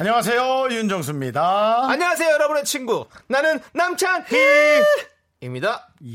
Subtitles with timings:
[0.00, 1.90] 안녕하세요 윤정수입니다.
[1.90, 3.06] 안녕하세요, 여러분의 친구.
[3.26, 4.80] 나는 남창희입니다.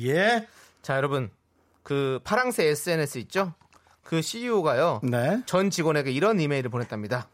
[0.08, 0.48] 예,
[0.82, 1.30] 자, 여러분.
[1.84, 3.54] 그 파랑새 SNS 있죠?
[4.04, 5.02] 그 CEO가요.
[5.04, 5.44] 네.
[5.46, 7.28] 전 직원에게 이런 이메일을 보냈답니다.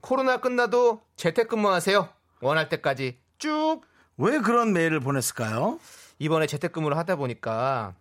[0.00, 2.08] 코로나 끝나도 재택근무하세요.
[2.40, 3.82] 원할 때까지 쭉.
[4.16, 5.78] 왜 그런 메일을 보냈을까요?
[6.18, 7.94] 이번에 재택근무를 하다 보니까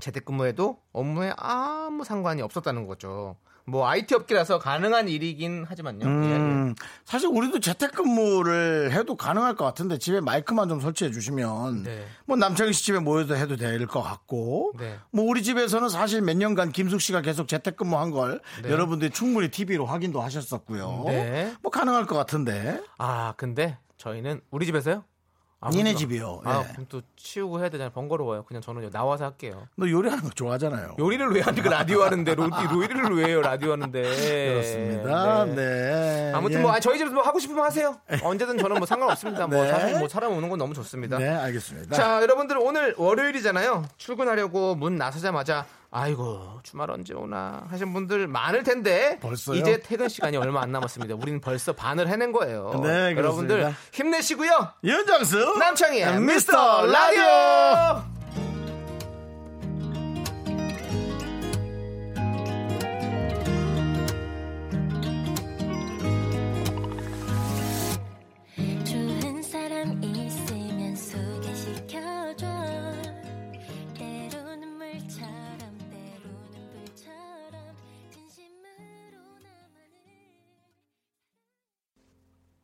[0.00, 3.36] 재택근무에도 업무에 아무 상관이 없었다는 거죠.
[3.68, 6.06] 뭐 IT 업계라서 가능한 일이긴 하지만요.
[6.06, 12.06] 음, 예, 사실 우리도 재택근무를 해도 가능할 것 같은데 집에 마이크만 좀 설치해 주시면 네.
[12.26, 14.98] 뭐 남창희 씨 집에 모여도 해도 될 것 같고 네.
[15.10, 18.70] 뭐 우리 집에서는 사실 몇 년간 김숙 씨가 계속 재택근무한 걸 네.
[18.70, 21.04] 여러분들이 충분히 TV로 확인도 하셨었고요.
[21.08, 21.52] 네.
[21.62, 25.04] 뭐 가능할 것 같은데 아, 근데 저희는 우리 집에서요?
[25.60, 26.42] 아, 니네 집이요.
[26.44, 26.72] 아, 예.
[26.72, 27.90] 그럼 또 치우고 해야 되잖아요.
[27.90, 28.42] 번거로워요.
[28.44, 29.66] 그냥 저는 나와서 할게요.
[29.76, 30.96] 너 요리하는 거 좋아하잖아요.
[30.98, 35.44] 요리를 왜 하니까 라디오 하는데 로, 요리를 왜 해요 라디오 하는데 그렇습니다.
[35.46, 36.32] 네.
[36.34, 36.62] 아무튼 예.
[36.62, 39.70] 뭐 아, 저희 집에서 뭐 하고 싶으면 하세요 언제든 저는 뭐 상관없습니다 뭐 네.
[39.70, 41.96] 사실 뭐 사람 오는 건 너무 좋습니다 네, 알겠습니다.
[41.96, 45.64] 자 여러분들 오늘 월요일이잖아요 출근하려고 문 나서자마자
[45.98, 49.56] 아이고 주말 언제 오나 하신 분들 많을 텐데 벌써요?
[49.58, 53.78] 이제 퇴근 시간이 얼마 안 남았습니다 우리는 벌써 반을 해낸 거예요 네, 여러분들 그렇습니다.
[53.92, 58.15] 힘내시고요 윤정수 미스터 미스터 라디오.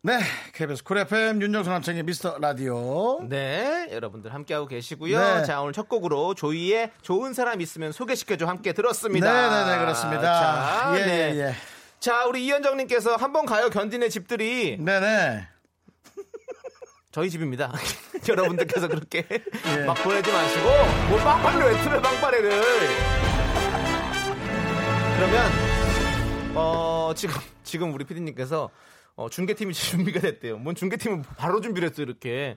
[0.05, 0.19] 네,
[0.53, 3.21] KBS Cool FM 윤정수 남창희의 미스터 라디오.
[3.29, 5.17] 네, 여러분들 함께하고 계시고요.
[5.17, 5.45] 네.
[5.45, 9.33] 자, 오늘 첫 곡으로 조이의 좋은 사람 있으면 소개시켜줘 함께 들었습니다.
[9.33, 10.23] 네, 네, 네, 그렇습니다.
[10.23, 11.35] 자, 예, 네.
[11.35, 11.55] 예, 예.
[12.01, 15.47] 자, 우리 이현정님께서 한번 가요 견디네 집들이 네, 네.
[17.13, 17.73] 저희 집입니다.
[18.29, 19.85] 여러분들께서 그렇게 예.
[19.85, 20.69] 막 보내지 마시고
[21.11, 22.63] 뭘 빵빠레를 왜 틀어 빵빠레를
[25.17, 25.53] 그러면
[26.57, 28.69] 어 지금 지금 우리 피디님께서
[29.17, 30.59] 어, 중계팀이 준비가 됐대요.
[30.59, 32.57] 뭔 중계팀은 바로 준비를 했어요 이렇게.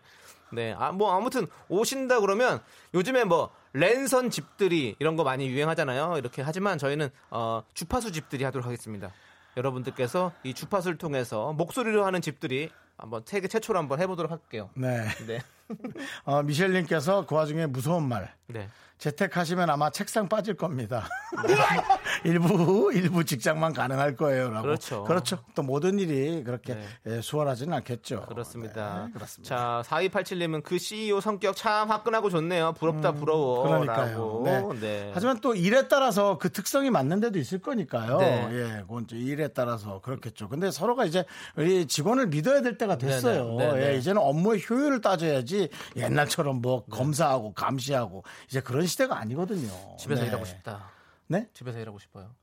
[0.52, 2.62] 네, 아, 뭐 아무튼 오신다 그러면
[2.94, 6.18] 요즘에 뭐 랜선 집들이 이런 거 많이 유행하잖아요.
[6.18, 9.12] 이렇게 하지만 저희는 어, 주파수 집들이 하도록 하겠습니다.
[9.58, 14.70] 여러분들께서 이 주파수를 통해서 목소리로 하는 집들이 한번 세계 최초로 한번 해보도록 할게요.
[14.76, 15.06] 네.
[15.28, 15.42] 네.
[16.24, 18.34] 어, 미셸님께서 그 와중에 무서운 말.
[18.48, 18.70] 네.
[18.98, 21.08] 재택하시면 아마 책상 빠질 겁니다.
[22.24, 24.62] 일부 일부 직장만 가능할 거예요라고.
[24.62, 25.04] 그렇죠.
[25.04, 25.40] 그렇죠.
[25.54, 26.86] 또 모든 일이 그렇게 네.
[27.08, 28.26] 예, 수월하지는 않겠죠.
[28.28, 29.06] 그렇습니다.
[29.06, 29.56] 네, 그렇습니다.
[29.56, 32.74] 자, 4287님은 그 CEO 성격 참 화끈하고 좋네요.
[32.74, 33.64] 부럽다, 부러워.
[33.64, 34.44] 음, 그러니까요.
[34.46, 34.74] 라고.
[34.74, 34.80] 네.
[34.80, 35.12] 네.
[35.14, 38.18] 하지만 또 일에 따라서 그 특성이 맞는 데도 있을 거니까요.
[38.18, 38.48] 네.
[38.52, 40.48] 예, 그건 일에 따라서 그렇겠죠.
[40.48, 41.26] 근데 서로가 이제
[41.56, 43.56] 우리 직원을 믿어야 될 때가 됐어요.
[43.58, 43.98] 네, 네, 네, 예, 네.
[43.98, 49.98] 이제는 업무의 효율을 따져야지 옛날처럼 뭐 검사하고 감시하고 이제 그런 시대가 아니거든요.
[49.98, 50.28] 집에서 네.
[50.28, 50.92] 일하고 싶다.
[51.28, 51.50] 네?
[51.54, 52.36] 집에서 일하고 싶어요.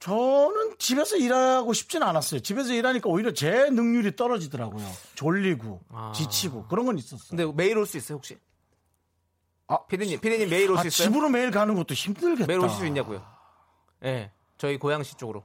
[0.00, 2.40] 저는 집에서 일하고 싶진 않았어요.
[2.40, 4.84] 집에서 일하니까 오히려 제 능률이 떨어지더라고요.
[5.14, 6.12] 졸리고 아.
[6.14, 7.28] 지치고 그런 건 있었어요.
[7.30, 8.36] 근데 매일 올 수 있어요, 혹시?
[9.68, 11.08] 아, 피디님, 피디님 매일 올 아, 수 있어요?
[11.08, 12.46] 집으로 매일 가는 것도 힘들겠다.
[12.46, 13.24] 매일 오실 수 있냐고요?
[14.02, 14.10] 예.
[14.10, 15.44] 네, 저희 고양시 쪽으로.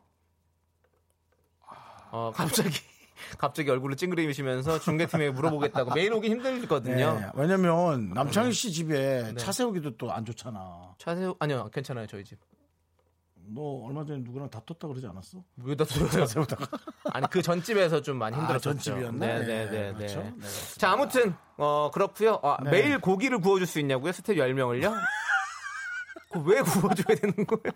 [2.12, 2.80] 어, 갑자기.
[3.38, 7.20] 갑자기 얼굴을 찡그리시면서 중계팀에 물어보겠다고 매일 오기 힘들거든요.
[7.20, 9.36] 네, 왜냐면 남창희 씨 집에 네.
[9.36, 10.94] 차 세우기도 또 안 좋잖아.
[10.98, 12.40] 차 세우 아니요 괜찮아요 저희 집.
[13.52, 15.44] 너 얼마 전에 누구랑 다퉜다 그러지 않았어?
[15.64, 16.26] 왜다 들어요?
[16.28, 16.68] 세우다가.
[17.14, 18.70] 아니 그 전집에서 좀 많이 힘들었죠.
[18.70, 19.26] 아, 전집이었나?
[19.26, 19.88] 네네네.
[19.90, 20.22] 예, 그렇죠.
[20.22, 20.48] 네.
[20.78, 22.40] 자 아무튼 어 그렇고요.
[22.44, 22.70] 아, 네.
[22.70, 24.12] 매일 고기를 구워줄 수 있냐고요?
[24.12, 24.94] 스태프 10 명을요?
[26.46, 27.74] 왜 구워줘야 되는 거예요?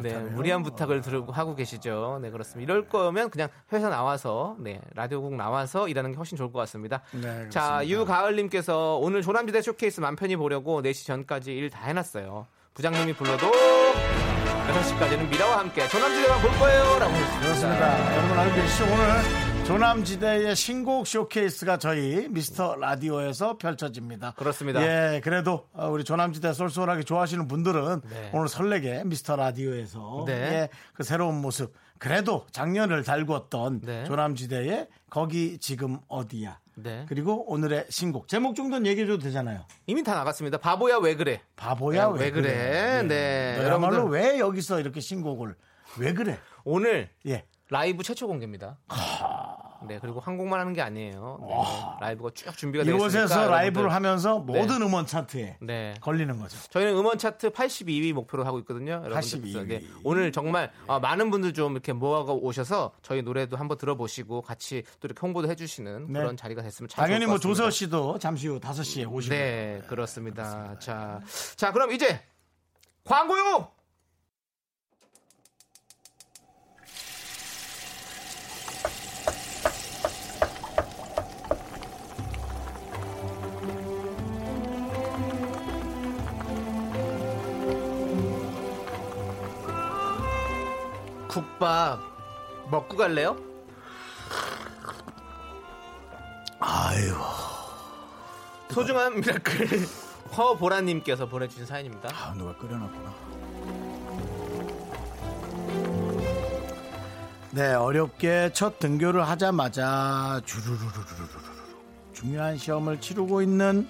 [0.00, 2.18] 네, 무리한 부탁을 들고 하고 계시죠.
[2.22, 2.72] 네, 그렇습니다.
[2.72, 7.02] 이럴 거면 그냥 회사 나와서, 네, 라디오국 나와서 일하는 게 훨씬 좋을 것 같습니다.
[7.12, 7.48] 네.
[7.50, 12.46] 자, 유가을님께서 오늘 조남지대 쇼케이스 맘 편히 보려고 4시 전까지 일 다 해놨어요.
[12.74, 16.98] 부장님이 불러도 6시까지는 미라와 함께 조남지대만 볼 거예요.
[16.98, 17.40] 라고 했습니다.
[17.40, 18.16] 그렇습니다.
[18.16, 18.84] 여러분 알고 계시죠?
[18.84, 24.34] 오늘 조남지대의 신곡 쇼케이스가 저희 미스터 라디오에서 펼쳐집니다.
[24.36, 24.82] 그렇습니다.
[24.82, 28.30] 예, 그래도 어, 우리 조남지대 쏠쏠하게 좋아하시는 분들은 네.
[28.34, 30.32] 오늘 설레게 미스터 라디오에서 네.
[30.32, 31.72] 예, 그 새로운 모습.
[31.98, 34.04] 그래도 작년을 달궜던 네.
[34.04, 36.58] 조남지대의 거기 지금 어디야.
[36.74, 37.06] 네.
[37.08, 39.64] 그리고 오늘의 신곡 제목 정도는 얘기해줘도 되잖아요.
[39.86, 40.58] 이미 다 나갔습니다.
[40.58, 41.40] 바보야 왜 그래?
[41.54, 43.02] 바보야 네, 왜, 왜 그래?
[43.04, 44.20] 네, 너야말로 여러분들.
[44.20, 45.54] 왜 여기서 이렇게 신곡을
[45.98, 46.38] 왜 그래?
[46.64, 47.44] 오늘 예.
[47.70, 48.76] 라이브 최초 공개입니다.
[49.88, 51.38] 네, 그리고 한국만 하는 게 아니에요.
[51.40, 51.54] 네,
[52.00, 53.92] 라이브가 쭉 준비가 되어 있으니까 이곳에서 라이브를.
[53.92, 55.94] 하면서 모든 음원 차트에 네.
[56.00, 56.56] 걸리는 거죠.
[56.70, 59.02] 저희는 음원 차트 82위 목표로 하고 있거든요.
[59.04, 59.66] 여러분들 82위.
[59.68, 64.82] 네, 오늘 정말 어, 많은 분들 좀 이렇게 모아가 오셔서 저희 노래도 한번 들어보시고 같이
[65.00, 66.18] 또 이렇게 홍보도 해주시는 네.
[66.20, 67.38] 그런 자리가 됐으면 참 당연히 뭐.
[67.38, 70.78] 조서 씨도 잠시 후 5시에 오시고 네, 그렇습니다.
[70.78, 71.20] 자,
[71.56, 72.20] 자, 그럼 이제
[73.04, 73.68] 광고요.
[91.62, 92.00] 국밥
[92.72, 93.36] 먹고 갈래요?
[96.58, 97.14] 아유
[98.68, 99.68] 소중한 미라클
[100.36, 102.08] 허보라님께서 보내주신 사연입니다.
[102.12, 103.14] 아, 누가 끓여놨구나.
[107.52, 111.28] 네, 어렵게 첫 등교를 하자마자 주르르르르르르
[112.12, 113.86] 중요한 시험을 치르고 있는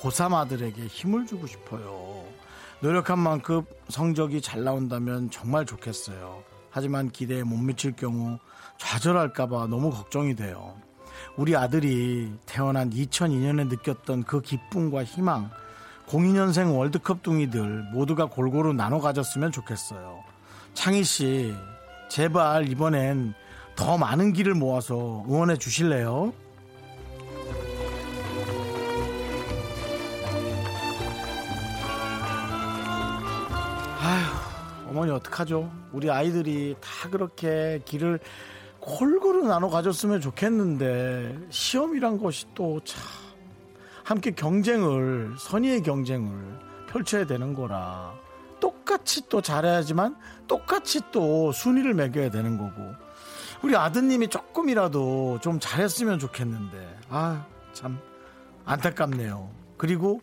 [0.00, 2.24] 고3 아들에게 힘을 주고 싶어요.
[2.80, 6.53] 노력한 만큼 성적이 잘 나온다면 정말 좋겠어요.
[6.74, 8.36] 하지만 기대에 못 미칠 경우
[8.78, 10.74] 좌절할까봐 너무 걱정이 돼요.
[11.36, 15.50] 우리 아들이 태어난 2002년에 느꼈던 그 기쁨과 희망,
[16.08, 20.24] 02년생 월드컵 둥이들 모두가 골고루 나눠 가졌으면 좋겠어요.
[20.74, 21.54] 창희 씨,
[22.10, 23.34] 제발 이번엔
[23.76, 26.32] 더 많은 길을 모아서 응원해 주실래요?
[34.94, 35.72] 어머니 어떡하죠?
[35.92, 38.20] 우리 아이들이 다 그렇게 길을
[38.78, 43.02] 골고루 나눠 가졌으면 좋겠는데 시험이란 것이 또 참
[44.04, 46.58] 함께 경쟁을 선의의 경쟁을
[46.88, 48.14] 펼쳐야 되는 거라
[48.60, 52.92] 똑같이 또 잘해야지만 똑같이 또 순위를 매겨야 되는 거고
[53.62, 57.98] 우리 아드님이 조금이라도 좀 잘했으면 좋겠는데 아 참
[58.66, 59.50] 안타깝네요.
[59.76, 60.20] 그리고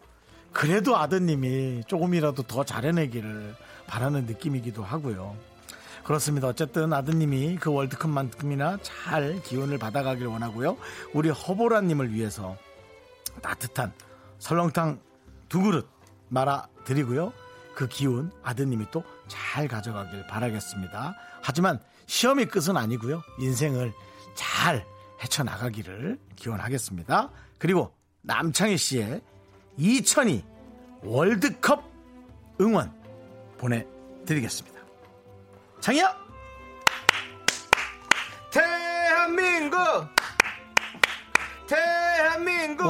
[0.53, 3.55] 그래도 아드님이 조금이라도 더 잘해내기를
[3.87, 5.35] 바라는 느낌이기도 하고요.
[6.03, 6.47] 그렇습니다.
[6.47, 10.77] 어쨌든 아드님이 그 월드컵만큼이나 잘 기운을 받아가길 원하고요.
[11.13, 12.57] 우리 허보라님을 위해서
[13.41, 13.93] 따뜻한
[14.39, 14.99] 설렁탕
[15.47, 15.87] 두 그릇
[16.29, 17.33] 말아 드리고요.
[17.75, 21.15] 그 기운 아드님이 또 잘 가져가길 바라겠습니다.
[21.41, 23.21] 하지만 시험이 끝은 아니고요.
[23.39, 23.93] 인생을
[24.35, 24.85] 잘
[25.23, 27.29] 헤쳐나가기를 기원하겠습니다.
[27.57, 27.93] 그리고
[28.23, 29.21] 남창희 씨의
[29.77, 30.43] 2002
[31.03, 31.83] 월드컵
[32.59, 32.91] 응원
[33.61, 34.81] 보내드리겠습니다.
[35.79, 36.15] 창희야!
[38.51, 39.79] 대한민국
[41.67, 42.87] 대한민국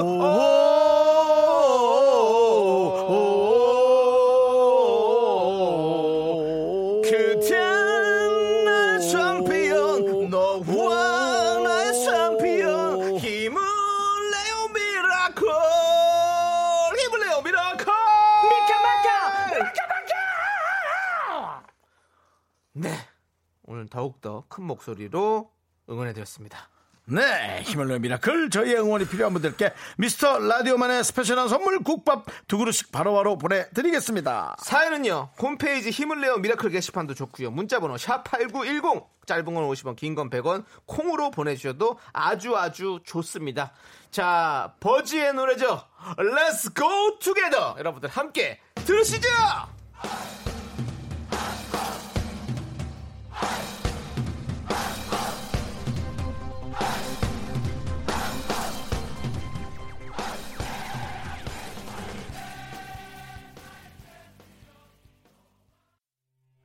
[24.51, 25.50] 큰 목소리로
[25.89, 26.70] 응원해 드렸습니다.
[27.05, 28.51] 네, 힘을 내요 미라클.
[28.51, 34.55] 저희의 응원이 필요한 분들께 미스터 라디오만의 스페셜한 선물 국밥 두 그릇씩 바로바로 보내드리겠습니다.
[34.60, 37.50] 사연은요 홈페이지 힘을 내요 미라클 게시판도 좋고요.
[37.51, 40.63] 문자번호 샵 8910 짧은 건 50원 긴 건 100원.
[40.86, 43.74] 콩으로 보내주셔도 아주 아주 좋습니다.
[44.12, 45.81] 자 버즈의 노래죠.
[46.17, 47.74] Let's go together.
[47.79, 49.27] 여러분들 함께 들으시죠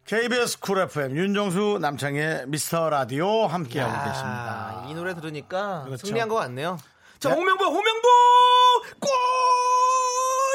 [0.07, 4.83] KBS 쿨 FM 윤정수 남창희의 미스터 라디오 함께하고 계십니다.
[4.85, 6.07] 아, 이 노래 들으니까 그렇죠.
[6.07, 6.79] 승리한 것 같네요
[7.19, 7.35] 자 네.
[7.35, 8.09] 홍명보 홍명보
[9.01, 9.11] 골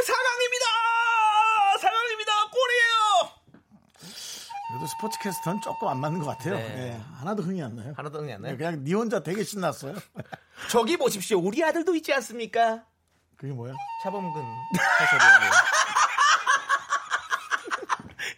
[0.05, 0.65] 사강입니다
[1.81, 3.31] 사강입니다 골이에요
[4.70, 6.55] 그래도 스포츠 캐스터는 조금 안 맞는 것 같아요.
[6.55, 6.93] 네.
[6.96, 7.93] 예, 하나도 흥이 안 나요.
[7.98, 8.55] 하나도 흥이 안 나요?
[8.55, 9.96] 그냥 니 혼자 되게 신났어요.
[10.72, 12.86] 저기 보십시오 우리 아들도 있지 않습니까
[13.36, 13.74] 그게 뭐야?
[14.03, 14.31] 차범근
[15.01, 15.51] 해설위원이요.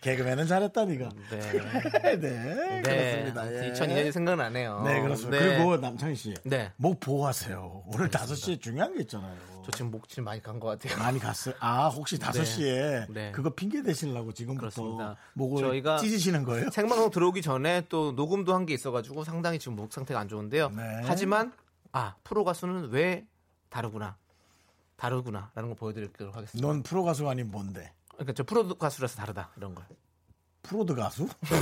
[0.04, 1.10] 개그맨은 잘했다 니가.
[1.32, 1.40] 네.
[2.20, 2.82] 네, 네.
[2.84, 3.54] 그렇습니다.
[3.68, 3.72] 예.
[3.72, 4.82] 2002년이 생각나네요.
[4.84, 5.40] 네, 그렇습니다.
[5.40, 5.56] 네.
[5.58, 6.34] 그리고 남창희 씨.
[6.44, 6.72] 네.
[6.76, 7.84] 목 보호하세요.
[7.88, 9.36] 오늘 5시에 중요한 게 있잖아요.
[9.66, 11.00] 저 지금 목질 많이 간 것 같아요.
[11.00, 11.56] 많이 갔어요.
[11.60, 13.32] 아, 혹시 5시에 네.
[13.32, 15.16] 그거 핑계 대시려고 지금부터 그렇습니다.
[15.34, 16.70] 목을 저희가 찢으시는 거예요?
[16.70, 20.70] 생방송 들어오기 전에 또 녹음도 한 게 있어 가지고 상당히 지금 목 상태가 안 좋은데요.
[20.70, 21.02] 네.
[21.06, 21.54] 하지만
[21.94, 23.26] 아 프로 가수는 왜
[23.70, 24.16] 다르구나,
[24.98, 26.66] 다르구나라는 걸 보여드리도록 하겠습니다.
[26.68, 27.92] 넌 프로 가수가 아닌 뭔데?
[28.14, 29.86] 그러니까 저 프로 가수라서 다르다 이런 걸.
[30.62, 31.28] 프로드 가수?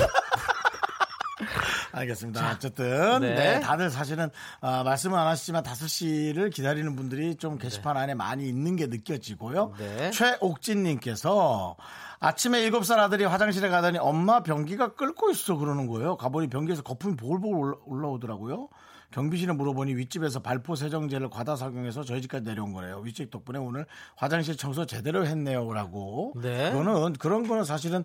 [1.94, 2.52] 알겠습니다.
[2.52, 3.36] 어쨌든 네.
[3.36, 4.30] 네, 다들 사실은
[4.62, 9.74] 아, 말씀은 안 하시지만 5시를 기다리는 분들이 좀 게시판 안에 많이 있는 게 느껴지고요.
[9.78, 10.12] 네.
[10.12, 11.76] 최옥진 님께서
[12.20, 16.16] 아침에 7살 아들이 화장실에 가더니 엄마 변기가 끓고 있어 그러는 거예요.
[16.18, 18.70] 가보니 변기에서 거품이 보글보글 올라- 올라오더라고요.
[19.12, 23.00] 경비실에 물어보니 윗집에서 발포 세정제를 과다 사용해서 저희 집까지 내려온 거래요.
[23.04, 26.34] 윗집 덕분에 오늘 화장실 청소 제대로 했네요라고.
[26.42, 26.72] 네.
[26.72, 28.04] 그거는 그런 거는 사실은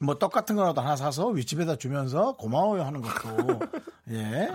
[0.00, 3.60] 뭐 떡 같은 거라도 하나 사서 윗집에다 주면서 고마워요 하는 것도
[4.10, 4.50] 예.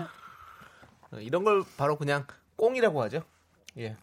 [1.18, 2.24] 이런 걸 바로 그냥
[2.56, 3.22] 꽁이라고 하죠.
[3.78, 3.96] 예.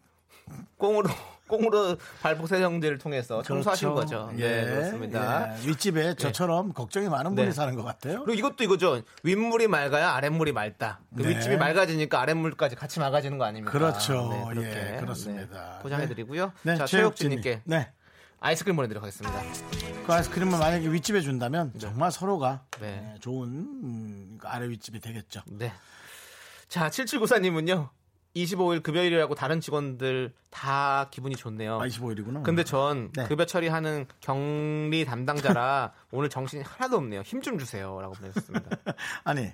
[0.78, 1.10] 꽁으로
[1.48, 4.28] 꽁으로 발포 세정제를 통해서 청소하신 그렇죠.
[4.28, 4.32] 거죠.
[4.36, 5.56] 네, 그렇습니다.
[5.58, 5.68] 예.
[5.68, 7.54] 윗집에 저처럼 걱정이 많은 분이 네.
[7.54, 8.24] 사는 것 같아요.
[8.24, 9.02] 그리고 이것도 이거죠.
[9.24, 11.00] 윗물이 맑아야 아랫물이 맑다.
[11.16, 11.30] 그 네.
[11.30, 13.72] 윗집이 맑아지니까 아랫물까지 같이 맑아지는 거 아닙니까?
[13.72, 14.30] 그렇죠.
[14.54, 14.62] 네.
[14.62, 15.76] 예, 그렇습니다.
[15.78, 16.52] 네, 포장해드리고요.
[16.64, 17.42] 네, 자, 최혁진님.
[17.42, 17.92] 최혁진님께 네.
[18.40, 19.42] 아이스크림 보내드리도록 하겠습니다.
[20.06, 23.14] 그 아이스크림을 만약에 윗집에 준다면 정말 서로가 네.
[23.16, 25.42] 예, 좋은 음, 아래 윗집이 되겠죠.
[25.48, 25.72] 네.
[26.68, 27.90] 자, 7794님은요.
[28.44, 31.80] 25일 급여일이라고 다른 직원들 다 기분이 좋네요.
[31.80, 32.44] 아, 25일이구나.
[32.44, 33.26] 근데 전 네.
[33.28, 37.22] 급여 처리하는 경리 담당자라 오늘 정신이 하나도 없네요.
[37.22, 38.70] 힘 좀 주세요 라고 보내셨습니다.
[39.24, 39.52] 아니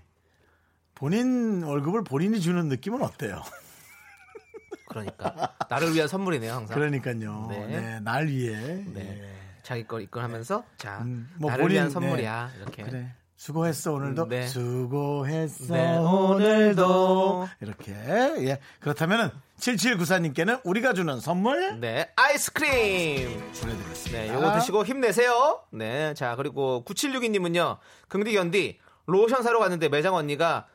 [0.95, 3.41] 본인 월급을 본인이 주는 느낌은 어때요?
[4.87, 6.75] 그러니까 나를 위한 선물이네요, 항상.
[6.77, 7.47] 그러니까요.
[7.49, 7.65] 네.
[7.67, 7.99] 네.
[8.01, 8.83] 날 위해.
[8.87, 9.19] 네.
[9.21, 9.33] 예.
[9.63, 11.93] 자기 걸 이끌하면서 자 음, 뭐 나를 본인, 위한 네.
[11.93, 12.83] 선물이야 이렇게.
[12.83, 13.13] 그래.
[13.43, 14.47] 수고했어 오늘도 네.
[14.47, 17.50] 수고했어 네, 오늘도.
[17.59, 23.51] 이렇게 예 그렇다면은 7794님께는 우리가 주는 선물 네, 아이스크림.
[23.59, 24.17] 보내드리겠습니다.
[24.17, 25.59] 네, 요거 드시고 힘내세요.
[25.71, 27.79] 네, 자 그리고 9762님은요.
[28.07, 30.67] 긍디 견디 로션 사러 갔는데 매장 언니가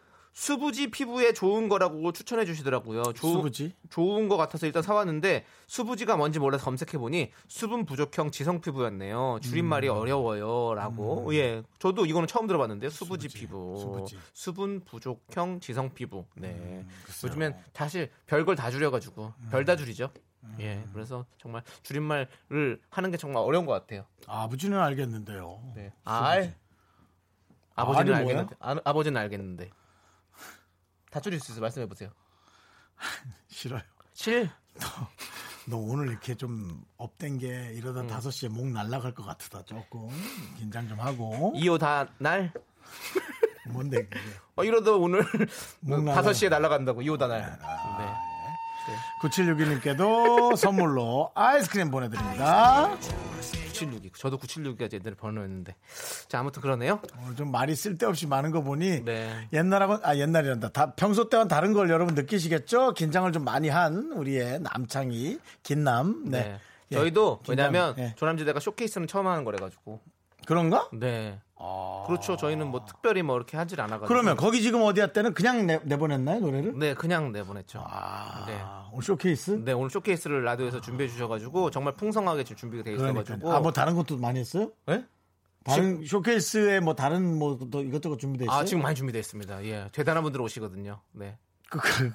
[0.43, 3.13] 수부지 피부에 좋은 거라고 추천해 주시더라고요.
[3.15, 3.75] 조- 수부지?
[3.91, 9.41] 좋은 거 같아서 일단 사왔는데 수부지가 뭔지 몰라서 검색해 보니 수분 부족형 지성 피부였네요.
[9.43, 9.97] 줄임말이 음.
[9.97, 11.35] 어려워요라고.
[11.35, 12.89] 예, 저도 이거는 처음 들어봤는데요.
[12.89, 14.17] 수부지, 피부, 수부지.
[14.33, 16.25] 수분 부족형 지성 피부.
[16.37, 16.89] 네, 음.
[16.89, 16.89] 음.
[17.25, 20.11] 요즘엔 사실 별걸 다 줄여가지고 별 다 줄이죠.
[20.61, 24.05] 예, 그래서 정말 줄임말을 하는 게 정말 어려운 것 같아요.
[24.29, 25.73] 아버지는 알겠는데요.
[25.75, 25.93] 네.
[26.05, 26.55] 알.
[27.75, 28.15] 아버지는?
[28.15, 28.55] 알겠는데.
[28.61, 29.71] 아, 아버지는 알겠는데.
[31.11, 31.63] 다 줄일 수 있어요.
[31.63, 32.11] 말씀해 보세요.
[33.49, 33.83] 싫어요.
[34.13, 34.51] 실.
[35.67, 38.07] 너 오늘 이렇게 좀 업된 게 이러다 음.
[38.07, 40.09] 다섯 시에 목 날라갈 것 같다 조금
[40.57, 42.53] 긴장 좀 하고 이호 다 날.
[43.69, 44.19] 뭔데 그게
[44.57, 45.23] 어, 이러다 오늘
[45.81, 47.59] 목 날라- 5시에 날아간다고 이호 다 날.
[47.59, 48.15] 네.
[49.21, 52.97] 9762님께도 선물로 아이스크림 보내드립니다.
[53.87, 54.15] 976이.
[54.15, 55.75] 저도 976이가 옛날에 번호였는데.
[56.29, 57.01] 자, 아무튼 그러네요.
[57.23, 59.49] 오늘 좀 말이 쓸데없이 많은 거 보니 네.
[59.53, 60.71] 옛날하고 아 옛날이란다.
[60.71, 62.95] 다 평소 때와는 다른 걸 여러분 느끼시겠죠?
[62.95, 66.25] 긴장을 좀 많이 한 우리의 남창희 긴남.
[66.27, 66.43] 네.
[66.43, 66.59] 네.
[66.91, 68.15] 예, 저희도 긴장, 왜냐면 예.
[68.17, 70.01] 조남지대가 쇼케이스는 처음 하는 거래 가지고.
[70.49, 70.89] 그런가?
[70.95, 71.39] 네.
[72.07, 72.37] 그렇죠.
[72.39, 74.07] 저희는 뭐 특별히 뭐 이렇게 하질 않아 가지고.
[74.09, 76.79] 그러면 거기 지금 어디야 때는 그냥 내, 내보냈나요 노래를?
[76.79, 77.85] 네, 그냥 내보냈죠.
[77.87, 78.59] 아, 네.
[78.93, 79.51] 오늘 쇼케이스?
[79.63, 82.95] 네, 오늘 쇼케이스를 라디오에서 준비해 주셔가지고 정말 풍성하게 지금 준비가 돼.
[82.95, 83.53] 있어가지고.
[83.53, 84.71] 아뭐 다른 것도 많이 했어요?
[84.87, 85.05] 네?
[85.65, 88.57] 다른 쇼케이스에 뭐 다른 뭐 또 이것저것 준비돼 있어요?
[88.57, 89.65] 아 지금 많이 준비되어 있습니다.
[89.67, 91.03] 예, 대단한 분들 오시거든요.
[91.13, 91.37] 네,
[91.69, 92.11] 그, 그,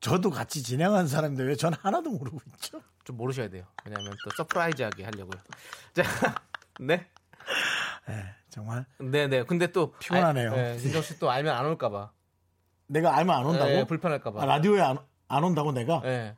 [0.00, 2.80] 저도 같이 진행한 사람인데 왜 전 하나도 모르고 있죠?
[3.04, 3.64] 좀 모르셔야 돼요.
[3.84, 5.38] 왜냐하면 또 surprise하게 하려고요.
[5.92, 6.02] 자,
[6.80, 7.06] 네,
[8.50, 9.42] 정말 네, 네.
[9.44, 10.52] 근데 또 피곤하네요.
[10.52, 12.10] 아, 네, 윤정 씨또 알면 안 올까봐.
[12.86, 13.70] 내가 알면 안 온다고?
[13.70, 14.42] 네, 불편할까봐.
[14.42, 14.98] 아, 라디오에 안,
[15.28, 16.00] 안 온다고 내가?
[16.02, 16.34] 네.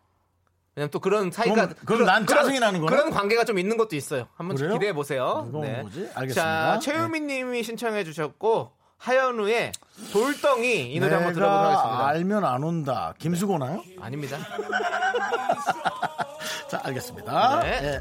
[0.75, 2.95] 왜냐면 또 그런 사이가 그럼- 그럼 난 짜증이 나는 거네?
[2.95, 4.29] 그런 관계가 좀 있는 것도 있어요.
[4.37, 4.57] 한번?
[4.57, 5.49] 기대해 보세요.
[5.53, 6.09] 오는 거지?
[6.15, 6.35] 알겠습니다.
[6.35, 9.73] 자, 최유미님이 신청해 주셨고 하현우의
[10.13, 12.07] 돌덩이 이 노래 한번 들어보도록 하겠습니다.
[12.09, 13.15] 알면 안 온다.
[13.19, 13.83] 김수고나요?
[14.01, 14.39] 아닙니다.
[16.69, 17.61] 자, 알겠습니다.
[17.61, 17.81] 네.
[17.83, 18.01] 예.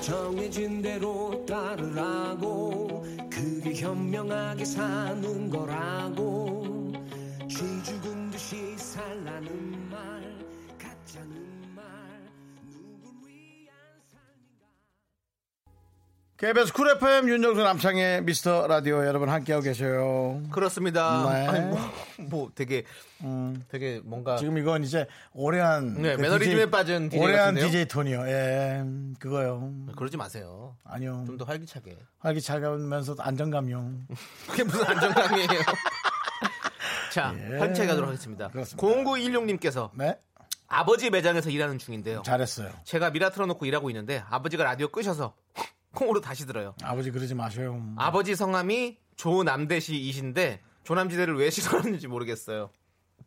[0.00, 6.92] 정해진 대로 따르라고 그게 현명하게 사는 거라고.
[7.48, 9.69] 쥐 죽은 듯이 살라는
[16.40, 20.42] KBS 쿨 FM 윤정수 남창의 미스터 라디오 여러분 함께하고 계셔요.
[20.50, 21.30] 그렇습니다.
[21.30, 21.46] 네.
[21.46, 21.78] 아니, 뭐,
[22.18, 22.84] 뭐 되게
[23.68, 27.66] 되게 뭔가 지금 이건 이제 오래한 네, 그 매너리즘에 DJ 빠진 DJ 오래한 같은데요?
[27.66, 28.26] DJ 톤이요.
[28.28, 28.82] 예,
[29.18, 29.70] 그거요.
[29.94, 30.74] 그러지 마세요.
[30.84, 31.24] 아니요.
[31.26, 31.98] 좀 더 활기차게.
[32.20, 33.92] 활기차가면서도 안정감요.
[34.48, 35.48] 그게 무슨 안정감이에요?
[37.12, 37.58] 자, 예.
[37.58, 38.48] 활기차게 가도록 하겠습니다.
[38.48, 38.82] 그렇습니다.
[38.86, 40.18] 0916님께서 네,
[40.68, 42.22] 아버지 매장에서 일하는 중인데요.
[42.24, 42.70] 잘했어요.
[42.84, 45.34] 제가 미라 틀어놓고 일하고 있는데 아버지가 라디오 끄셔서
[45.94, 46.74] 콩으로 다시 들어요.
[46.82, 47.82] 아버지 그러지 마셔요.
[47.96, 52.70] 아버지 성함이 조남대시이신데 조남지대를 왜 싫어하는지 모르겠어요.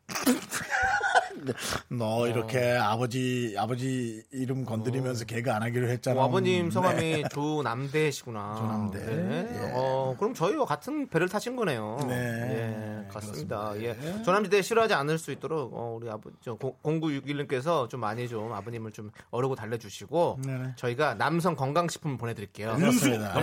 [1.89, 6.21] 너 이렇게 아버지 아버지 이름 건드리면서 개그 안 하기로 했잖아.
[6.21, 6.71] 어, 아버님 네.
[6.71, 8.55] 성함이 조남대시구나.
[8.57, 8.99] 조남대.
[8.99, 9.49] 네.
[9.51, 9.71] 예.
[9.73, 11.97] 어, 그럼 저희와 같은 배를 타신 거네요.
[12.07, 13.05] 네.
[13.05, 13.73] 예, 같습니다.
[13.77, 13.97] 예.
[14.23, 19.55] 조남지대 싫어하지 않을 수 있도록 어, 우리 아버지 0961님께서 좀 많이 좀 아버님을 좀 어르고
[19.55, 20.73] 달래주시고 네네.
[20.75, 22.75] 저희가 남성 건강식품 보내드릴게요.
[22.75, 23.33] 그렇습니다.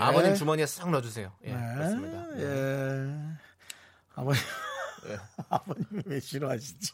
[0.00, 1.30] 아버님 주머니에 싹 넣어주세요.
[1.46, 1.74] 예, 네.
[1.74, 2.26] 그렇습니다.
[2.38, 3.10] 예.
[4.14, 4.40] 아버님
[5.08, 5.18] 예.
[5.48, 6.92] 아버님이 왜 싫어하시지?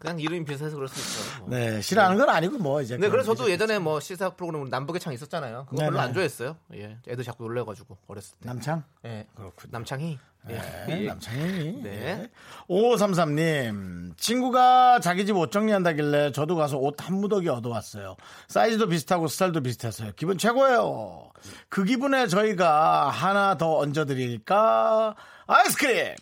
[0.00, 1.40] 그냥 이름이 비슷해서 그럴 수 있죠.
[1.40, 1.50] 뭐.
[1.50, 2.96] 네, 싫어하는 건 아니고 뭐 이제.
[2.96, 5.66] 네, 그래서 저도 예전에 뭐 시사 프로그램 남북의 창 있었잖아요.
[5.66, 6.02] 그거 별로 네네.
[6.02, 6.56] 안 좋아했어요.
[6.74, 8.48] 예, 애들 자꾸 놀래가지고 어렸을 때.
[8.48, 8.82] 남창.
[9.04, 9.70] 예, 그렇군요.
[9.70, 10.18] 남창희.
[10.50, 10.54] 예.
[10.88, 11.82] 네, 남창이.
[11.84, 12.28] 네.
[12.68, 18.16] 5533님, 친구가 자기 집 옷 정리한다길래 저도 가서 옷 한 무더기 얻어왔어요.
[18.48, 20.12] 사이즈도 비슷하고 스타일도 비슷해서요.
[20.16, 21.30] 기분 최고예요.
[21.68, 25.14] 그 기분에 저희가 하나 더 얹어드릴까?
[25.54, 26.14] 아이스크림!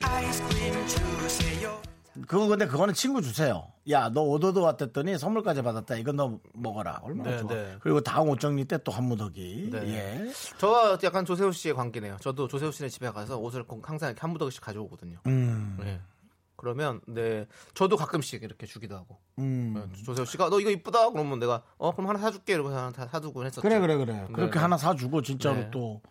[2.27, 3.69] 그거 근데 그거는 친구 주세요.
[3.91, 5.95] 야, 너옷 얻어왔댔더니 선물까지 받았다.
[5.97, 7.01] 이건 너 먹어라.
[7.03, 7.55] 얼마나 네, 좋아.
[7.55, 7.77] 네.
[7.81, 9.71] 그리고 다음 옷 정리 때 또 한 무더기.
[9.73, 9.79] 네.
[10.27, 10.33] 예.
[10.59, 12.17] 저와 약간 조세호 씨의 관계네요.
[12.21, 15.19] 저도 조세호 씨네 집에 가서 옷을 꼭 항상 이렇게 한 무더기씩 가져오거든요.
[15.27, 15.77] 음.
[15.81, 16.01] 네.
[16.57, 19.75] 그러면 네 저도 가끔씩 이렇게 주기도 하고 음.
[19.75, 23.07] 네, 조세호 씨가 너 이거 이쁘다 그러면 내가 어 그럼 하나 사줄게 이러고 하나 다
[23.07, 23.63] 사두곤 했었죠.
[23.63, 24.59] 그래 그래 그래 그렇게 네.
[24.59, 25.71] 하나 사주고 진짜로 네.
[25.71, 26.03] 또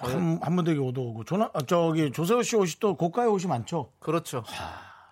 [0.00, 4.42] 한, 한 무더기 얻어오고 저는 아, 저기 조세호 씨 옷이 또 고가의 옷이 많죠 그렇죠.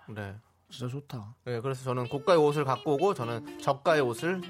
[0.09, 0.35] 네.
[0.71, 4.41] 진짜 좋다 네, 그래서 저는 고가의 옷을 갖고 오고 저는 저가의 옷을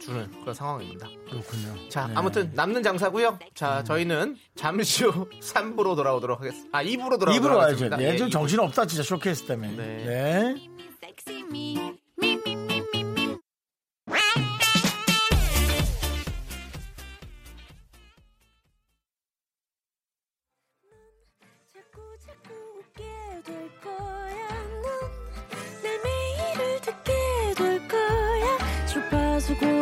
[0.00, 1.08] 주는 그런 상황입니다.
[1.28, 2.14] 그렇군요 자, 네.
[2.16, 3.38] 아무튼 남는 장사고요.
[3.54, 6.76] 자, 저희는 잠시 후 3부로 돌아오도록 하겠습니다.
[6.78, 8.00] 아, 2부로 돌아오도록 입으로 와야죠 하겠습니다.
[8.02, 8.32] 얘 예, 좀 2부.
[8.32, 10.04] 정신 없다 진짜 쇼케이스 때문에 네.
[10.04, 10.70] 네.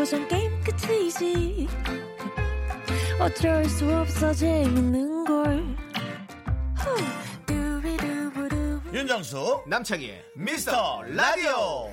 [0.05, 1.67] 고정 게임 끝이지.
[3.19, 5.65] 어쩔 수 없어 재밌는 걸.
[8.93, 11.91] 윤정수 남창희의 미스터 라디오.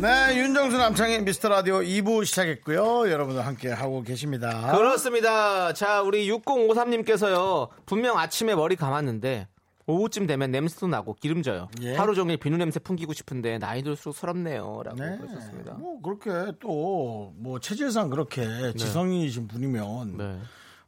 [0.00, 5.72] 네 윤정수 남창의 미스터 라디오 2부 시작했고요 여러분들 함께 하고 계십니다 그렇습니다.
[5.74, 7.68] 자, 우리 6053님께서요.
[7.86, 9.46] 분명 아침에 머리 감았는데
[9.90, 11.68] 오후쯤 되면 냄새도 나고 기름져요.
[11.82, 11.96] 예.
[11.96, 14.82] 하루 종일 비누 냄새 풍기고 싶은데 나이 들수록 서럽네요.
[14.84, 15.18] 라고 네.
[15.20, 15.74] 하셨습니다.
[15.74, 20.38] 뭐 그렇게 또 뭐 체질상 그렇게 지성이신 분이면 네.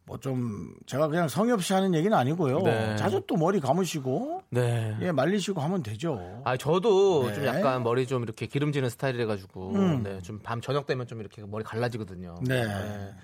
[0.05, 2.61] 뭐좀 제가 그냥 성의 없이 하는 얘기는 아니고요.
[2.63, 2.97] 네.
[2.97, 4.97] 자주 또 머리 감으시고 네.
[5.01, 6.43] 예 말리시고 하면 되죠.
[6.45, 7.35] 아 저도 네.
[7.35, 11.43] 좀 약간 머리 좀 이렇게 기름지는 스타일이라 가지고 네, 좀 밤 저녁 되면 좀 이렇게
[11.47, 12.35] 머리 갈라지거든요.
[12.41, 12.45] 음.
[12.45, 12.65] 네,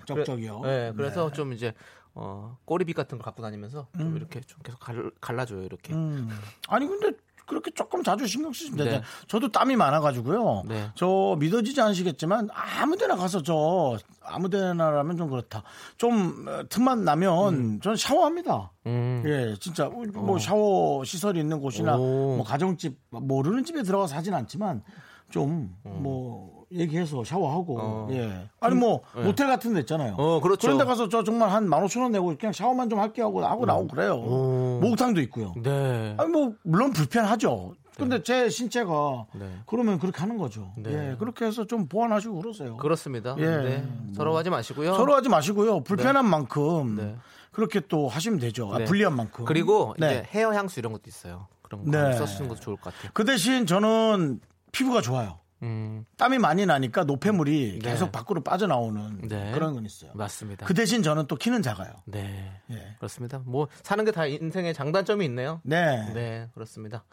[0.05, 0.61] 쩍쩍이요.
[0.61, 1.73] 그래, 네, 그래서 좀 이제
[2.13, 5.93] 어, 꼬리빗 같은 거 갖고 다니면서 좀 이렇게 좀 계속 갈, 갈라줘요 이렇게.
[5.93, 6.29] 음.
[6.67, 7.11] 아니 근데
[7.49, 8.85] 그렇게 조금 자주 신경 쓰시면.
[8.85, 9.01] 네.
[9.27, 10.63] 저도 땀이 많아가지고요.
[10.67, 10.91] 네.
[10.95, 15.63] 저 믿어지지 않으시겠지만 아무데나 가서 저 아무데나라면 좀 그렇다.
[15.97, 18.71] 좀 어, 틈만 나면 저는 샤워합니다.
[18.85, 19.23] 음.
[19.25, 22.37] 예, 진짜 뭐 샤워 시설이 있는 곳이나 오.
[22.37, 24.83] 뭐 가정집 모르는 집에 들어가서 하진 않지만
[25.31, 28.07] 좀뭐 얘기해서 샤워하고 어.
[28.11, 30.15] 예 아니 뭐 모텔 같은 데 있잖아요.
[30.17, 30.67] 어, 그렇죠.
[30.67, 34.17] 런데 가서 저 정말 한 15,000원 내고 그냥 샤워만 좀 할게 하고 하고 나오고 그래요.
[34.17, 35.53] 목욕탕도 있고요.
[35.61, 36.15] 네.
[36.17, 37.73] 아니 뭐 물론 불편하죠.
[37.97, 39.59] 근데 제 신체가 네.
[39.65, 40.71] 그러면 그렇게 하는 거죠.
[40.77, 41.11] 네.
[41.11, 42.77] 예, 그렇게 해서 좀 보완하시고 그러세요.
[42.77, 43.35] 그렇습니다.
[43.39, 43.45] 예.
[43.45, 43.77] 네.
[43.79, 44.13] 뭐.
[44.13, 44.93] 서로 하지 마시고요.
[44.93, 45.83] 서로 하지 마시고요.
[45.83, 47.15] 불편한 만큼 네.
[47.51, 48.73] 그렇게 또 하시면 되죠.
[48.73, 48.85] 아, 네.
[48.85, 49.43] 불리한 만큼.
[49.43, 50.07] 그리고 네.
[50.07, 51.47] 이제 헤어 향수 이런 것도 있어요.
[51.61, 52.13] 그런 거 네.
[52.13, 53.11] 써주시는 것도 좋을 것 같아요.
[53.13, 54.39] 그 대신 저는
[54.71, 55.39] 피부가 좋아요.
[55.61, 57.89] 음, 땀이 많이 나니까 노폐물이 네.
[57.91, 59.51] 계속 밖으로 빠져나오는 네.
[59.53, 60.11] 그런 건 있어요.
[60.13, 60.65] 맞습니다.
[60.65, 61.91] 그 대신 저는 또 키는 작아요.
[62.05, 62.51] 네.
[62.71, 62.95] 예.
[62.97, 63.41] 그렇습니다.
[63.45, 65.59] 뭐 사는 게 다 인생의 장단점이 있네요.
[65.63, 66.11] 네.
[66.13, 67.03] 네, 그렇습니다.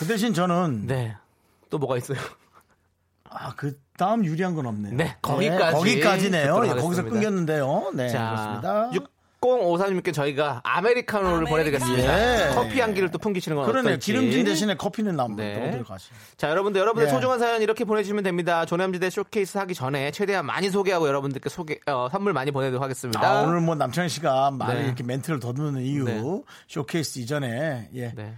[0.00, 1.16] 그 대신 저는 네.
[1.70, 2.18] 또 뭐가 있어요?
[3.30, 4.94] 아, 그 다음 유리한 건 없네요.
[4.94, 6.54] 네, 거기까지 거기까지네요.
[6.60, 7.04] 듣도록 예, 거기서.
[7.04, 7.92] 끊겼는데요.
[7.94, 8.30] 네, 자,
[8.62, 8.90] 그렇습니다.
[9.42, 12.50] 6054님께 저희가 아메리카노를 보내드리겠습니다.
[12.50, 12.54] 예.
[12.54, 14.06] 커피 향기를 또 풍기시는 건 그러네 어떨지.
[14.12, 15.68] 기름진 대신에 커피는 나오면 네.
[15.68, 16.10] 어디로 가시?
[16.36, 17.12] 자, 여러분들, 여러분들 예.
[17.12, 18.64] 소중한 사연 이렇게 보내주시면 됩니다.
[18.64, 23.20] 조남지대 쇼케이스 하기 전에 최대한 많이 소개하고 여러분들께 소개, 어, 선물 많이 보내도록 하겠습니다.
[23.20, 24.86] 아, 오늘 뭐 남창희 씨가 많이 네.
[24.86, 26.22] 이렇게 멘트를 더듬는 이유 네.
[26.68, 28.12] 쇼케이스 이전에 예.
[28.14, 28.34] 네.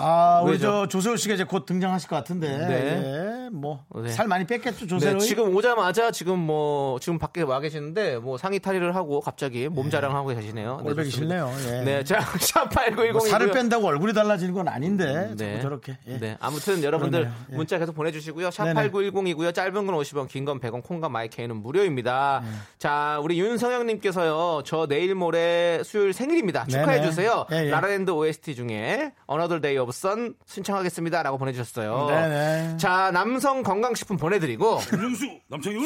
[0.00, 0.04] 예.
[0.04, 0.58] 아, 우리?
[0.58, 2.56] 저 조세호 씨가 이제 곧 등장하실 것 같은데.
[2.58, 3.02] 네.
[3.46, 3.50] 예.
[3.52, 4.10] 뭐 네.
[4.10, 5.18] 살 많이 뺐겠죠, 네, 조세호.
[5.18, 10.28] 지금 오자마자 지금 뭐, 지금 밖에 와 계시는데 뭐 상의 탈의를 하고 갑자기 몸 자랑하고
[10.28, 10.82] 계시네요.
[10.84, 11.04] 네.
[11.04, 11.52] 싫네요.
[11.66, 11.80] 예.
[11.82, 13.12] 네, 자, 샵8910.
[13.12, 15.50] 뭐 살을 뺀다고 얼굴이 달라지는 건 아닌데 네.
[15.54, 15.98] 자꾸 저렇게.
[16.06, 16.18] 예.
[16.18, 16.36] 네.
[16.40, 17.30] 아무튼 여러분들.
[17.50, 17.56] 예.
[17.56, 18.50] 문자 계속 보내주시고요.
[18.50, 18.72] 네네.
[18.90, 19.52] 샵8910이고요.
[19.54, 22.42] 짧은 건 50원, 긴 건 100원, 콩과 마이케이는 무료입니다.
[22.44, 22.50] 네.
[22.78, 24.62] 자, 우리 윤성영님께서요.
[24.64, 26.66] 저 내일 모레 수요일 생일입니다.
[26.66, 27.46] 축하해주세요.
[27.52, 27.70] 예, 예.
[27.70, 31.22] 라라랜드 OST 중에 Another Day of Sun 신청하겠습니다.
[31.22, 32.06] 라고 보내주셨어요.
[32.06, 32.76] 네네.
[32.78, 35.78] 자, 남성 건강식품 보내드리고 윤정수 남창희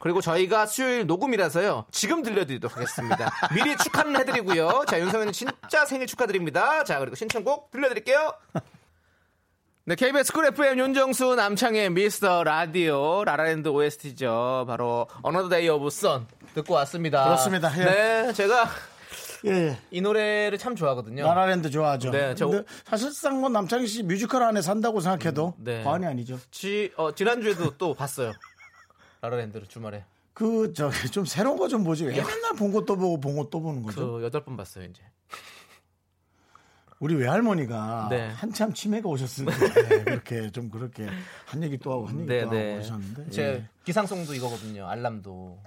[0.00, 1.86] 그리고 저희가 수요일 녹음이라서요.
[1.90, 3.30] 지금 들려드리도록 하겠습니다.
[3.54, 4.84] 미리 축하는 해드리고요.
[4.86, 6.84] 자, 윤성현님 진짜 생일 축하드립니다.
[6.84, 8.32] 자, 그리고 신청곡 들려드릴게요.
[9.84, 14.64] 네, KBS 쿨 FM 윤정수 남창희의 미스터 라디오 라라랜드 OST죠.
[14.68, 17.24] 바로 Another Day of Sun 듣고 왔습니다.
[17.24, 17.72] 그렇습니다.
[17.78, 17.84] 예.
[17.84, 18.68] 네, 제가
[19.44, 19.78] 예, 예.
[19.90, 21.24] 이 노래를 참 좋아하거든요.
[21.24, 22.10] 라라랜드 좋아하죠.
[22.10, 25.82] 네, 저- 근데 사실상 뭐 남창희 씨 뮤지컬 안에 산다고 생각해도 네.
[25.82, 26.38] 과언이 아니죠.
[26.50, 28.32] 지, 어, 지난주에도 또 봤어요.
[29.20, 30.04] 라라랜드를 주말에.
[30.34, 32.04] 그 저기 좀 새로운 거 좀 보지.
[32.06, 34.12] 왜 맨날 본거또 보고 본거또 보는 거죠?
[34.12, 35.02] 그 여덟 번 봤어요, 이제.
[37.02, 38.28] 우리 외할머니가 네.
[38.28, 41.08] 한참 치매가 오셨을 때 그렇게 좀 그렇게
[41.46, 42.78] 한 얘기 또 하고 한 얘기 네, 또 하고 네.
[42.78, 43.30] 오셨는데.
[43.30, 43.64] 제 예.
[43.82, 44.86] 기상송도 이거거든요.
[44.86, 45.62] 알람도.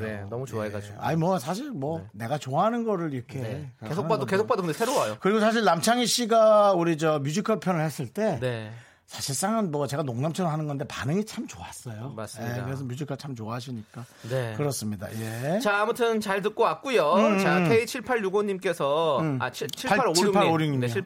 [0.00, 1.00] 네, 너무 좋아해가지고.
[1.00, 3.70] 아니 뭐 사실 뭐 내가 좋아하는 거를 이렇게 네.
[3.86, 4.30] 계속 봐도 건데.
[4.32, 5.18] 계속 봐도 근데 새로워요.
[5.20, 8.72] 그리고 사실 남창희 씨가 우리 저 뮤지컬 편을 했을 때 네.
[9.10, 12.12] 사실상은 뭐 제가 농담처럼 하는 건데 반응이 참 좋았어요.
[12.14, 12.58] 맞습니다.
[12.58, 14.54] 예, 그래서 뮤지컬 참 좋아하시니까 네.
[14.56, 15.08] 그렇습니다.
[15.18, 15.58] 예.
[15.58, 17.14] 자, 아무튼 잘 듣고 왔고요.
[17.14, 17.68] 음, 자, 음.
[17.68, 20.80] K7865님께서 아, 7, 7856님.
[20.80, 21.02] 7856 네, 이요.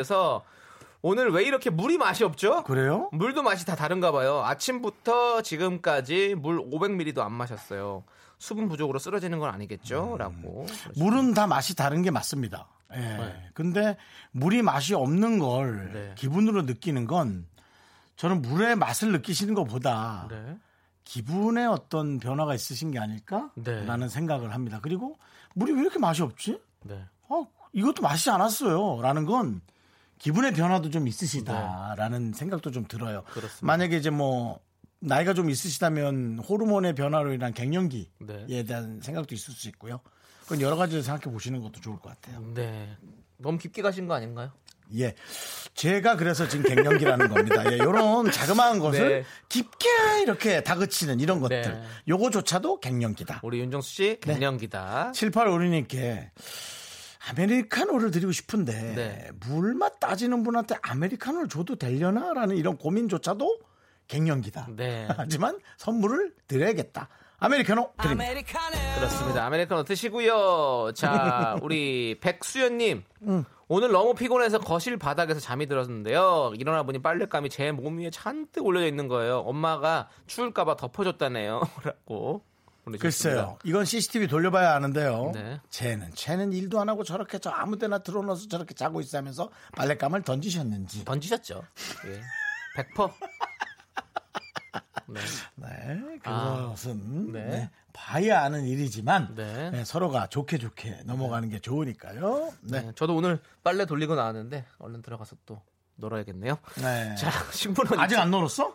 [0.00, 0.40] 7856님께서
[1.02, 2.62] 오늘 왜 이렇게 물이 맛이 없죠?
[2.64, 3.10] 그래요?
[3.12, 4.42] 물도 맛이 다 다른가 봐요.
[4.46, 8.02] 아침부터 지금까지 물 500ml도 안 마셨어요.
[8.38, 10.16] 수분 부족으로 쓰러지는 건 아니겠죠?
[10.18, 10.64] 라고.
[10.96, 12.66] 물은 다 맛이 다른 게 맞습니다.
[12.94, 13.50] 예.
[13.54, 13.96] 근데
[14.32, 16.12] 물이 맛이 없는 걸 네.
[16.16, 17.46] 기분으로 느끼는 건
[18.16, 20.56] 저는 물의 맛을 느끼시는 것보다 네.
[21.04, 24.08] 기분에 어떤 변화가 있으신 게 아닐까라는 네.
[24.08, 24.78] 생각을 합니다.
[24.82, 25.18] 그리고
[25.54, 26.60] 물이 왜 이렇게 맛이 없지?
[26.84, 27.04] 네.
[27.28, 29.00] 어, 이것도 맛이 않았어요.
[29.02, 29.60] 라는 건
[30.18, 33.22] 기분의 변화도 좀 있으시다라는 생각도 좀 들어요.
[33.22, 33.32] 네.
[33.32, 33.66] 그렇습니다.
[33.66, 34.60] 만약에 이제 뭐
[35.00, 38.62] 나이가 좀 있으시다면 호르몬의 변화로 인한 갱년기에 네.
[38.64, 40.00] 대한 생각도 있을 수 있고요.
[40.42, 42.40] 그건 여러 가지를 생각해 보시는 것도 좋을 것 같아요.
[42.54, 42.96] 네.
[43.38, 44.52] 너무 깊게 가신 거 아닌가요?
[44.98, 45.14] 예.
[45.74, 47.72] 제가 그래서 지금 갱년기라는 겁니다.
[47.72, 49.24] 예, 요런 자그마한 것을 네.
[49.48, 49.88] 깊게
[50.22, 51.62] 이렇게 다그치는 이런 것들.
[51.62, 51.82] 네.
[52.08, 53.40] 요거조차도 갱년기다.
[53.42, 54.34] 우리 윤정수 씨, 네.
[54.34, 55.12] 갱년기다.
[55.14, 56.30] 7852님께
[57.30, 59.30] 아메리카노를 드리고 싶은데 네.
[59.46, 63.60] 물맛 따지는 분한테 아메리카노를 줘도 되려나라는 이런 고민조차도
[64.08, 64.68] 갱년기다.
[64.76, 65.06] 네.
[65.16, 67.08] 하지만 선물을 드려야겠다.
[67.44, 68.30] 아메리카노 드립니다.
[68.96, 69.46] 그렇습니다.
[69.46, 70.92] 아메리카노 드시고요.
[70.94, 73.02] 자, 우리 백수연님.
[73.22, 73.44] 음.
[73.68, 76.52] 오늘 너무 피곤해서 거실 바닥에서 잠이 들었는데요.
[76.56, 79.38] 일어나 보니 빨랫감이 제 몸 위에 잔뜩 올려져 있는 거예요.
[79.40, 81.60] 엄마가 추울까봐 덮어줬다네요.
[81.84, 82.42] 라고.
[82.98, 83.58] 글쎄요.
[83.64, 85.30] 이건 CCTV 돌려봐야 아는데요.
[85.34, 85.60] 네.
[85.70, 90.22] 쟤는 쟤는 일도 안 하고 저렇게 저 아무 데나 들어넣어서 저렇게 자고 있어 하면서 빨랫감을
[90.22, 91.04] 던지셨는지.
[91.04, 91.62] 던지셨죠.
[92.06, 92.20] 예.
[92.82, 93.12] 100%.
[95.06, 95.20] 네.
[95.56, 97.44] 네, 아, 그것은 네.
[97.46, 99.70] 네, 봐야 아는 일이지만 네.
[99.70, 102.52] 네, 서로가 좋게 좋게 넘어가는 게 좋으니까요.
[102.62, 102.80] 네.
[102.80, 102.92] 네.
[102.94, 105.60] 저도 오늘 빨래 돌리고 나왔는데 얼른 들어가서 또
[105.96, 106.58] 놀아야겠네요.
[106.76, 107.14] 네.
[107.16, 108.71] 자, 신부는 아직 안 놀았어?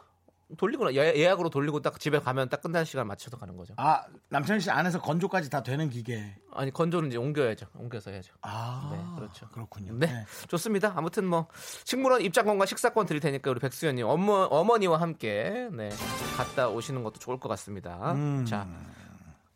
[0.56, 3.74] 돌리고 나 예- 예약으로 돌리고 딱 집에 가면 딱 끝나는 시간 맞춰서 가는 거죠.
[3.78, 6.36] 아 남창희 씨 안에서 건조까지 다 되는 기계.
[6.54, 7.66] 아니 건조는 이제 옮겨야죠.
[7.76, 8.34] 옮겨서 해야죠.
[8.44, 9.48] 아, 네, 그렇죠.
[9.50, 9.94] 그렇군요.
[9.98, 10.94] 네, 좋습니다.
[10.96, 11.48] 아무튼 뭐
[11.84, 15.90] 식물원 입장권과 식사권 드릴 테니까 우리 백수연님 어머, 어머니와 함께 네
[16.38, 18.14] 갔다 오시는 것도 좋을 것 같습니다.
[18.14, 18.46] 음.
[18.46, 18.66] 자,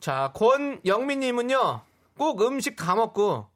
[0.02, 1.82] 자 권영민님은요
[2.18, 3.48] 꼭 음식 다 먹고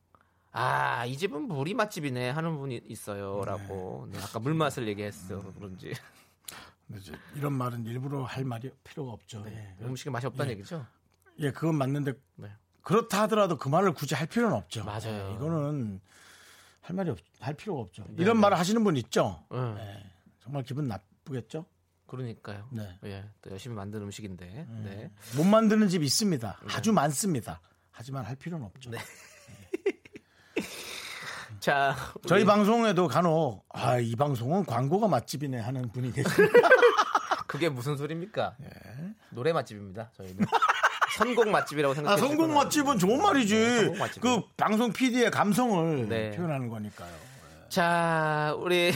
[0.54, 5.94] 아 이 집은 물이 맛집이네 하는 분이 있어요라고 네, 아까 물 맛을 얘기했어 그런지
[6.94, 9.44] 이제 이런 말은 일부러 할 말이 필요가 없죠.
[9.48, 9.76] 예.
[9.82, 10.86] 음식에 맛이 없다는 얘기죠.
[11.40, 12.52] 예, 그건 맞는데 네.
[12.84, 14.84] 그렇다 하더라도 그 말을 굳이 할 필요는 없죠.
[14.86, 15.30] 맞아요.
[15.32, 16.00] 예, 이거는
[16.82, 18.06] 할 말이 없, 할 필요가 없죠.
[18.18, 19.44] 이런 말을 하시는 분 있죠.
[19.52, 19.58] 네.
[19.80, 21.66] 예, 정말 기분 나쁘겠죠.
[22.06, 22.68] 그러니까요.
[22.72, 23.00] 네.
[23.06, 24.68] 예, 또 열심히 만든 음식인데.
[24.84, 25.12] 네.
[25.36, 26.60] 못 만드는 집 있습니다.
[26.70, 27.60] 아주 많습니다.
[27.92, 28.92] 하지만 할 필요는 없죠.
[28.92, 28.98] 네.
[31.66, 31.96] 자,
[32.28, 36.54] 저희 우리- 방송에도 간혹 아, 이 방송은 광고가 맛집이네 하는 분이 계십니다.
[37.48, 38.54] 그게 무슨 소리입니까?
[38.62, 38.68] 예.
[39.32, 40.12] 노래 맛집입니다.
[40.16, 40.46] 저희는
[41.18, 43.78] 선곡 맛집이라고 아, 생각해 성공 맛집은 좋은 말이지.
[43.78, 44.36] 성공 맛집이요.
[44.42, 46.30] 그 방송 PD의 감성을 네.
[46.38, 47.10] 표현하는 거니까요.
[47.68, 48.92] 자, 우리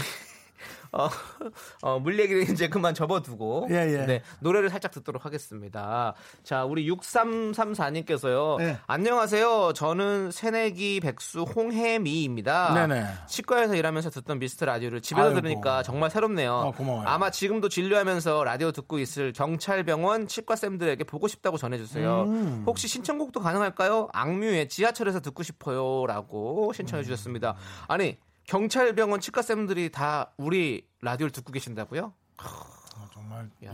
[0.92, 1.08] 어,
[1.82, 4.06] 어, 물 얘기를 이제 그만 접어두고 예, 예.
[4.06, 6.14] 네, 노래를 살짝 듣도록 하겠습니다.
[6.44, 8.58] 자, 우리 6334님께서요.
[8.58, 8.78] 네.
[8.88, 9.74] 안녕하세요.
[9.74, 12.74] 저는 새내기 백수 홍혜미입니다.
[12.74, 13.06] 네네.
[13.28, 15.42] 치과에서 일하면서 듣던 미스터 라디오를 집에서 아이고.
[15.42, 16.54] 들으니까 정말 새롭네요.
[16.54, 17.08] 아, 고마워요.
[17.08, 22.24] 아마 지금도 진료하면서 라디오 듣고 있을 경찰병원 치과쌤들에게 보고 싶다고 전해주세요.
[22.24, 22.64] 음.
[22.66, 24.10] 혹시 신청곡도 가능할까요?
[24.14, 27.56] 악뮤의 지하철에서 듣고 싶어요라고 신청해 주셨습니다.
[27.88, 28.18] 아니
[28.50, 32.14] 경찰병원 치과쌤들이 다 우리 라디오를 듣고 계신다고요?
[32.38, 33.72] 아, 정말 야.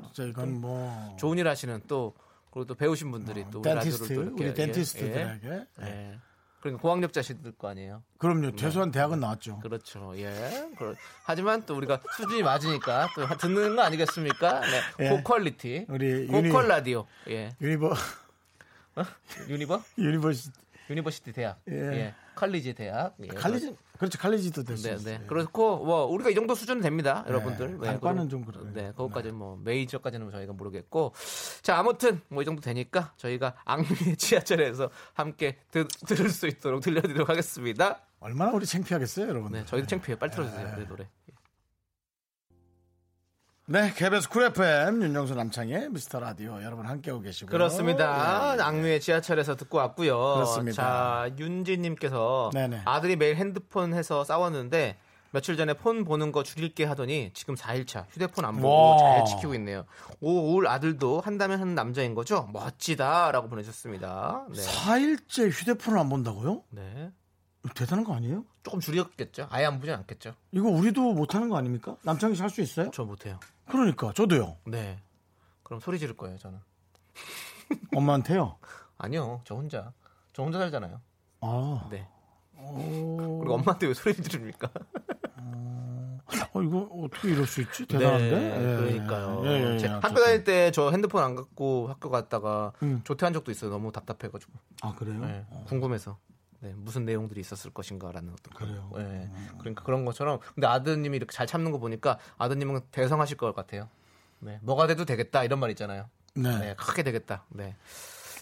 [0.00, 0.04] 예.
[0.06, 2.14] 진짜 이건 뭐 좋은 일 하시는 또
[2.50, 5.66] 그리고 또 배우신 분들이 또 우리 dentist 라디오를 또 우리 예, dentist들에게 예.
[5.82, 5.86] 예.
[5.86, 6.18] 예.
[6.60, 8.02] 그러니까 고학력자시들 거 아니에요.
[8.16, 8.56] 그럼요.
[8.56, 9.58] 최소한 대학은 나왔죠.
[9.60, 10.14] 그렇죠.
[10.16, 10.66] 예.
[10.78, 14.60] 그러- 하지만 또 우리가 수준이 맞으니까 또 듣는 거 아니겠습니까?
[14.62, 14.80] 네.
[15.00, 15.08] 예.
[15.10, 15.84] 고quality.
[15.90, 17.06] 우리 고퀄 uni- 라디오.
[17.28, 17.50] 예.
[17.60, 17.92] univer
[19.50, 19.82] univer?
[19.98, 20.50] universi
[20.88, 21.60] university 대학.
[21.68, 22.14] 예.
[22.36, 22.40] 예.
[22.40, 23.14] 칼리지 대학.
[23.22, 23.28] 예.
[23.28, 24.18] 칼리지 그렇죠.
[24.18, 25.18] 칼리지도 될수 네.
[25.18, 25.26] 네.
[25.26, 27.78] 그렇고 뭐 우리가 이 정도 수준은 됩니다, 여러분들.
[27.80, 28.70] 네, 단과는 그럼- 좀 그래요.
[28.74, 31.14] 네, 그것까지는 뭐 메이저까지는 저희가 모르겠고.
[31.62, 37.28] 자, 아무튼 뭐 이 정도 되니까 저희가 악뮤의 지하철에서 함께 드- 들을 수 있도록 들려드리도록
[37.30, 38.00] 하겠습니다.
[38.20, 39.52] 얼마나 우리 창피하겠어요, 여러분.
[39.52, 40.18] 네, 저희도 창피해요.
[40.18, 41.08] 빨리 틀어주세요, 우리 노래.
[43.68, 47.50] 네, KBS 쿨 FM 윤정수 남창희의 미스터 라디오 여러분 함께하고 계시고요.
[47.50, 48.52] 그렇습니다.
[48.54, 48.62] 예, 예.
[48.62, 50.16] 악뮤의 지하철에서 듣고 왔고요.
[50.34, 50.76] 그렇습니다.
[50.76, 52.82] 자, 윤지님께서 네네.
[52.84, 54.96] 아들이 매일 핸드폰 해서 싸웠는데
[55.32, 58.98] 며칠 전에 폰 보는 거 줄일게 하더니 지금 4일차 휴대폰 안 보고 와.
[58.98, 59.84] 잘 지키고 있네요.
[60.20, 62.48] 오, 올 아들도 한다면 하는 남자인 거죠?
[62.52, 64.46] 멋지다라고 보내주셨습니다.
[64.48, 64.62] 네.
[64.62, 66.62] 4일째 휴대폰을 안 본다고요?
[66.70, 67.10] 네.
[67.74, 68.44] 대단한 거 아니에요?
[68.62, 69.48] 조금 줄였겠죠?
[69.50, 70.34] 아예 안 보진 않겠죠?
[70.52, 71.96] 이거 우리도 못하는 거 아닙니까?
[72.02, 72.92] 남창희 씨할 수 있어요?
[72.94, 73.40] 저 못해요.
[73.68, 74.56] 그러니까 저도요.
[74.66, 74.98] 네.
[75.62, 76.58] 그럼 소리 지를 거예요, 저는.
[77.96, 78.56] 엄마한테요.
[78.98, 79.92] 아니요, 저 혼자.
[80.32, 81.00] 저 혼자 살잖아요.
[81.40, 82.08] 아, 네.
[82.58, 83.38] 오.
[83.40, 84.70] 그리고 엄마한테 왜 소리 지릅니까?
[86.52, 87.86] 어, 이거 어떻게 이럴 수 있지?
[87.86, 88.30] 대단한데?
[88.30, 89.42] 네, 예, 그러니까요.
[89.44, 89.94] 예, 예, 예, 제 어쨌든.
[90.02, 93.00] 학교 다닐 때 저 핸드폰 안 갖고 학교 갔다가 음.
[93.04, 93.70] 조퇴한 적도 있어요.
[93.70, 94.52] 너무 답답해가지고.
[94.82, 95.20] 아 그래요?
[95.20, 96.18] 네, 궁금해서.
[96.60, 98.90] 네, 무슨 내용들이 있었을 것인가라는 어떤 그래요?
[98.96, 100.38] 네, 그러니까 그런 것처럼.
[100.54, 103.88] 근데 아드님이 이렇게 잘 참는 거 보니까 아드님은 대성하실 것 같아요.
[104.38, 106.08] 네, 뭐가 돼도 되겠다 이런 말 있잖아요.
[106.34, 106.58] 네.
[106.58, 107.44] 네, 크게 되겠다.
[107.50, 107.76] 네.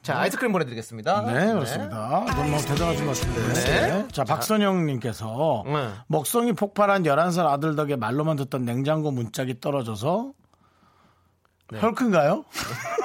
[0.03, 1.23] 자, 아이스크림 보내드리겠습니다.
[1.33, 1.97] 네, 그렇습니다.
[1.97, 3.53] 너무 너무 대단하신 것 같은데.
[3.55, 4.09] 네.
[4.09, 5.91] 자, 박선영님께서 네.
[6.09, 10.33] 먹성이 폭발한 11살 아들 덕에 말로만 듣던 냉장고 문짝이 떨어져서
[11.71, 11.79] 네.
[11.81, 12.45] 헐크인가요?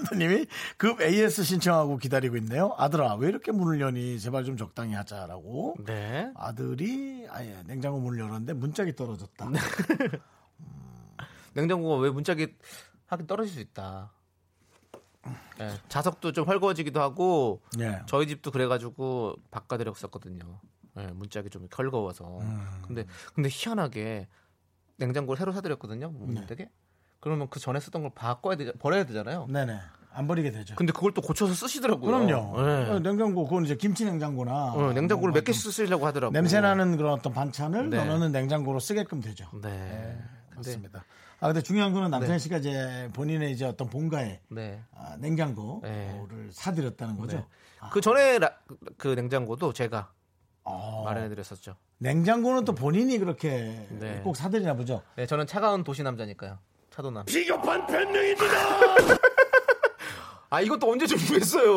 [0.00, 2.74] 아드님이 급 AS 신청하고 기다리고 있네요.
[2.78, 4.18] 아들아, 왜 이렇게 문을 여니?
[4.18, 5.76] 제발 좀 적당히 하자라고.
[5.86, 6.30] 네.
[6.34, 9.50] 아들이 아예 냉장고 문을 열었는데 문짝이 떨어졌다.
[9.50, 9.58] 네.
[11.54, 12.54] 냉장고가 왜 문짝이
[13.06, 14.12] 하긴 떨어질 수 있다.
[15.58, 18.00] 네, 자석도 좀 헐거워지기도 하고 예.
[18.06, 20.60] 저희 집도 그래가지고 바꿔드렸었거든요.
[20.94, 22.38] 네, 문짝이 좀 헐거워서.
[22.40, 22.82] 음.
[22.86, 23.04] 근데
[23.34, 24.28] 근데 희한하게
[24.96, 26.10] 냉장고를 새로 사드렸거든요.
[26.10, 26.18] 네.
[26.18, 26.70] 문되게.
[27.20, 29.46] 그러면 그 전에 쓰던 걸 바꿔야 되 버려야 되잖아요.
[29.48, 29.78] 네네.
[30.12, 30.74] 안 버리게 되죠.
[30.74, 32.10] 근데 그걸 또 고쳐서 쓰시더라고요.
[32.10, 32.60] 그럼요.
[32.62, 32.90] 네.
[32.90, 36.32] 어, 냉장고 그건 이제 김치 냉장고나 어, 냉장고를 뭔가 몇좀 개씩 쓰시려고 하더라고요.
[36.32, 37.98] 냄새 나는 그런 어떤 반찬을 네.
[37.98, 39.44] 넣어놓는 냉장고로 쓰게끔 되죠.
[39.62, 40.18] 네.
[40.50, 41.04] 근데, 맞습니다.
[41.38, 44.82] 아 근데 중요한 거는 남편 씨가 이제 본인의 이제 어떤 본가에 네.
[44.94, 46.48] 아, 냉장고를 네.
[46.50, 47.36] 사드렸다는 거죠.
[47.36, 47.46] 네.
[47.92, 48.58] 그 전에 라-
[48.98, 50.10] 그 냉장고도 제가
[50.64, 51.76] 어, 마련해드렸었죠.
[51.98, 54.20] 냉장고는 또 본인이 그렇게 네.
[54.22, 55.02] 꼭 사드리나 보죠.
[55.16, 56.58] 네, 저는 차가운 도시 남자니까요.
[56.90, 57.24] 차도남.
[57.24, 58.44] 비겁한 변명입니다.
[60.52, 61.72] 아 이것도 언제 준비했어요?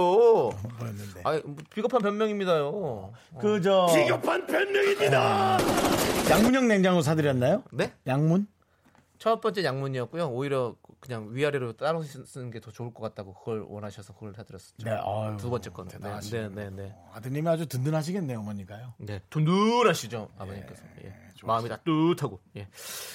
[0.79, 1.21] 뭐였는데.
[1.23, 3.13] 아뭐 비겁한 변명입니다요.
[3.39, 5.57] 그저 비겁한 변명입니다.
[6.31, 7.63] 양문형 냉장고 사드렸나요?
[7.71, 7.93] 네?
[8.07, 8.47] 양문?
[9.19, 10.27] 첫 번째 양문이었고요.
[10.29, 14.85] 오히려 그냥 위아래로 따로 쓰- 쓰는 게 더 좋을 것 같다고 그걸 원하셔서 그걸 사드렸었죠.
[14.85, 14.91] 네.
[14.91, 15.91] 아유, 두 번째 거는.
[15.99, 16.19] 네.
[16.31, 16.95] 네, 네, 네.
[17.13, 18.93] 아드님이 아주 든든하시겠네요, 어머니가요.
[18.99, 20.81] 네, 든든하시죠 아버님께서.
[21.03, 21.13] 예.
[21.43, 22.39] 마음이 따뜻하고.
[22.55, 22.69] 예.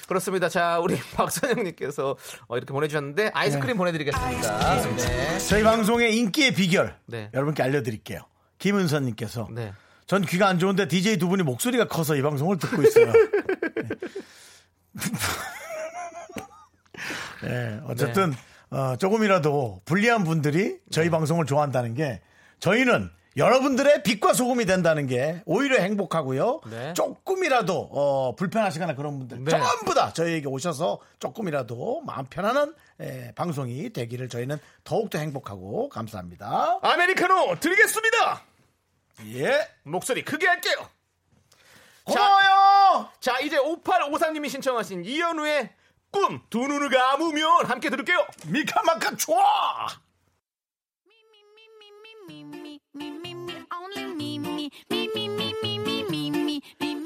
[0.07, 0.49] 그렇습니다.
[0.49, 2.15] 자, 우리 박선영님께서
[2.47, 4.81] 어, 이렇게 보내주셨는데 아이스크림 보내드리겠습니다.
[4.95, 5.39] 네.
[5.39, 7.31] 저희 방송의 인기의 비결 네.
[7.33, 8.21] 여러분께 알려드릴게요.
[8.59, 9.73] 김은선님께서 네.
[10.05, 13.11] 전 귀가 안 좋은데 DJ 두 분이 목소리가 커서 이 방송을 듣고 있어요.
[17.43, 18.33] 네, 어쨌든
[18.71, 21.11] 어, 조금이라도 불리한 분들이 저희 네.
[21.11, 22.21] 방송을 좋아한다는 게
[22.59, 26.61] 저희는 여러분들의 빛과 소금이 된다는 게 오히려 행복하고요.
[26.69, 26.93] 네.
[26.93, 29.51] 조금이라도 어, 불편하시거나 그런 분들 네.
[29.51, 36.79] 전부 다 저희에게 오셔서 조금이라도 마음 편안한 에, 방송이 되기를 저희는 더욱더 행복하고 감사합니다.
[36.81, 38.41] 아메리카노 드리겠습니다.
[39.35, 40.75] 예, 목소리 크게 할게요.
[42.03, 43.09] 고마워요.
[43.19, 45.69] 자, 이제 5853님이 신청하신 이현우의
[46.11, 48.25] 꿈 두 눈을 감으면 함께 들을게요.
[48.47, 49.87] 미카마카 좋아.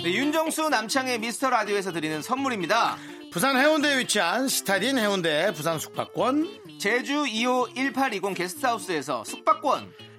[0.04, 2.98] 네, 윤정수 남창의 미스터 라디오에서 드리는 선물입니다.
[3.32, 9.94] 부산 해운대에 위치한 스타딘 해운대 부산 숙박권 제주 2호 1820 게스트하우스에서 숙박권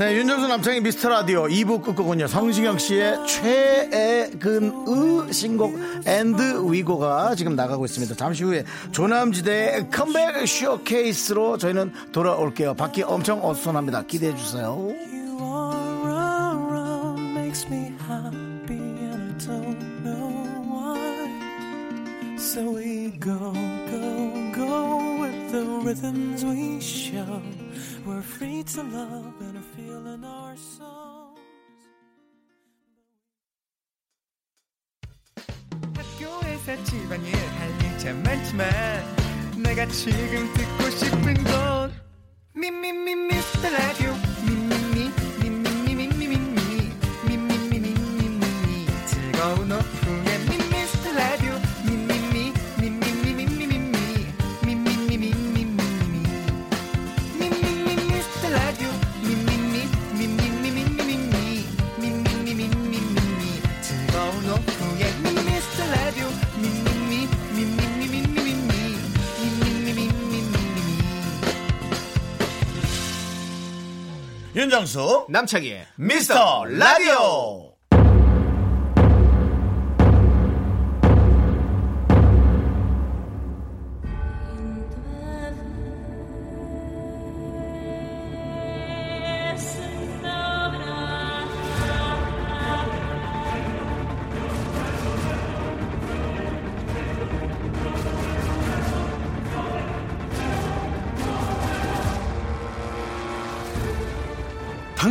[0.00, 4.72] 네, 윤정수 남창희의 미스터 라디오 2부 끝곡은요, 성시경 씨의 최애근의
[5.30, 5.74] 신곡
[6.06, 8.14] And We Go가 지금 나가고 있습니다.
[8.14, 12.76] 잠시 후에 조남지대의 컴백 쇼케이스로 저희는 돌아올게요.
[12.76, 14.06] 밖이 엄청 어수선합니다.
[14.06, 14.88] 기대해 주세요.
[22.39, 23.37] So we go,
[23.91, 27.41] go, go with the rhythms we show.
[28.05, 31.39] We're free to love and are feeling our souls.
[35.95, 38.69] 학교에서 집안일 할 일 참 많지만
[39.63, 41.93] 내가 지금 듣고 싶은 건
[42.53, 44.13] 미미미 미스터 라디오
[74.60, 77.69] 윤정수, 남창희의 미스터 라디오!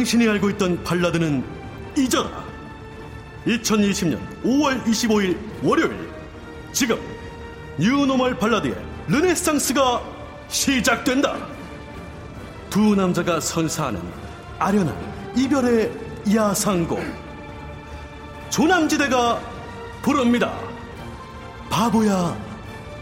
[0.10, 1.44] 당신이 알고 있던 발라드는
[1.96, 2.44] 잊어라.
[3.46, 6.10] 2020년 5월 25일 월요일
[6.72, 6.98] 지금
[7.78, 8.76] 뉴노멀 발라드의
[9.08, 10.02] 르네상스가
[10.48, 11.38] 시작된다.
[12.72, 14.02] 두 남자가 선사하는
[14.58, 14.96] 아련한
[15.36, 15.92] 이별의
[16.34, 17.00] 야상곡
[18.50, 19.40] 조남지대가
[20.02, 20.60] 부릅니다.
[21.70, 22.36] 바보야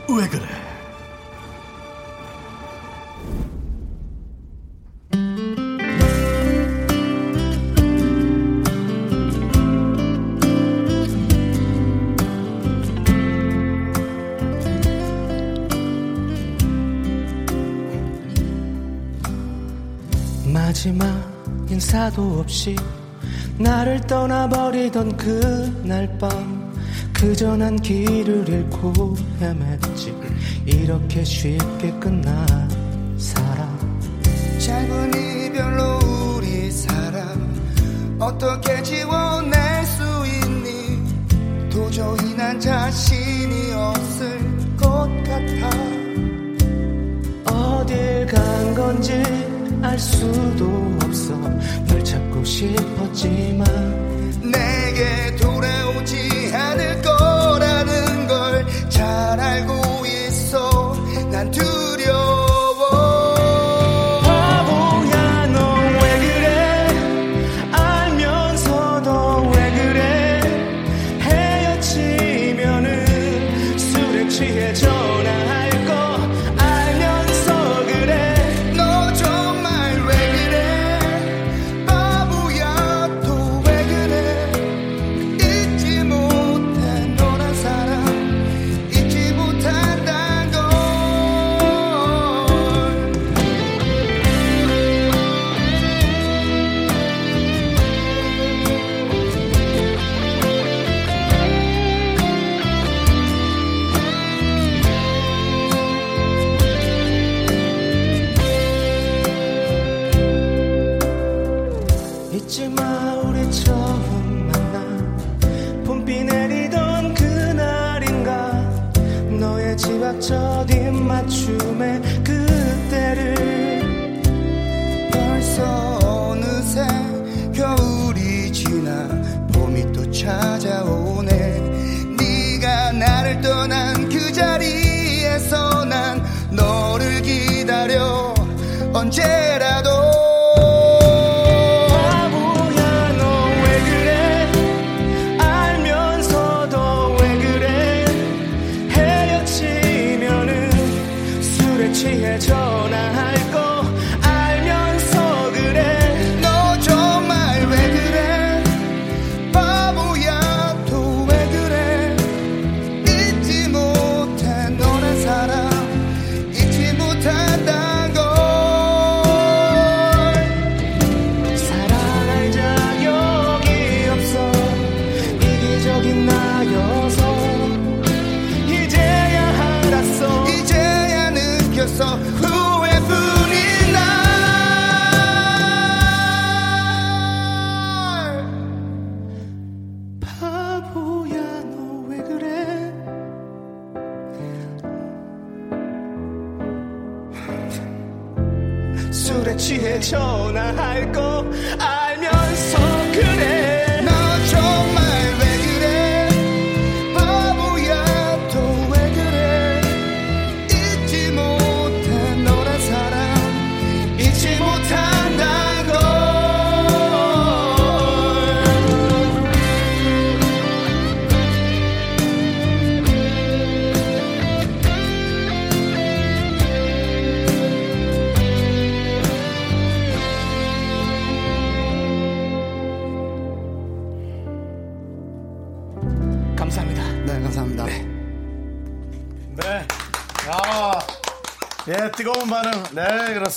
[0.09, 0.66] 왜 그래?
[21.87, 22.75] 인사도 없이
[23.57, 26.73] 나를 떠나버리던 그날 밤
[27.13, 30.13] 그저 난 길을 잃고 헤맸지.
[30.65, 32.45] 이렇게 쉽게 끝난
[33.17, 34.01] 사랑
[34.59, 35.99] 짧은 이별로
[36.35, 37.55] 우리 사랑
[38.19, 40.03] 어떻게 지워낼 수
[40.43, 41.69] 있니?
[41.69, 45.69] 도저히 난 자신이 없을 것 같아.
[47.55, 49.23] 어딜 간 건지
[49.81, 50.86] 알 수도
[52.57, 53.67] 싶었지만
[54.41, 55.56] 내게 돌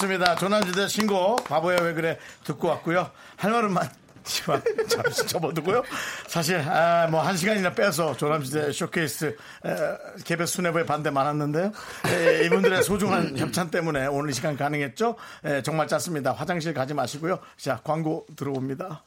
[0.00, 0.34] 그렇습니다.
[0.34, 3.10] 조남지대 신곡, 바보야 왜 그래, 듣고 왔고요.
[3.36, 3.86] 할 말은 많
[4.24, 5.82] 지만, 잠시 접어두고요.
[6.26, 9.76] 사실, 아, 뭐, 한 시간이나 빼서 조남지대 쇼케이스, 에,
[10.24, 11.72] 개별 수뇌부에 반대 많았는데요.
[12.06, 15.16] 에, 이분들의 소중한 협찬 때문에 오늘 이 시간 가능했죠.
[15.44, 16.32] 에, 정말 짰습니다.
[16.32, 17.38] 화장실 가지 마시고요.
[17.58, 19.02] 자, 광고 들어옵니다.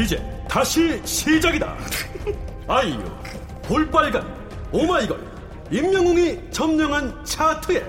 [0.00, 1.76] 이제 다시 시작이다.
[2.66, 2.98] 아이유,
[3.62, 4.26] 볼빨간,
[4.72, 5.20] 오마이걸,
[5.70, 7.84] 임영웅이 점령한 차트에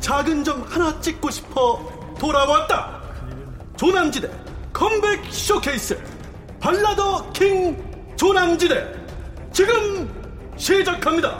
[0.00, 3.00] 작은 점 하나 찍고 싶어 돌아왔다.
[3.76, 4.30] 조남지대
[4.72, 5.98] 컴백 쇼케이스
[6.60, 7.76] 발라더 킹
[8.16, 8.92] 조남지대
[9.52, 10.08] 지금
[10.56, 11.38] 시작합니다.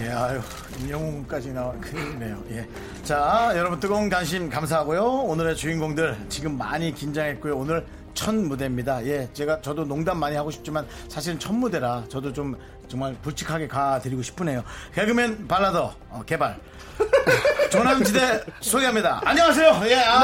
[0.00, 0.40] 예, 아유,
[0.82, 2.42] 임영웅까지 나와 큰일이네요.
[2.50, 2.68] 예.
[3.04, 5.02] 자, 여러분 뜨거운 관심 감사하고요.
[5.02, 7.56] 오늘의 주인공들 지금 많이 긴장했고요.
[7.56, 9.04] 오늘 첫 무대입니다.
[9.06, 12.56] 예, 제가 저도 농담 많이 하고 싶지만 사실은 첫 무대라 저도 좀
[12.88, 14.62] 정말 굵직하게 가드리고 싶으네요.
[14.94, 16.58] 개그맨 발라더 어, 개발.
[17.70, 19.22] 조남지대 소개합니다.
[19.24, 19.80] 안녕하세요.
[19.86, 20.20] 예, 아,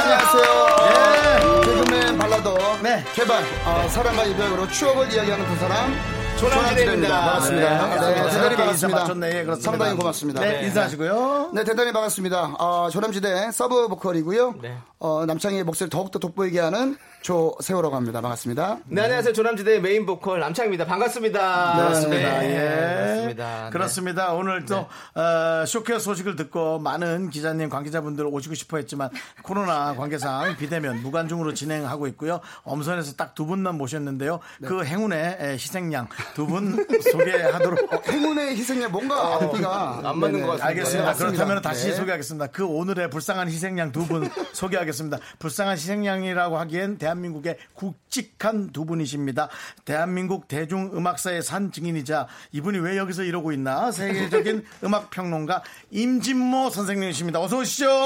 [0.00, 3.04] 안녕하세요 개그맨 발라더 네.
[3.12, 7.20] 개발 어, 사랑과 이별으로 추억을 이야기하는 두 사람 조남지대입니다.
[7.20, 7.68] 반갑습니다.
[7.68, 8.30] 네, 네, 반갑습니다.
[8.30, 9.00] 대단히 반갑습니다.
[9.00, 9.26] 맞췄네.
[9.26, 9.70] 예, 그렇습니다.
[9.70, 10.40] 상당히 고맙습니다.
[10.40, 11.50] 네, 인사하시고요.
[11.54, 12.54] 네, 대단히 반갑습니다.
[12.58, 14.54] 어, 조남지대 서브 보컬이고요.
[14.62, 14.76] 네.
[15.00, 18.20] 어, 남창희의 목소리를 더욱더 돋보이게 하는 조세호라고 합니다.
[18.20, 18.78] 반갑습니다.
[18.86, 19.32] 네, 안녕하세요.
[19.34, 20.86] 조남지대 메인 보컬 남창희입니다.
[20.86, 21.74] 반갑습니다.
[21.76, 22.38] 그렇습니다.
[22.40, 22.96] 네, 예.
[22.96, 23.64] 반갑습니다.
[23.64, 23.70] 네.
[23.70, 24.32] 그렇습니다.
[24.32, 29.10] 오늘 또 어, 쇼케이스 소식을 듣고 많은 기자님, 관계자분들 오시고 싶어 했지만
[29.42, 32.40] 코로나 관계상 비대면 무관중으로 진행하고 있고요.
[32.64, 34.40] 엄선에서 딱 두 분만 모셨는데요.
[34.64, 36.74] 그 행운의 에, 희생양 두 분
[37.12, 40.40] 소개하도록 어, 행운의 희생양 뭔가 앞뒤가 안 맞는 네네.
[40.40, 40.66] 것 같습니다.
[40.66, 41.00] 알겠습니다.
[41.02, 41.36] 네, 맞습니다.
[41.36, 41.92] 그렇다면 다시 네.
[41.94, 42.46] 소개하겠습니다.
[42.48, 45.18] 그 오늘의 불쌍한 희생양 두 분 소개하겠습니다.
[45.38, 49.48] 불쌍한 희생양이라고 하기엔 대 한민국의 굵직한 두 분이십니다.
[49.84, 57.40] 대한민국 대중음악사의 산 증인이자 이분이 왜 여기서 이러고 있나 세계적인 음악 평론가 임진모 선생님이십니다.
[57.40, 58.04] 어서 오시죠.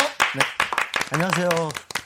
[1.13, 1.49] 안녕하세요.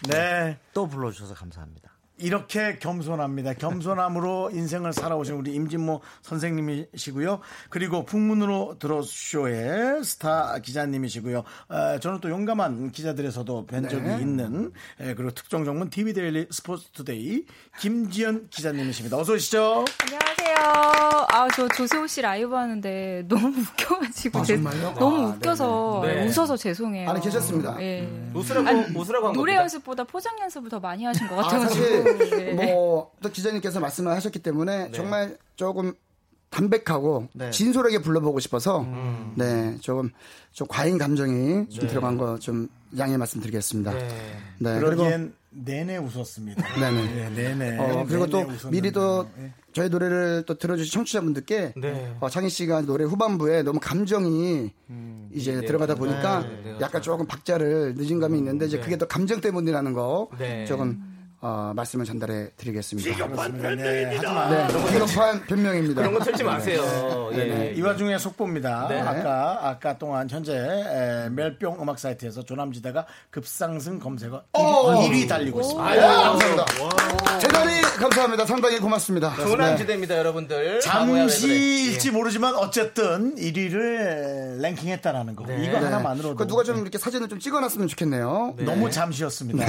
[0.08, 0.58] 네.
[0.72, 1.95] 또 불러주셔서 감사합니다.
[2.18, 3.54] 이렇게 겸손합니다.
[3.54, 7.40] 겸손함으로 인생을 살아오신 우리 임진모 선생님이시고요.
[7.68, 11.44] 그리고 풍문으로 들어쇼의 스타 기자님이시고요.
[11.68, 16.90] 어, 저는 또 용감한 기자들에서도 뵌 적이 있는 예, 그리고 특종 전문 TV 데일리 스포츠
[16.92, 17.44] 투데이
[17.78, 19.16] 김지연 기자님이십니다.
[19.16, 19.84] 어서 오시죠.
[20.02, 21.05] 안녕하세요.
[21.36, 24.38] 아, 저 조세호 씨 라이브 하는데 너무 웃겨가지고.
[24.38, 24.56] 아, 제-?
[24.56, 26.24] 너무 아, 웃겨서 네네.
[26.24, 26.26] 네.
[26.28, 27.10] 웃어서 죄송해요.
[27.10, 27.76] 안에 계셨습니다.
[27.82, 28.08] 예.
[28.32, 28.68] 웃으라고,
[28.98, 29.62] 웃으라고 한 노래 겁니다.
[29.62, 31.84] 연습보다 포장 연습을 더 많이 하신 것 아, 같아가지고.
[32.18, 32.72] 사실 네.
[32.72, 35.92] 뭐 또 기자님께서 말씀을 하셨기 때문에 정말 조금
[36.50, 37.50] 담백하고 네.
[37.50, 39.32] 진솔하게 불러보고 싶어서 음.
[39.36, 40.10] 네 조금
[40.52, 42.68] 좀 과잉 감정이 좀 들어간 거 좀
[42.98, 43.92] 양해 말씀드리겠습니다.
[43.92, 44.08] 네,
[44.58, 44.80] 네.
[44.80, 45.04] 그리고
[45.50, 46.62] 내내 웃었습니다.
[46.80, 47.30] 네네.
[47.30, 47.78] 네, 내내.
[47.78, 48.46] 어, 그리고 또.
[48.70, 49.52] 미리 또 예.
[49.76, 52.16] 저희 노래를 또 들어주신 청취자분들께 네.
[52.20, 54.70] 어, 창희 씨가 노래 후반부에 너무 감정이
[55.34, 59.42] 이제 들어가다 보니까 네, 네, 약간 조금 박자를 늦은 감이 있는데 이제 그게 또 감정
[59.42, 60.64] 때문이라는 거 네.
[60.64, 61.15] 조금
[61.48, 63.08] 어, 말씀을 전달해 드리겠습니다.
[63.08, 66.02] 네, 하지만 네, 비겁한 변명입니다.
[66.02, 67.30] 그런 거 틀지 마세요.
[67.34, 67.36] 예.
[67.36, 68.88] 네, 이 와중에 속보입니다.
[68.88, 69.00] 네.
[69.00, 75.90] 아까 아까 동안 현재 에, 멜뿅 음악 사이트에서 조남지대가 급상승 검색어 1위, 달리고 있습니다.
[75.94, 76.64] 네, 감사합니다.
[77.38, 78.44] 대단히 감사합니다.
[78.44, 79.36] 상당히 고맙습니다.
[79.36, 80.80] 조남지대입니다, 여러분들.
[80.84, 81.28] 바보야, 왜 그래.
[81.28, 85.46] 잠시일지 모르지만 어쨌든 1위를 랭킹했다라는 거.
[85.46, 85.62] 네.
[85.64, 85.84] 이거 네.
[85.84, 88.56] 하나만으로도 그 누가 좀 이렇게 사진을 좀 찍어놨으면 좋겠네요.
[88.58, 89.64] 너무 잠시였습니다.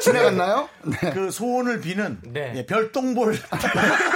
[0.00, 0.68] 지나갔나요?
[0.84, 0.96] 네.
[1.12, 2.52] 그 소원을 비는 네.
[2.56, 3.34] 예, 별똥볼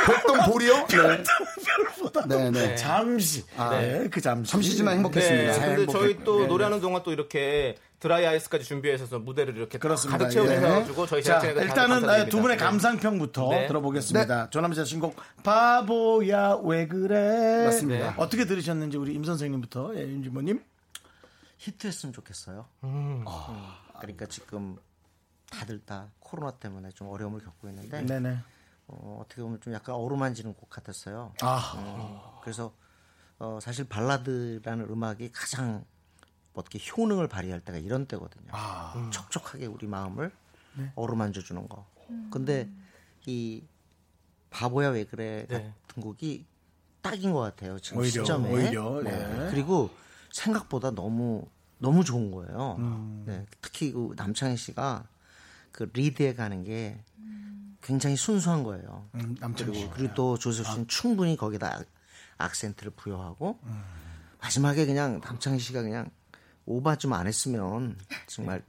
[0.06, 0.86] 별똥 볼이요?
[0.90, 2.76] 별똥별보다 네, 네.
[2.76, 4.96] 잠시 네, 그 잠시 잠시지만 네.
[4.98, 5.52] 행복했습니다.
[5.52, 6.46] 근데 저희 행복했- 또 네.
[6.46, 10.18] 노래하는 동안 또 이렇게 드라이 아이스까지 준비해서 무대를 이렇게 그렇습니다.
[10.18, 11.06] 가득 채워주셔가지고 예.
[11.06, 12.64] 저희 자, 일단은 두 분의 네.
[12.64, 13.66] 감상평부터 네.
[13.66, 14.50] 들어보겠습니다.
[14.50, 18.10] 조남지대 신곡 바보야 왜 그래 맞습니다.
[18.10, 18.14] 네.
[18.18, 20.60] 어떻게 들으셨는지 우리 임 선생님부터 예, 임진모님
[21.58, 22.66] 히트했으면 좋겠어요.
[22.82, 24.76] 어, 그러니까 지금
[25.54, 28.38] 다들 다 코로나 때문에 좀 어려움을 겪고 있는데 네네
[28.86, 31.32] 어, 어떻게 보면 좀 약간 어루만지는 곡 같았어요.
[31.40, 32.74] 아 어, 그래서
[33.38, 35.84] 어, 사실 발라드라는 음악이 가장
[36.52, 38.52] 뭐 어떻게 효능을 발휘할 때가 이런 때거든요.
[38.96, 40.30] 음, 촉촉하게 우리 마음을
[40.94, 41.86] 어루만져 주는 거.
[42.30, 42.68] 근데
[43.26, 43.64] 이
[44.50, 45.72] 바보야 왜 그래 네.
[45.86, 46.46] 같은 곡이
[47.02, 47.78] 딱인 것 같아요.
[47.80, 48.52] 지금 오히려, 시점에.
[48.52, 49.48] 오히려, 네.
[49.50, 49.90] 그리고
[50.32, 51.46] 생각보다 너무
[51.78, 52.76] 너무 좋은 거예요.
[52.78, 53.24] 음.
[53.26, 55.06] 네, 특히 그 남창희 씨가
[55.74, 57.00] 그 리드에 가는 게
[57.82, 59.08] 굉장히 순수한 거예요.
[59.16, 59.80] 음, 남창희 씨.
[59.80, 61.86] 그리고, 그리고 또 조셉 씨는 충분히 거기다 악-
[62.38, 63.58] 악센트를 부여하고
[64.40, 66.10] 마지막에 그냥 남창희 씨가 그냥
[66.66, 67.98] 오바 좀 안 했으면
[68.28, 68.62] 정말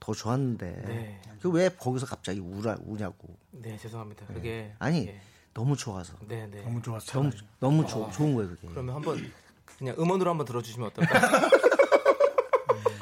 [0.00, 1.22] 더 좋았는데 네.
[1.40, 4.26] 그왜 거기서 갑자기 우라 우냐고 네, 죄송합니다.
[4.26, 5.20] 그게 아니 예.
[5.54, 6.60] 너무 좋아서 네, 네.
[6.62, 7.22] 너무 좋았어요.
[7.22, 7.30] 너무
[7.60, 9.32] 너무 조- 좋은 거예요 그게 그러면 한번
[9.78, 11.20] 그냥 음원으로 한번 들어주시면 어떨까요?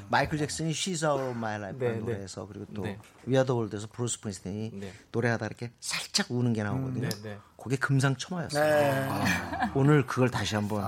[0.08, 2.12] 마이클 잭슨이 She's Out of My Life라는 네, 네.
[2.12, 2.98] 노래에서 그리고 또 네.
[3.26, 4.92] We Are The World에서 브루스 스프린스틴이 네.
[5.12, 7.08] 노래하다 이렇게 살짝 우는 게 나오거든요.
[7.08, 7.38] 네, 네.
[7.60, 8.64] 그게 금상첨화였어요.
[8.64, 9.08] 네.
[9.10, 10.84] 아, 오늘 그걸 다시 한번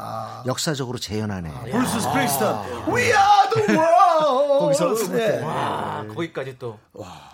[0.47, 1.71] 역사적으로 재현하네.
[1.73, 5.41] 브루스 스프링스턴 We are the world 거기서 네.
[5.45, 6.79] 아, 거기까지 또.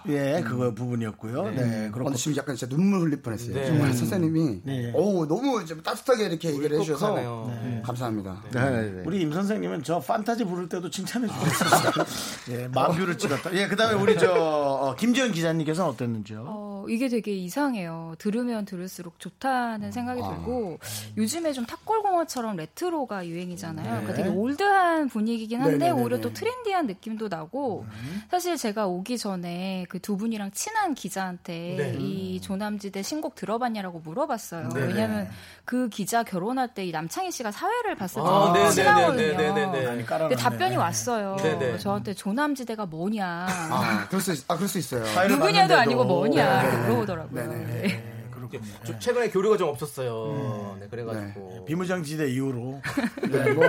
[0.09, 1.51] 예 그거 부분이었고요.
[1.51, 3.55] 네, 그렇고 어, 지금 약간 진짜 눈물 흘릴 뻔했어요.
[3.55, 3.67] 네.
[3.67, 4.93] 정말 선생님이 네.
[4.95, 7.59] 오 너무 좀 따뜻하게 이렇게 얘기를 해주셔서 울컥하네요.
[7.63, 7.83] 네.
[7.85, 8.43] 감사합니다.
[8.53, 9.03] 네, 네.
[9.07, 11.93] 우리 임 선생님은 저 판타지 부를 때도 칭찬해 주셨어요.
[12.51, 13.55] 예, 만 view를 찍었다.
[13.55, 16.45] 예, 그다음에 우리 저 어, 김지현 기자님께서는 어땠는지요?
[16.47, 18.15] 어, 이게 되게 이상해요.
[18.19, 20.79] 들으면 들을수록 좋다는 생각이 들고
[21.17, 23.85] 요즘에 좀 탑골공원처럼 레트로가 유행이잖아요.
[23.89, 26.03] 그러니까 되게 올드한 분위기긴 한데 네네네네.
[26.03, 27.85] 오히려 또 트렌디한 느낌 도 나고
[28.31, 31.97] 사실 제가 오기 전에 그 두 분이랑 친한 기자한테 네.
[31.99, 34.69] 이 조남지대 신곡 들어봤냐라고 물어봤어요.
[34.71, 34.87] 네네.
[34.87, 35.29] 왜냐하면
[35.65, 38.71] 그 기자 결혼할 때 이 남창희 씨가 사회를 봤을 때 아.
[38.71, 39.37] 친하거든요.
[39.37, 40.05] 깔아놨네.
[40.05, 41.37] 근데 답변이 왔어요.
[41.37, 41.79] 네네.
[41.79, 43.47] 저한테 조남지대가 뭐냐.
[43.49, 45.03] 아 그럴 수 있, 아 그럴 수 있어요.
[45.29, 45.77] 누구냐도 봤는데도.
[45.79, 46.69] 아니고 뭐냐 네.
[46.69, 48.14] 이렇게 물어보더라고요.
[48.61, 48.79] 네네.
[48.81, 48.85] 네.
[48.85, 50.77] 좀 최근에 교류가 좀 없었어요.
[50.81, 51.65] 네, 그래가지고.
[51.67, 52.81] 비무장지대 이후로
[53.31, 53.65] 네, 뭐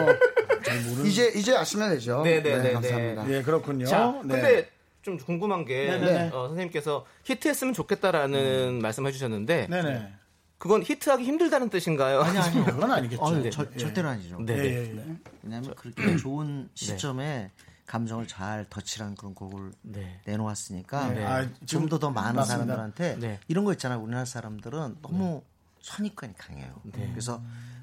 [1.06, 2.22] 이제 이제 아시면 되죠.
[2.24, 2.74] 네네네네.
[2.74, 3.30] 감사합니다.
[3.32, 3.86] 예 그렇군요.
[3.86, 4.34] 자, 네.
[4.36, 4.70] 근데
[5.02, 6.28] 좀 궁금한 게 네네네.
[6.34, 10.14] 어, 선생님께서 히트했으면 좋겠다라는 말씀해 주셨는데 네네.
[10.58, 12.22] 그건 히트하기 힘들다는 뜻인가요?
[12.22, 12.66] 아니 아니.
[12.66, 13.22] 그건 아니겠죠.
[13.22, 13.50] 어, 네.
[13.50, 14.38] 절- 절대로 아니죠.
[14.40, 14.54] 네.
[14.54, 14.68] 예, 네.
[14.70, 15.16] 예, 예.
[15.44, 17.52] 왜냐하면 그렇게 좋은 시점에
[17.86, 20.20] 감정을 잘 덧칠한 그런 곡을 네.
[20.26, 21.24] 내놓았으니까 네.
[21.26, 22.46] 아, 지금 좀더더 많은 맞습니다.
[22.76, 23.40] 사람들한테 네.
[23.48, 24.00] 이런 거 있잖아요.
[24.00, 25.44] 우리나라 사람들은 너무
[25.82, 26.82] 선입관이 강해요.
[26.92, 27.42] 그래서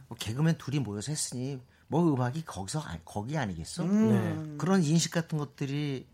[0.09, 3.84] 뭐 개그맨 둘이 모여서 했으니 뭐 음악이 거기서 아- 거기 아니겠어?
[3.84, 4.57] 음.
[4.59, 6.07] 그런 인식 같은 것들이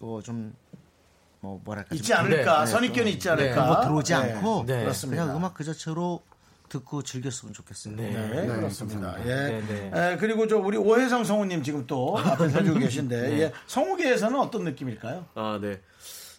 [0.00, 2.70] 어, 좀뭐 뭐랄까 좀 있지 않을까 네.
[2.70, 3.54] 선입견이 있지 않을까.
[3.54, 4.18] 그런 거 들어오지 네.
[4.18, 4.80] 않고 네.
[4.82, 5.24] 그렇습니다.
[5.24, 6.22] 그냥 음악 그 자체로
[6.68, 7.96] 듣고 즐겼으면 좋겠어요.
[7.96, 8.10] 네.
[8.10, 9.16] 네, 그렇습니다.
[9.24, 9.24] 예.
[9.24, 10.12] 네, 네.
[10.12, 13.52] 에, 그리고 저 우리 오혜성 성우님 지금 또 앞에 서주고 계신데 예.
[13.66, 15.26] 성우계에서는 어떤 느낌일까요?
[15.34, 15.80] 아, 네.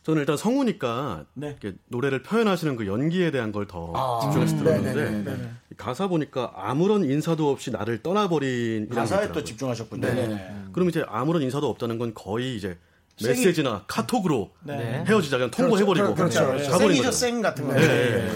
[0.04, 1.48] 저는 일단 성우니까 네.
[1.48, 4.20] 이렇게 노래를 표현하시는 그 연기에 대한 걸더 아.
[4.24, 5.50] 집중해서 음, 들었는데 네네네네.
[5.76, 10.08] 가사 보니까 아무런 인사도 없이 나를 떠나버린 가사에 또 집중하셨군요.
[10.08, 10.26] 네.
[10.28, 10.70] 음.
[10.72, 12.78] 그럼 이제 아무런 인사도 없다는 건 거의 이제
[13.22, 15.04] 메시지나 카톡으로 네.
[15.08, 16.46] 헤어지자 그냥 통보해버리고 그렇죠.
[16.46, 16.72] 그렇죠.
[16.72, 17.12] 가버린 생이죠, 거죠.
[17.12, 17.74] 생 같은 거.
[17.74, 18.32] 네.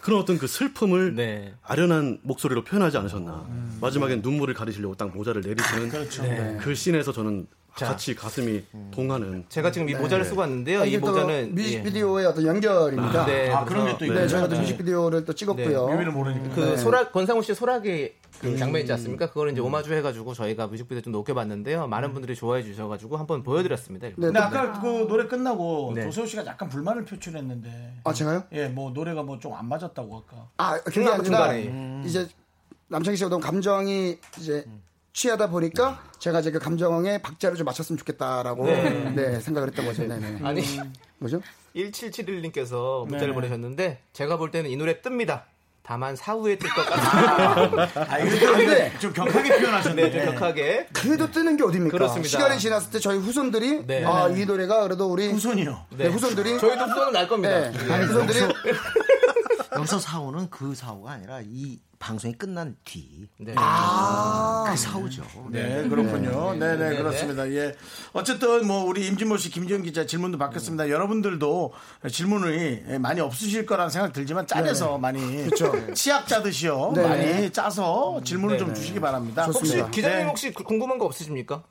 [0.00, 0.04] 예.
[0.04, 1.54] 그런 어떤 그 슬픔을 네.
[1.62, 3.46] 아련한 목소리로 표현하지 않으셨나.
[3.80, 6.22] 마지막엔 눈물을 가리시려고 딱 모자를 내리시는 그렇죠.
[6.60, 7.46] 그 씬에서 저는
[7.86, 10.80] 같이 가슴이 동하는 제가 지금 이 모자를 쓰고 왔는데요.
[10.80, 13.26] 아, 이 모자는 뮤직비디오의 어떤 연결입니다.
[13.26, 14.28] 네, 아, 그런 게또 네, 있네요.
[14.28, 14.60] 저희가 또 네.
[14.60, 15.86] 뮤직비디오를 또 찍었고요.
[15.88, 16.54] 묘미를 모르니까.
[16.54, 16.76] 그 네.
[16.76, 19.28] 소라 권상우 씨 소라게 그 장면 있지 않습니까?
[19.28, 21.86] 그거를 이제 오마주 해가지고 저희가 뮤직비디오 좀 녹여봤는데요.
[21.88, 24.08] 많은 분들이 좋아해 주셔가지고 한번 보여드렸습니다.
[24.08, 26.02] 네, 근데 또- 아까 그 노래 끝나고 네.
[26.04, 28.00] 조세호 씨가 약간 불만을 표출했는데.
[28.04, 28.44] 아 제가요?
[28.52, 30.48] 예, 뭐 노래가 뭐 좀 안 맞았다고 아까.
[30.56, 31.66] 아 그게 중간, 아니라 중간에.
[31.68, 32.02] 음.
[32.06, 32.26] 이제
[32.88, 34.64] 남창희 씨가 너무 감정이 이제
[35.12, 39.12] 취하다 보니까 제가 이제 그 감정에 박자를 좀 맞췄으면 좋겠다라고 네.
[39.14, 40.06] 네, 생각을 했던 거죠.
[40.06, 40.38] 네네.
[40.42, 40.62] 아니
[41.18, 41.40] 뭐죠?
[41.74, 43.34] 1771님께서 문자를 네.
[43.34, 45.42] 보내셨는데 제가 볼 때는 이 노래 뜹니다.
[45.82, 47.88] 다만 사후에 뜰 것 같아요.
[48.08, 50.10] 아, 이거 근데 좀 격하게 표현하셨네.
[50.10, 50.86] 네, 좀 격하게.
[50.92, 51.90] 그래도 뜨는 게 어딥니까?
[51.90, 52.28] 그렇습니다.
[52.28, 54.04] 시간이 지났을 때 저희 후손들이 네.
[54.04, 55.86] 아 이 노래가 그래도 우리 후손이요.
[55.96, 57.70] 네, 후손들이 저희도 후손은 날 겁니다.
[57.70, 58.38] 네, 아니 후손들이
[59.80, 63.28] 여기서 사고는 그 사고가 아니라 이 방송이 끝난 뒤.
[63.38, 63.54] 네.
[63.54, 65.22] 그 사고죠.
[65.50, 66.54] 네, 그렇군요.
[66.54, 67.50] 네, 네, 그렇습니다.
[67.52, 67.74] 예.
[68.12, 70.88] 어쨌든 뭐 우리 임진모 씨, 김지영 기자 질문도 받겠습니다.
[70.88, 71.72] 여러분들도
[72.10, 75.46] 질문이 많이 없으실 거라는 생각 들지만 짜내서 많이
[75.94, 76.92] 치약 짜듯이요.
[76.94, 77.02] 네.
[77.06, 78.74] 많이 짜서 질문을 네, 좀 네.
[78.74, 79.44] 주시기 바랍니다.
[79.44, 79.90] 혹시 좋습니다.
[79.90, 80.24] 기자님 네.
[80.24, 81.62] 혹시 그- 궁금한 거 없으십니까?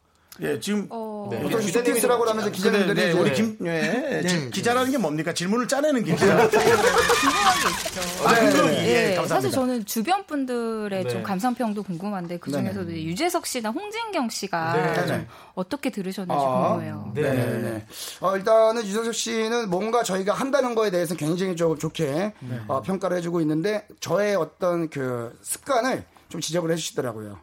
[0.42, 1.42] 예, 지금 어, 네.
[1.42, 5.34] 보통 기자님이 쇼케이스라고 좀- 하면서 근데 기자님들이 네, 우리 김 예, 지- 기자라는 게 뭡니까?
[5.34, 6.26] 질문을 짜내는 게 기자.
[6.48, 8.28] 궁금한 게 있죠.
[8.28, 8.88] 아, 네.
[8.88, 9.28] 예, 네, 감사합니다.
[9.36, 11.10] 사실 저는 주변 분들의 네.
[11.10, 15.08] 좀 감상평도 궁금한데 그 중에서도 유재석 씨나 홍진경 씨가 네.
[15.08, 15.28] 좀 네.
[15.56, 17.12] 어떻게 들으셨는지 아, 궁금해요.
[17.16, 17.22] 네.
[17.22, 17.86] 네, 네.
[18.22, 22.34] 어, 일단은 유재석 씨는 뭔가 저희가 한다는 거에 대해서 굉장히 좀 좋게
[22.68, 27.40] 어, 평가를 해주고 있는데 저의 어떤 그 습관을 좀 지적을 해주시더라고요.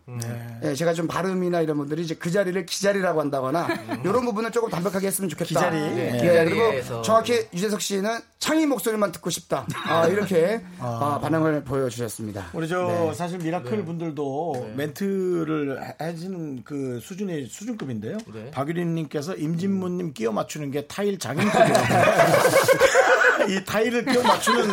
[0.62, 3.68] 예, 제가 좀 발음이나 이런 부분들이 이제 그 자리를 기자리라고 한다거나
[4.04, 5.48] 이런 부분을 조금 담백하게 했으면 좋겠다.
[5.48, 5.76] 기자리.
[5.76, 6.44] 예, 네.
[6.44, 7.02] 그리고.
[7.02, 9.66] 정확히 유재석 씨는 창희 목소리만 듣고 싶다.
[9.86, 12.48] 아, 이렇게 어, 반응을 보여주셨습니다.
[12.52, 13.14] 우리 저 네.
[13.14, 18.18] 사실 미라클 분들도 멘트를 해- 해주는 그 수준이 수준급인데요.
[18.34, 18.50] 네.
[18.50, 21.74] 박유린님께서 임진모님 끼워 맞추는 게 타일 장인급이거든요.
[23.48, 24.72] 이 타일을 끼워 맞추는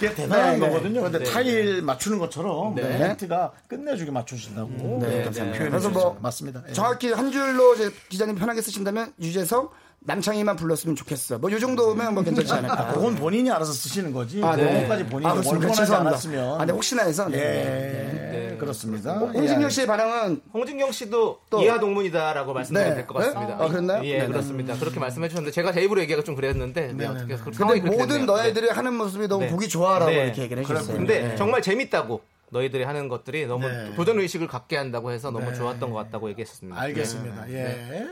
[0.00, 0.68] 게 대단한 네, 네.
[0.68, 1.02] 거거든요.
[1.02, 1.24] 근데 네.
[1.24, 2.98] 타일 맞추는 것처럼 네.
[2.98, 5.58] 멘트가 끝내주게 맞추신다고 네, 네, 네.
[5.58, 5.88] 그래서.
[5.90, 6.62] 뭐 맞습니다.
[6.68, 6.72] 예.
[6.72, 9.72] 정확히 한 줄로 이제 기자님 편하게 쓰신다면 유재석
[10.06, 11.38] 남창희만 불렀으면 좋겠어.
[11.38, 12.90] 뭐 요 정도면 뭐 괜찮지 않을까.
[12.90, 14.42] 아, 그건 본인이 알아서 쓰시는 거지.
[14.42, 14.80] 아, 네.
[14.82, 15.96] 그거까지 본인이 아, 죄송합니다.
[16.00, 16.60] 않았으면.
[16.60, 17.26] 아, 네, 혹시나 해서.
[17.32, 18.56] 예, 네.
[18.58, 19.12] 그렇습니다.
[19.14, 22.94] 어, 홍진경 씨의 반응은 홍진경 씨도 또- 이하 동문이다라고 말씀드려야 네.
[22.96, 23.56] 될것 같습니다.
[23.56, 23.64] 네?
[23.64, 24.04] 아, 그랬나요?
[24.04, 24.26] 예, 네네.
[24.28, 24.74] 그렇습니다.
[24.78, 28.26] 그렇게 말씀해 주셨는데 제가 제 입으로 얘기하기가 좀 그랬는데 네, 어떻게 그렇게 근데 모든.
[28.26, 29.50] 너희들이 하는 모습이 너무 네.
[29.50, 30.24] 보기 좋아라고 네.
[30.24, 30.96] 이렇게 얘기를 해 주셨어요.
[30.96, 31.36] 근데 네.
[31.36, 32.20] 정말 재밌다고
[32.54, 33.92] 너희들이 하는 것들이 너무 네.
[33.96, 35.54] 도전 의식을 갖게 한다고 해서 너무 네.
[35.56, 36.80] 좋았던 것 같다고 얘기했었습니다.
[36.80, 37.44] 알겠습니다.
[37.46, 37.54] 네.
[37.54, 38.06] 예.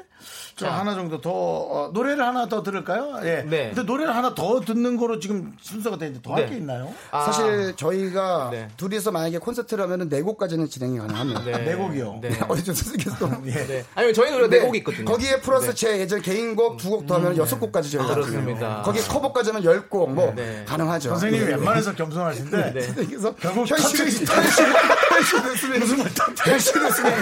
[0.55, 0.73] 저 자.
[0.79, 3.21] 하나 정도 더 어, 노래를 하나 더 들을까요?
[3.25, 3.43] 예.
[3.49, 3.69] 네.
[3.75, 6.51] 근데 노래를 하나 더 듣는 거로 지금 순서가 되는데 더할 네.
[6.51, 6.93] 게 있나요?
[7.11, 8.69] 아, 사실 저희가 네.
[8.77, 11.41] 둘이서 만약에 콘서트를 하면 네 곡까지는 진행이 가능합니다.
[11.45, 11.59] 네.
[11.65, 12.19] 네 곡이요.
[12.21, 12.39] 네.
[12.49, 13.29] 어디 좀 쓰겠어.
[13.43, 13.85] 네.
[13.95, 15.05] 아니면 저희 노래 네 곡이 있거든요.
[15.07, 15.75] 거기에 플러스 네.
[15.75, 18.69] 제 예전 개인 곡 두 곡 더 하면 여섯 곡까지 저희가 그렇습니다.
[18.71, 18.83] 하고요.
[18.83, 20.65] 거기에 커버까지 하면 열 곡뭐 네.
[20.67, 21.11] 가능하죠.
[21.11, 21.51] 선생님이 네.
[21.53, 22.87] 웬만해서 겸손하신데 네.
[22.95, 24.75] 그래서 결국 현실을 탑승이 현실을
[25.13, 26.09] 현실을 쓰면 무슨 말
[26.47, 27.13] 현실을 쓰면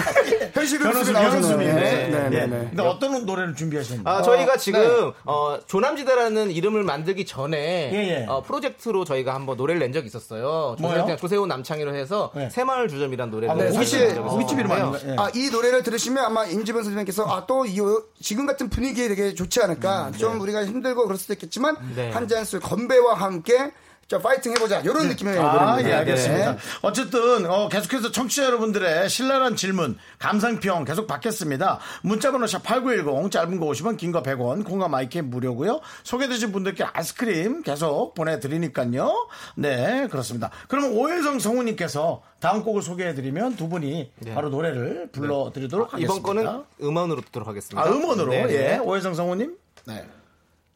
[0.53, 1.57] 현실을 변호수 쓰면 나오잖아요.
[1.57, 1.75] 변호수님.
[1.75, 2.45] 네, 네, 네, 예.
[2.47, 2.67] 네.
[2.69, 4.03] 근데 어떤 노래를 준비하셨나요?
[4.07, 8.25] 아, 저희가 지금 어, 조남지대라는 이름을 만들기 전에 예, 예.
[8.27, 10.75] 어, 프로젝트로 저희가 한번 노래를 낸 적이 있었어요.
[10.79, 11.15] 뭐요?
[11.17, 12.49] 조세호, 남창희로 해서 네.
[12.49, 15.01] 새마을 주점이라는 노래를 아, 뭐 네, 고깃집, 사실 고깃집 이름 아닌가요?
[15.11, 15.15] 예.
[15.17, 17.79] 아, 이 노래를 들으시면 아마 임지범 선생님께서 아, 또 이,
[18.21, 20.11] 지금 같은 분위기에 되게 좋지 않을까.
[20.17, 22.11] 좀 우리가 힘들고 그럴 수도 있겠지만 음, 네.
[22.11, 23.71] 한잔 술 건배와 함께
[24.11, 24.81] 자, 파이팅 해보자.
[24.81, 25.89] 이런 느낌의 아, 노래입니다.
[25.89, 26.51] 예, 알겠습니다.
[26.51, 26.57] 네.
[26.81, 31.79] 어쨌든, 어, 계속해서 청취자 여러분들의 신랄한 질문, 감상평 계속 받겠습니다.
[32.01, 37.61] 문자번호 샵 8910, 짧은 거 50원, 긴 거 100원, 공과 마이크 무료고요 소개되신 분들께 아이스크림
[37.63, 39.29] 계속 보내드리니까요.
[39.55, 40.49] 네, 그렇습니다.
[40.67, 46.13] 그러면 오해성 성우님께서 다음 곡을 소개해드리면 두 분이 바로 노래를 불러드리도록 하겠습니다.
[46.13, 46.19] 네.
[46.19, 47.81] 이번 거는 음원으로 듣도록 하겠습니다.
[47.81, 48.29] 아, 음원으로?
[48.31, 48.57] 네, 예.
[48.57, 48.77] 네.
[48.79, 49.55] 오해성 성우님?
[49.87, 50.05] 네.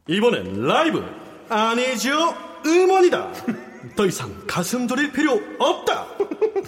[0.07, 1.03] 이번엔 라이브
[1.49, 2.33] 아니죠
[2.65, 3.31] 음원이다
[3.95, 6.07] 더 이상 가슴 졸일 필요 없다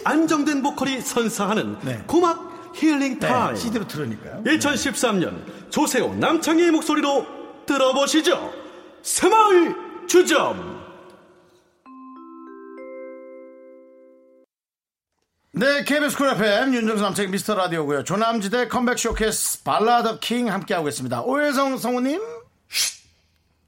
[0.03, 2.03] 안정된 보컬이 선사하는 네.
[2.07, 3.27] 고막 힐링 네.
[3.27, 4.43] 타임 CD로 틀으니까요.
[4.43, 7.25] 2013년 조세호 남창희의 목소리로
[7.65, 8.53] 들어보시죠
[9.01, 9.75] 새마을
[10.07, 10.77] 주점
[15.53, 18.03] 네, KBS 쿨 FM 윤정수 남창 미스터 라디오고요.
[18.03, 21.23] 조남지대 컴백 쇼케이스 발라드 킹 함께하고 있습니다.
[21.23, 22.21] 오해성 성우님.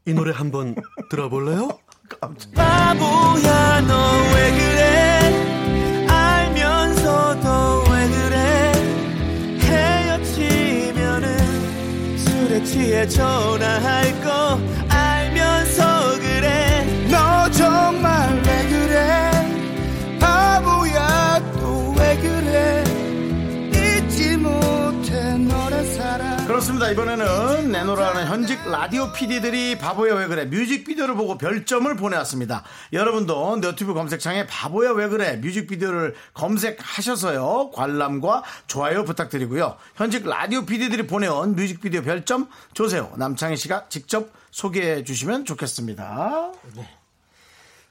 [0.05, 0.75] 이 노래 한번
[1.09, 1.79] 들어볼래요?
[2.55, 3.93] 바보야 너
[4.33, 6.07] 왜 그래?
[6.07, 8.71] 알면서도 왜 그래?
[9.61, 11.27] 헤어지면은
[12.17, 14.59] 술에 취해 전화할 거
[26.69, 26.85] 그렇습니다.
[26.85, 32.63] 자, 이번에는 내노라는 현직 라디오 PD들이 바보야 왜 그래 뮤직비디오를 보고 별점을 보내왔습니다.
[32.93, 37.71] 여러분도 너튜브 검색창에 바보야 왜 그래 뮤직비디오를 검색하셔서요.
[37.73, 39.77] 관람과 좋아요 부탁드리고요.
[39.95, 46.51] 현직 라디오 PD들이 보내온 뮤직비디오 별점 조세호 남창희 씨가 직접 소개해 주시면 좋겠습니다.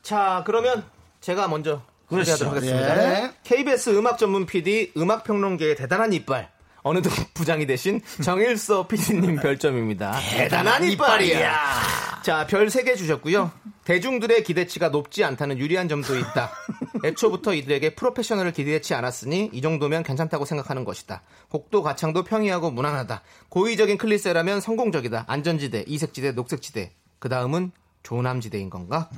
[0.03, 0.85] 자, 그러면
[1.21, 1.83] 제가 먼저.
[2.11, 3.25] 소개하도록 하겠습니다.
[3.25, 3.35] 예.
[3.45, 6.51] KBS 음악 전문 PD, 음악 평론계의 대단한 이빨.
[6.89, 10.19] 어느덧 부장이 되신 정일서 PD님 별점입니다.
[10.31, 12.23] 대단한 이빨이야.
[12.23, 13.51] 자, 별 3개 주셨고요.
[13.85, 16.51] 대중들의 기대치가 높지 않다는 유리한 점도 있다.
[17.05, 21.23] 애초부터 이들에게 프로페셔널을 기대치 않았으니 이 정도면 괜찮다고 생각하는 것이다.
[21.51, 23.23] 곡도 가창도 평이하고 무난하다.
[23.51, 25.25] 고의적인 클리세라면 성공적이다.
[25.29, 26.93] 안전지대, 이색지대, 녹색지대.
[27.19, 27.73] 그 다음은
[28.03, 29.11] 조남지대인 건가?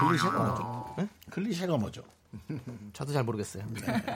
[0.00, 0.96] 클리셰가 뭐죠?
[1.30, 2.02] 클리셰가 뭐죠?
[2.92, 3.64] 저도 잘 모르겠어요.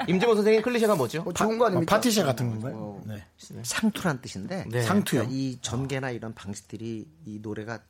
[0.06, 1.22] 임지모 선생님 클리셰가 뭐죠?
[1.22, 1.96] 뭐 좋은 거 아닙니까?
[1.96, 3.00] 파티셰 같은 건가요?
[3.04, 3.24] 네.
[3.62, 4.82] 상투란 뜻인데 네.
[4.82, 5.22] 상투요.
[5.22, 7.80] 그러니까 이 전개나 이런 방식들이 이 노래가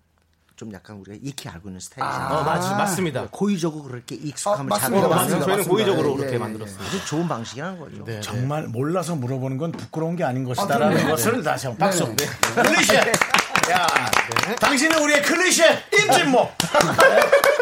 [0.57, 2.39] 좀 약간 우리가 익히 알고 있는 스타일이잖아요.
[2.39, 3.27] 어, 맞, 맞습니다.
[3.31, 5.09] 고의적으로 그렇게 익숙함을 아, 찾는 맞습니다.
[5.09, 5.47] 건 맞습니다.
[5.47, 6.85] 저희는 고의적으로 예, 그렇게 예, 만들었습니다.
[6.87, 8.05] 아주 좋은 방식이라는 거죠.
[8.05, 8.21] 네.
[8.21, 11.11] 정말 몰라서 물어보는 건 부끄러운 게 아닌 것이다라는 그럼요.
[11.11, 12.05] 것을 다시 한번 박수.
[12.15, 12.25] 네.
[12.63, 13.13] 클리셰.
[13.73, 13.87] 야,
[14.61, 16.49] 당신은 우리의 클리셰 임진모.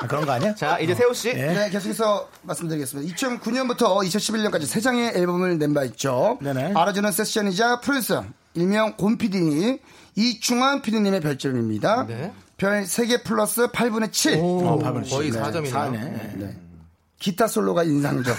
[0.00, 0.54] 아, 그런 거 아니야?
[0.54, 1.32] 자, 이제 세호 씨.
[1.34, 3.14] 네, 계속해서 말씀드리겠습니다.
[3.14, 6.38] 2009년부터 2011년까지 세 장의 앨범을 낸 바 있죠.
[6.42, 6.72] 네네.
[6.74, 8.24] 알아주는 세션이자 프로듀서,
[8.54, 9.78] 일명 곰피디,
[10.16, 12.06] 이충환 피디님의 별점입니다.
[12.06, 12.32] 네.
[12.56, 14.38] 별 3개 플러스 8분의 7.
[14.40, 15.70] 어, 밥을 거의 네, 4점이네요.
[15.70, 16.56] 사네.
[17.18, 17.30] 네.
[17.30, 18.36] 기타 솔로가 인상적.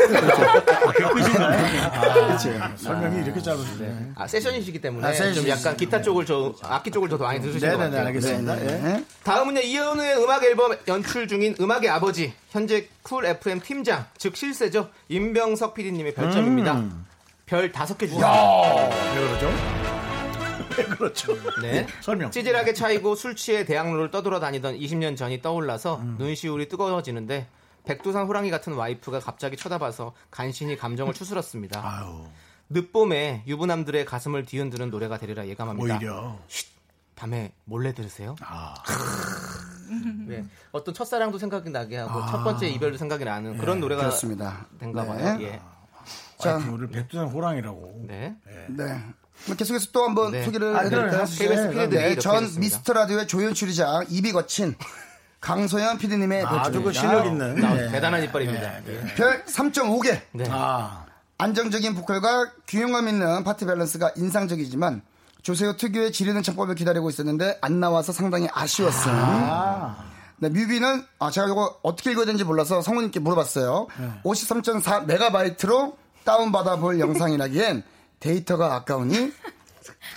[1.39, 4.11] 아, 설명이 이렇게 짧으시네.
[4.15, 5.41] 아, 세션이시기 때문에 아, 세션이시죠.
[5.41, 8.07] 좀 약간 기타 쪽을 저 악기 쪽을 더 많이 들으시는 것 네네네, 같아요.
[8.07, 8.61] 알겠습니다.
[8.61, 8.81] 예.
[8.81, 9.05] 네.
[9.23, 15.73] 다음은요 이현우의 음악 앨범 연출 중인 음악의 아버지 현재 쿨 FM 팀장 즉 실세죠 임병석
[15.73, 16.83] PD님의 별점입니다.
[17.47, 18.89] 별 다섯 개 주셨습니다.
[19.15, 19.51] 왜 그러죠?
[20.77, 21.37] 왜 그렇죠?
[21.61, 21.87] 네.
[22.01, 22.29] 설명.
[22.29, 26.15] 찌질하게 차이고 술 취해 대학로를 떠돌아 다니던 20년 전이 떠올라서 음.
[26.19, 27.47] 눈시울이 뜨거워지는데
[27.87, 31.81] 백두산 호랑이 같은 와이프가 갑자기 쳐다봐서 간신히 감정을 추스렀습니다.
[31.83, 32.25] 아유,
[32.69, 35.95] 늦봄에 유부남들의 가슴을 뒤흔드는 노래가 되리라 예감합니다.
[35.95, 36.37] 오히려.
[37.15, 38.35] 밤에 몰래 들으세요?
[38.41, 38.75] 아,
[40.27, 40.45] 네.
[40.71, 44.67] 어떤 첫사랑도 생각이 나게 하고 첫 번째 이별도 생각이 나는 그런 노래가 그렇습니다.
[44.79, 45.07] 된가 네.
[45.07, 45.37] 봐요.
[45.41, 45.61] 예.
[46.37, 48.03] 자, 와이프를 백두산 호랑이라고.
[48.05, 48.35] 네.
[48.67, 49.03] 네.
[49.47, 50.43] 뭐 계속해서 또 한번 네.
[50.43, 51.25] 소개를 아, 해드릴까요?
[51.25, 52.43] PD들이 네, 이렇게 전.
[52.59, 54.75] 미스터 라디오의 조연출이자 입이 거친
[55.39, 56.91] 강소연 PD님의 아주 그.
[56.91, 57.55] 실력 있는.
[57.55, 57.91] 네.
[57.91, 58.85] 대단한 이빨입니다.
[58.87, 59.01] 예.
[59.15, 60.19] 별 3.5개.
[60.31, 60.45] 네.
[60.49, 61.05] 아,
[61.37, 65.01] 안정적인 보컬과 균형감 있는 파트 밸런스가 인상적이지만
[65.43, 69.11] 조세호 특유의 지르는 창법을 기다리고 있었는데 안 나와서 상당히 아쉬웠음.
[70.39, 73.87] 네, 뮤비는 아 제가 이거 어떻게 읽어야 되는지 몰라서 성우님께 물어봤어요.
[74.23, 77.83] 53.4 메가바이트로 다운 받아볼 영상이라기엔
[78.19, 79.31] 데이터가 아까우니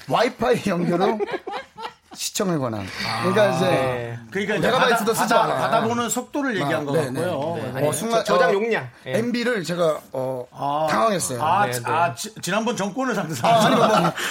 [0.09, 1.19] 와이파이 연결로
[2.15, 2.85] 시청을 권한.
[3.23, 4.19] 그러니까 이제 네.
[4.33, 5.59] 그러니까 이제 메가바이트도 쓰지 받아, 않아요.
[5.61, 7.57] 받아보는 속도를 얘기한 것 네, 같고요.
[7.73, 7.87] 네, 네.
[7.89, 8.89] 어, 순간 저- 저장 어, 용량.
[9.07, 9.19] 예.
[9.19, 11.43] MB를 제가 어, 당황했어요.
[11.43, 11.91] 아, 네, 지- 네.
[11.91, 13.51] 아, 지, 지난번 정권을 아니, 뭐,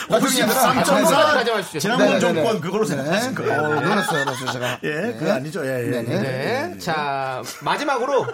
[0.10, 1.80] 뭐, 나중에 아니라- 53.4 마십시오.
[1.80, 2.60] 지난번 네, 네, 정권 네.
[2.60, 3.36] 그걸로 생각하신 네.
[3.36, 3.62] 거예요.
[3.62, 4.80] 어, 놀랐어요, 놀랐어요, 제가.
[4.84, 5.14] 예, 네.
[5.14, 5.66] 그거 아니죠.
[5.66, 5.90] 예, 예.
[6.02, 6.20] 네네.
[6.22, 6.78] 네.
[6.80, 8.26] 자, 마지막으로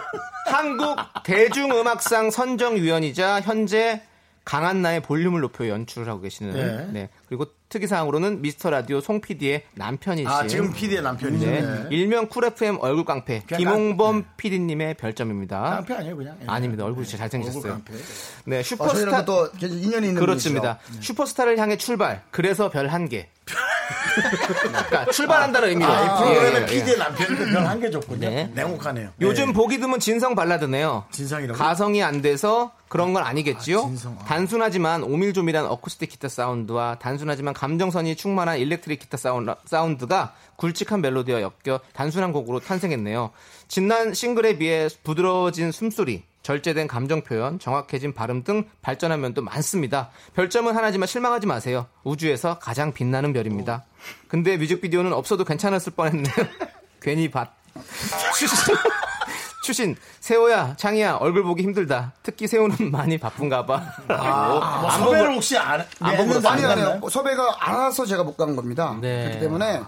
[0.46, 4.02] 한국 대중음악상 선정위원이자 현재
[4.44, 6.86] 강한나의 볼륨을 높여 연출을 하고 계시는 네.
[7.00, 7.08] 네.
[7.28, 11.46] 그리고 특이사항으로는 미스터 라디오 송 PD의 남편이신 아, 지금 PD의 남편이죠.
[11.46, 11.60] 네.
[11.60, 11.86] 네.
[11.90, 15.60] 일명 쿨 FM 얼굴 깡패 김홍범 PD님의 별점입니다.
[15.76, 16.36] 깡패 아니에요, 그냥.
[16.42, 16.44] 예.
[16.46, 16.84] 아닙니다.
[16.84, 17.72] 얼굴이 진짜 잘생기셨어요.
[17.72, 18.04] 얼굴 깡패.
[18.44, 20.78] 네, 아, 슈퍼스타 저희랑 또 인연이 있는 그렇습니다.
[20.78, 21.02] 분이시죠.
[21.02, 22.22] 슈퍼스타를 향해 출발.
[22.30, 23.28] 그래서 별 한 개.
[23.46, 25.90] 그러니까 출발한다는 의미로.
[25.90, 26.66] 아, 이 프로그램의 예, 예, 예.
[26.66, 28.28] PD의 남편인데 별한 개 줬군요.
[28.28, 28.50] 네.
[28.54, 29.10] 냉혹하네요.
[29.20, 29.52] 요즘 네.
[29.52, 31.04] 보기 드문 진성 발라드네요.
[31.10, 31.58] 진성이라고?
[31.58, 33.78] 가성이 안 돼서 그런 건 아니겠지요?
[33.78, 34.16] 아, 진성.
[34.20, 34.24] 아.
[34.24, 41.80] 단순하지만 오밀조밀한 어쿠스틱 기타 사운드와 단순하지만 감정선이 충만한 일렉트릭 기타 사운드, 사운드가 굵직한 멜로디와 엮여
[41.92, 43.30] 단순한 곡으로 탄생했네요.
[43.68, 50.10] 지난 싱글에 비해 부드러워진 숨소리, 절제된 감정 표현, 정확해진 발음 등 발전한 면도 많습니다.
[50.36, 51.86] 별점은 하나지만 실망하지 마세요.
[52.04, 53.84] 우주에서 가장 빛나는 별입니다.
[54.28, 56.32] 근데 뮤직비디오는 없어도 괜찮았을 뻔했네요.
[57.02, 57.48] 괜히 밭.
[59.64, 64.48] 추신 세호야 창희야 얼굴 보기 힘들다 특히 세호는 많이 바쁜가 봐 아,
[64.80, 67.00] 뭐안 섭외를 혹시 안, 안 했는데 보고 아니, 안 아니요.
[67.10, 68.96] 섭외가 안 와서 제가 못 간 겁니다.
[69.00, 69.24] 네.
[69.24, 69.80] 그렇기 때문에.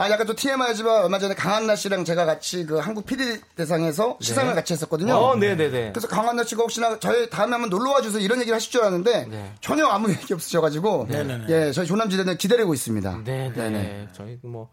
[0.00, 4.54] 아, 약간 또 TMI지만 얼마 전에 강한나 씨랑 제가 같이 그 한국 PD 대상에서 시상을
[4.54, 5.14] 같이 했었거든요.
[5.16, 8.70] 어 네네네 그래서 강한나 씨가 혹시나 저희 다음에 한번 놀러 와 주세요 이런 얘기를 하실
[8.70, 9.52] 줄 알았는데 네.
[9.60, 11.46] 전혀 아무 얘기 없으셔가지고 네네네.
[11.48, 13.22] 예 저희 조남지대는 기다리고 있습니다.
[13.24, 14.70] 네네 저희 뭐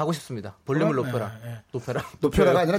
[0.00, 0.56] 가고 싶습니다.
[0.64, 1.30] 볼륨을 높여라.
[1.44, 1.56] 예, 예.
[1.72, 2.02] 높여라.
[2.20, 2.78] 높여라가 아니라.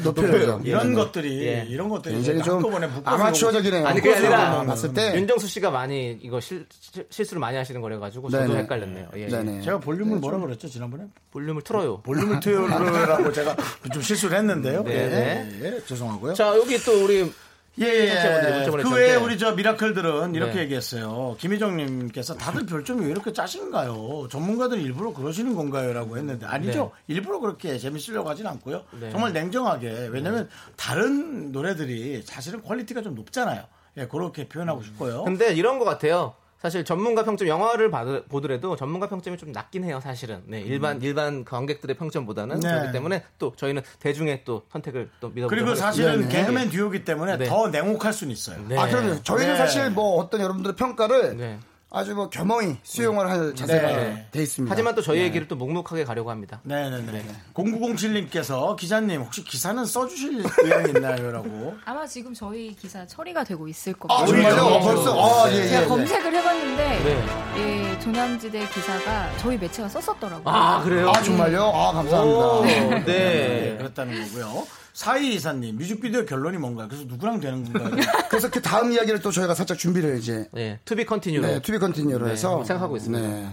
[0.64, 1.66] 이런 것들이 예.
[1.70, 3.86] 이런 것들이 굉장히 이제 좀 한꺼번에 묶어서 아마추어적이네요.
[3.86, 6.66] 아니 그게 아니라 봤을 때 윤정수 씨가 많이 이거 실,
[7.10, 8.60] 실수를 많이 하시는 거래 가지고 저도 네네.
[8.64, 9.10] 헷갈렸네요.
[9.18, 9.28] 예.
[9.28, 9.62] 네네.
[9.62, 11.06] 제가 볼륨을 뭐라 그랬죠 지난번에?
[11.32, 12.02] 볼륨을 틀어요.
[12.02, 13.56] 볼륨을 트요라고 제가
[13.94, 14.84] 좀 실수를 했는데요.
[14.84, 15.60] 네, 예, 네.
[15.62, 16.34] 예, 죄송하고요.
[16.34, 17.32] 자 여기 또 우리
[17.80, 18.94] 예, 예, 문자 그.
[18.94, 20.62] 외에 우리 저 미라클들은 이렇게 네.
[20.64, 21.38] 얘기했어요.
[21.40, 24.28] 김희정님께서 다들 별점이 왜 이렇게 짜신가요?
[24.30, 25.94] 전문가들 일부러 그러시는 건가요?
[25.94, 26.92] 라고 했는데 아니죠.
[27.08, 28.84] 일부러 그렇게 재밌으려고 하진 않고요.
[29.00, 29.10] 네.
[29.12, 30.10] 정말 냉정하게.
[30.12, 33.64] 왜냐면 다른 노래들이 사실은 퀄리티가 좀 높잖아요.
[33.98, 35.24] 예, 그렇게 표현하고 싶고요.
[35.24, 36.34] 근데 이런 것 같아요.
[36.62, 40.44] 사실 전문가 평점 영화를 받- 보더라도 전문가 평점이 좀 낮긴 해요, 사실은.
[40.46, 42.60] 네, 일반 일반 관객들의 평점보다는 음.
[42.62, 42.70] 네.
[42.70, 47.46] 그렇기 때문에 또 저희는 대중의 또 선택을 또 믿어 그리고 사실은 개그맨 듀오기 때문에 네.
[47.46, 48.64] 더 냉혹할 수는 있어요.
[48.68, 48.78] 네.
[48.78, 49.24] 아 그럼요.
[49.24, 49.58] 저희는 네.
[49.58, 51.60] 사실 뭐 어떤 여러분들의 평가를 네.
[51.94, 54.28] 아주 뭐 겸허히 수용을 할 자세가 네.
[54.32, 54.72] 돼 있습니다.
[54.72, 56.62] 하지만 또 저희 얘기를 또 묵묵하게 가려고 합니다.
[56.64, 57.26] 네네 네.
[57.54, 61.32] 0907님께서 기자님 혹시 기사는 써주실 의향이 있나요?
[61.32, 61.76] 라고.
[61.84, 64.26] 아마 지금 저희 기사 처리가 되고 있을 아 겁니다.
[64.26, 64.64] 정말요?
[64.64, 64.76] 오히려.
[64.76, 65.88] 어, 벌써 아 예, 제가 예, 예.
[65.88, 67.26] 검색을 해봤는데 네.
[67.58, 70.44] 예, 조남지대 기사가 저희 매체가 썼었더라고요.
[70.48, 71.10] 아, 그래요?
[71.10, 71.62] 아 정말요?
[71.62, 72.40] 아 감사합니다.
[72.48, 73.04] 오, 네.
[73.06, 73.76] 네.
[73.78, 74.66] 그렇다는 거고요.
[75.02, 76.88] 사이 이사님 뮤직비디오 결론이 뭔가요?
[76.88, 78.04] 그래서 누구랑 되는 건가요?
[78.30, 80.80] 그래서 그 다음 이야기를 또 저희가 살짝 준비를 이제 네.
[80.86, 81.42] 투비 continue.
[81.42, 83.28] 네, to be continue로 네, 해서 생각하고 있습니다.
[83.28, 83.50] 네.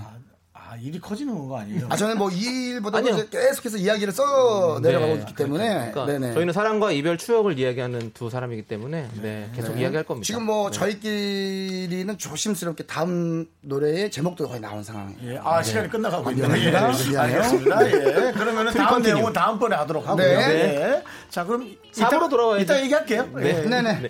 [0.71, 1.87] 아 일이 커지는 거 아니에요?
[1.89, 3.15] 아 저는 뭐 이 일보다 아니요.
[3.15, 5.21] 이제 계속해서 이야기를 써 내려가고 네.
[5.21, 6.35] 있기 때문에 그러니까 네네.
[6.35, 10.27] 저희는 사랑과 이별 추억을 이야기하는 두 사람이기 때문에 네, 계속 이야기할 겁니다.
[10.27, 10.79] 지금 뭐 네.
[10.79, 15.33] 저희끼리는 조심스럽게 다음 노래의 제목도 거의 나온 상황이에요.
[15.35, 16.49] 예, 아 시간이 끝나가고 있네요.
[16.59, 16.77] 예.
[16.77, 17.87] 알겠습니다.
[17.91, 19.15] 예, 그러면은 다음 continue.
[19.15, 20.27] 내용은 다음번에 하도록 하고요.
[20.27, 20.37] 네.
[20.37, 21.05] 네.
[21.31, 22.63] 자 그럼 사부로 이따- 돌아와야죠.
[22.65, 23.29] 이따 얘기할게요.
[23.37, 23.49] 네.
[23.49, 23.63] 예.
[23.63, 24.09] 네네.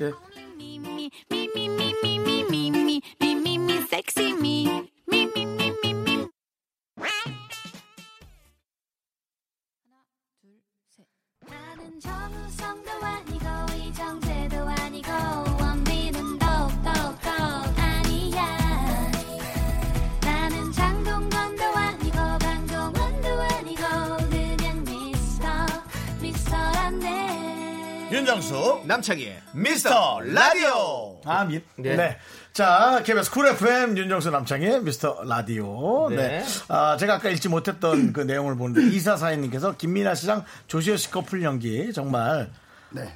[28.10, 31.20] 윤정수 남창희의 미스터 라디오.
[31.26, 31.94] 아, 미, 네.
[31.94, 32.16] 네.
[32.54, 36.08] 자, KBS 쿨 FM 윤정수 남창희 미스터 라디오.
[36.08, 36.16] 네.
[36.16, 36.44] 네.
[36.68, 41.92] 아, 제가 아까 읽지 못했던 그 내용을 보는데 이사사인님께서 김민아 씨랑 조시호 씨 커플 연기
[41.92, 42.50] 정말
[42.90, 43.12] 네.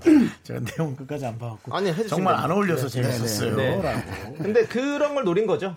[0.44, 2.50] 제가 내용 끝까지 안 봐갖고 아니, 정말 안.
[2.50, 3.02] 어울려서 네.
[3.02, 3.56] 재밌었어요.
[3.56, 3.82] 네.
[3.82, 4.34] 라고.
[4.38, 5.76] 근데 그런 걸 노린 거죠.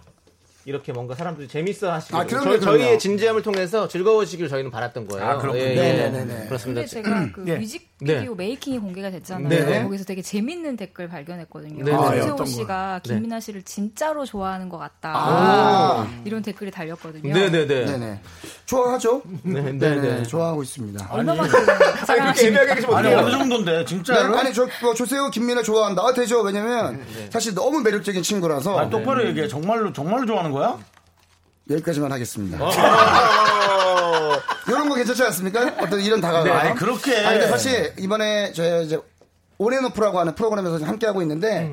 [0.66, 2.84] 이렇게 뭔가 사람들이 재밌어 하시고 아, 그럼요, 저희, 그럼요.
[2.84, 5.26] 의 진지함을 통해서 즐거워지길 저희는 바랐던 거예요.
[5.26, 5.64] 아, 그렇군요.
[5.64, 5.76] 예, 예.
[5.76, 6.46] 네네네네.
[6.48, 6.82] 그렇습니다.
[6.82, 7.58] 근데 제가 그 예.
[7.58, 9.48] 뮤직 비디오 메이킹이 공개가 됐잖아요.
[9.48, 9.84] 네네.
[9.84, 11.86] 거기서 되게 재밌는 댓글 발견했거든요.
[11.86, 11.98] 네네.
[11.98, 13.14] 아, 최세호 어떤 씨가 네.
[13.14, 15.14] 김민아 씨를 진짜로 좋아하는 것 같다.
[15.16, 16.08] 아.
[16.26, 17.34] 이런 댓글이 달렸거든요.
[17.34, 17.86] 네네네.
[17.86, 18.22] 네네.
[18.66, 19.22] 좋아하죠?
[19.44, 20.02] 네, 네, 네 네.
[20.02, 20.24] 네.
[20.24, 21.08] 좋아하고 있습니다.
[21.12, 21.60] 얼마만큼
[22.10, 23.18] 아니, 하시면 아니, 어떡해요?
[23.18, 24.38] 어느 정도인데, 네, 진짜로?
[24.38, 26.02] 아니 저 뭐, 조세호 김민아 좋아한다.
[26.02, 26.42] 아, 되죠.
[26.42, 29.48] 왜냐면 사실 너무 매력적인 친구라서 아, 똑바로 얘기해.
[29.48, 30.78] 정말로, 정말로 좋아하는 거야?
[31.70, 32.60] 여기까지만 하겠습니다.
[34.14, 34.40] 어.
[34.68, 35.76] 이런 거 괜찮지 않습니까?
[35.80, 36.60] 어떤 이런 다가가.
[36.60, 37.16] 아니, 그렇게.
[37.18, 39.00] 아니, 근데 사실 이번에 저희 이제
[39.58, 41.72] 온앤오프라고 하는 프로그램에서 함께 하고 있는데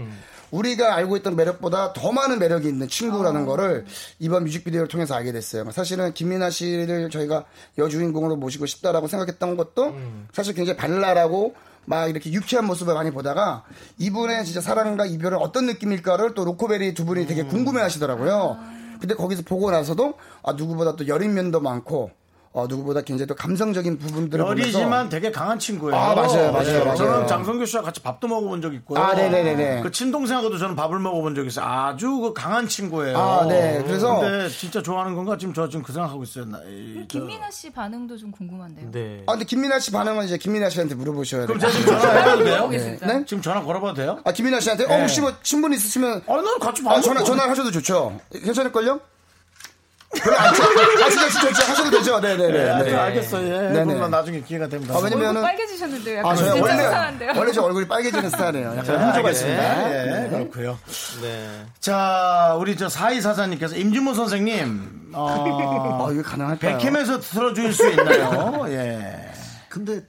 [0.50, 3.86] 우리가 알고 있던 매력보다 더 많은 매력이 있는 친구라는 거를
[4.18, 5.70] 이번 뮤직비디오를 통해서 알게 됐어요.
[5.70, 7.44] 사실은 김민아 씨를 저희가
[7.78, 9.94] 여주인공으로 모시고 싶다라고 생각했던 것도
[10.32, 11.54] 사실 굉장히 발랄하고
[11.86, 13.64] 막 이렇게 유쾌한 모습을 많이 보다가
[13.98, 18.58] 이분의 진짜 사랑과 이별은 어떤 느낌일까를 또 로코베리 두 분이 되게 궁금해 하시더라고요.
[19.00, 22.10] 근데 거기서 보고 나서도 아, 누구보다 또 여린 면도 많고
[22.52, 25.94] 어, 누구보다 굉장히 또 감성적인 부분들을 열이지만 보면서 되게 강한 친구예요.
[25.94, 26.96] 아, 맞아요, 맞아요, 맞아요.
[26.96, 28.98] 저는 장성규 씨와 같이 밥도 먹어본 적 있고요.
[28.98, 29.82] 아, 네네네네.
[29.82, 31.64] 그 친동생하고도 저는 밥을 먹어본 적 있어요.
[31.64, 33.16] 아주 그 강한 친구예요.
[33.16, 33.80] 아, 네.
[33.86, 35.36] 그래서- 근데 진짜 좋아하는 건가?
[35.38, 36.44] 지금 저 지금 그 생각하고 있어요.
[36.46, 38.90] 나, 이, 저- 김민아 씨 반응도 좀 궁금한데요.
[38.90, 39.22] 네.
[39.28, 41.56] 아, 근데 김민아 씨 반응은 이제 김민아 씨한테 물어보셔야 돼요.
[41.56, 42.62] 그럼 제가 지금 전화해봐도 돼요?
[42.62, 43.06] 모르겠습니다.
[43.06, 43.24] 네?
[43.26, 44.18] 지금 전화 걸어봐도 돼요?
[44.24, 44.86] 아, 김민아 씨한테?
[44.92, 47.22] 어, 혹시 뭐 친분 있으시면 아, 난 같이 밥 아, 전화.
[47.22, 48.18] 전화 하셔도 좋죠.
[48.32, 48.98] 괜찮을걸요?
[50.18, 50.62] 별로 안 쳐.
[50.64, 52.18] 아, 진짜, 진짜, 진짜 하셔도 되죠.
[52.20, 52.52] 네네네.
[52.52, 52.96] 네, 네.
[52.96, 53.46] 알겠어요.
[53.46, 53.60] 예.
[53.72, 53.84] 네네.
[53.84, 56.18] 그러면 나중에 기회가 되면 아, 왜냐면- 얼굴 왜냐면은- 빨개지셨는데요.
[56.18, 56.52] 약간 아, 저요?
[56.54, 57.32] 진짜 원래, 이상한데요.
[57.36, 58.74] 원래 저 얼굴이 빨개지는 스타일이에요.
[58.76, 60.24] 약간 알겠- 있습니다.
[60.24, 60.78] 예, 그렇고요.
[61.22, 61.64] 네.
[61.78, 65.28] 자, 우리 저 사이사사님께서 임진모 선생님, 어,
[66.08, 66.78] 아, 이거 가능할까요?
[66.78, 68.64] 백캠에서 들어줄 수 있나요?
[68.70, 69.30] 예.
[69.68, 70.00] 근데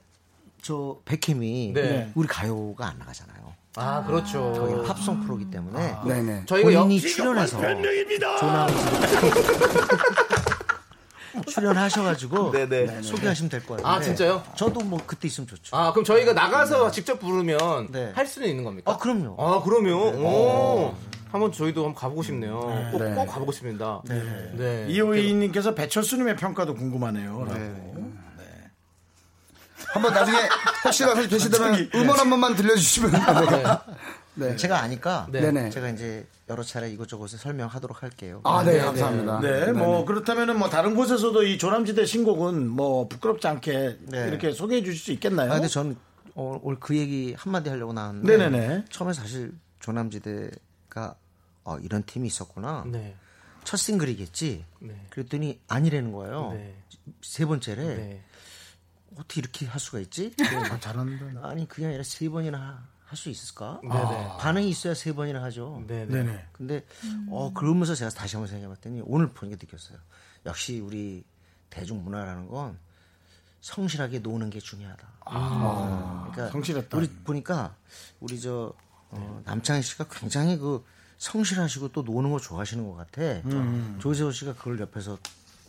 [0.62, 2.10] 저 백햄이 네.
[2.14, 3.31] 우리 가요가 안 나가잖아요.
[3.76, 4.52] 아, 그렇죠.
[4.52, 6.44] 거기 팝송 프로기 때문에 네네.
[6.46, 7.58] 저희가 영, 본인이 출연해서
[11.46, 13.00] 출연하셔가지고 네네.
[13.02, 13.86] 소개하시면 될 거예요.
[13.86, 14.42] 아, 진짜요?
[14.54, 15.74] 저도 뭐 그때 있으면 좋죠.
[15.74, 18.12] 아, 그럼 저희가 나가서 직접 부르면 네.
[18.14, 18.92] 할 수는 있는 겁니까?
[18.92, 19.36] 아, 그럼요.
[19.38, 20.94] 아, 그러면 오.
[21.30, 22.60] 한번 저희도 한번 가보고 싶네요.
[22.92, 23.14] 꼭, 네.
[23.14, 24.02] 꼭 가보고 싶습니다.
[24.04, 24.84] 네.
[24.90, 27.46] 이호이님께서 배철수님의 평가도 궁금하네요.
[27.48, 27.91] 라고.
[29.92, 30.38] 한번 나중에
[30.84, 33.12] 혹시라도 되시다면 음원 한 번만 들려주시면
[34.34, 34.56] 네.
[34.56, 35.40] 제가 아니까 네.
[35.40, 35.70] 네네.
[35.70, 38.40] 제가 이제 여러 차례 이것저것을 설명하도록 할게요.
[38.44, 39.40] 아, 네, 감사합니다.
[39.40, 44.28] 네, 뭐 그렇다면은 뭐 다른 곳에서도 이 조남지대 신곡은 뭐 부끄럽지 않게 네.
[44.28, 45.50] 이렇게 소개해 주실 수 있겠나요?
[45.50, 45.96] 아, 근데 저는
[46.34, 48.84] 어, 오늘 그 얘기 한마디 하려고 나왔는데 네네네.
[48.88, 51.14] 처음에 사실 조남지대가
[51.64, 52.84] 어, 이런 팀이 있었구나.
[52.86, 53.14] 네.
[53.64, 54.64] 첫 싱글이겠지.
[54.80, 55.06] 네.
[55.10, 56.52] 그랬더니 아니라는 거예요.
[56.54, 56.74] 네.
[57.20, 58.20] 세 번째래.
[59.14, 59.20] 네.
[59.20, 60.34] 어떻게 이렇게 할 수가 있지?
[60.70, 61.48] 아, 잘한다.
[61.48, 63.78] 아니 그게 아니라 세 번이나 할 수 있을까?
[63.82, 64.38] 네네.
[64.40, 65.84] 반응이 있어야 세 번이나 하죠.
[65.86, 66.46] 네네.
[66.52, 66.86] 근데
[67.28, 69.98] 어 그러면서 제가 다시 한번 생각해봤더니 오늘 보니까 느꼈어요.
[70.46, 71.22] 역시 우리
[71.68, 72.78] 대중문화라는 건
[73.60, 75.06] 성실하게 노는 게 중요하다.
[75.26, 76.96] 어, 그러니까 아, 성실했다.
[76.96, 77.76] 우리 보니까
[78.18, 78.72] 우리 저
[79.10, 80.82] 어, 남창희 씨가 굉장히 그
[81.18, 83.22] 성실하시고 또 노는 거 좋아하시는 것 같아.
[83.22, 83.98] 음.
[84.00, 85.18] 조세호 씨가 그걸 옆에서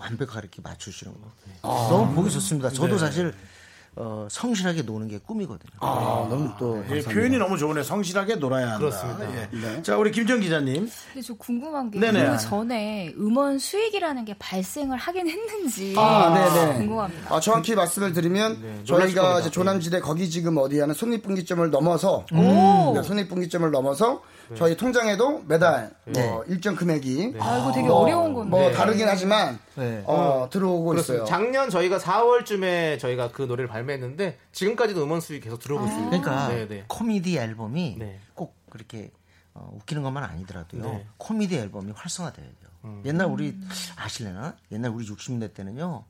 [0.04, 1.32] 완벽하게 이렇게 맞추시는 거.
[1.62, 1.88] 아.
[1.90, 2.70] 너무 보기 좋습니다.
[2.70, 2.76] 네.
[2.76, 3.34] 저도 사실
[3.96, 5.70] 어, 성실하게 노는 게 꿈이거든요.
[5.80, 6.84] 아, 너무 또.
[6.90, 7.84] 예, 표현이 너무 좋으네.
[7.84, 8.80] 성실하게 놀아야 한다.
[8.80, 9.26] 그렇습니다.
[9.78, 9.82] 예.
[9.84, 10.90] 자, 우리 김정 기자님.
[11.14, 12.32] 근데 저 궁금한 게 네네.
[12.32, 16.74] 그 전에 음원 수익이라는 게 발생을 하긴 했는지 아, 네네.
[16.80, 17.36] 궁금합니다.
[17.36, 19.40] 아, 정확히 말씀을 드리면 놀라실 저희가.
[19.42, 22.94] 이제 조남지대 거기 지금 어디 하는 손익분기점을 넘어서 오.
[22.96, 24.22] 네, 손익분기점을 넘어서
[24.56, 28.50] 저희 통장에도 매달 뭐 일정 금액이 아 이거 되게 뭐, 어려운 건데.
[28.50, 30.04] 뭐 다르긴 하지만 네.
[30.06, 31.24] 어, 들어오고 그렇습니다.
[31.24, 31.26] 있어요.
[31.26, 36.10] 작년 저희가 4월쯤에 저희가 그 노래를 발 매했는데 지금까지도 음원 수익 계속 들어오고 있습니다.
[36.10, 36.86] 그러니까 네, 네.
[36.88, 38.20] 코미디 앨범이 네.
[38.34, 39.12] 꼭 그렇게
[39.54, 40.84] 어, 웃기는 것만 아니더라도요.
[40.84, 40.90] 네.
[40.90, 41.10] 음.
[41.18, 43.02] 코미디 앨범이 활성화돼야 돼요.
[43.06, 43.58] 옛날 우리
[43.96, 44.58] 아실래나?
[44.72, 46.04] 옛날 우리 60년대 때는요.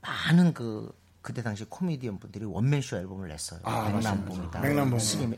[0.00, 3.60] 많은 그 그때 당시 코미디언 분들이 원맨쇼 앨범을 냈어요.
[3.64, 4.60] 맥남봉이다.
[4.60, 4.98] 맥남봉.
[5.00, 5.28] 스기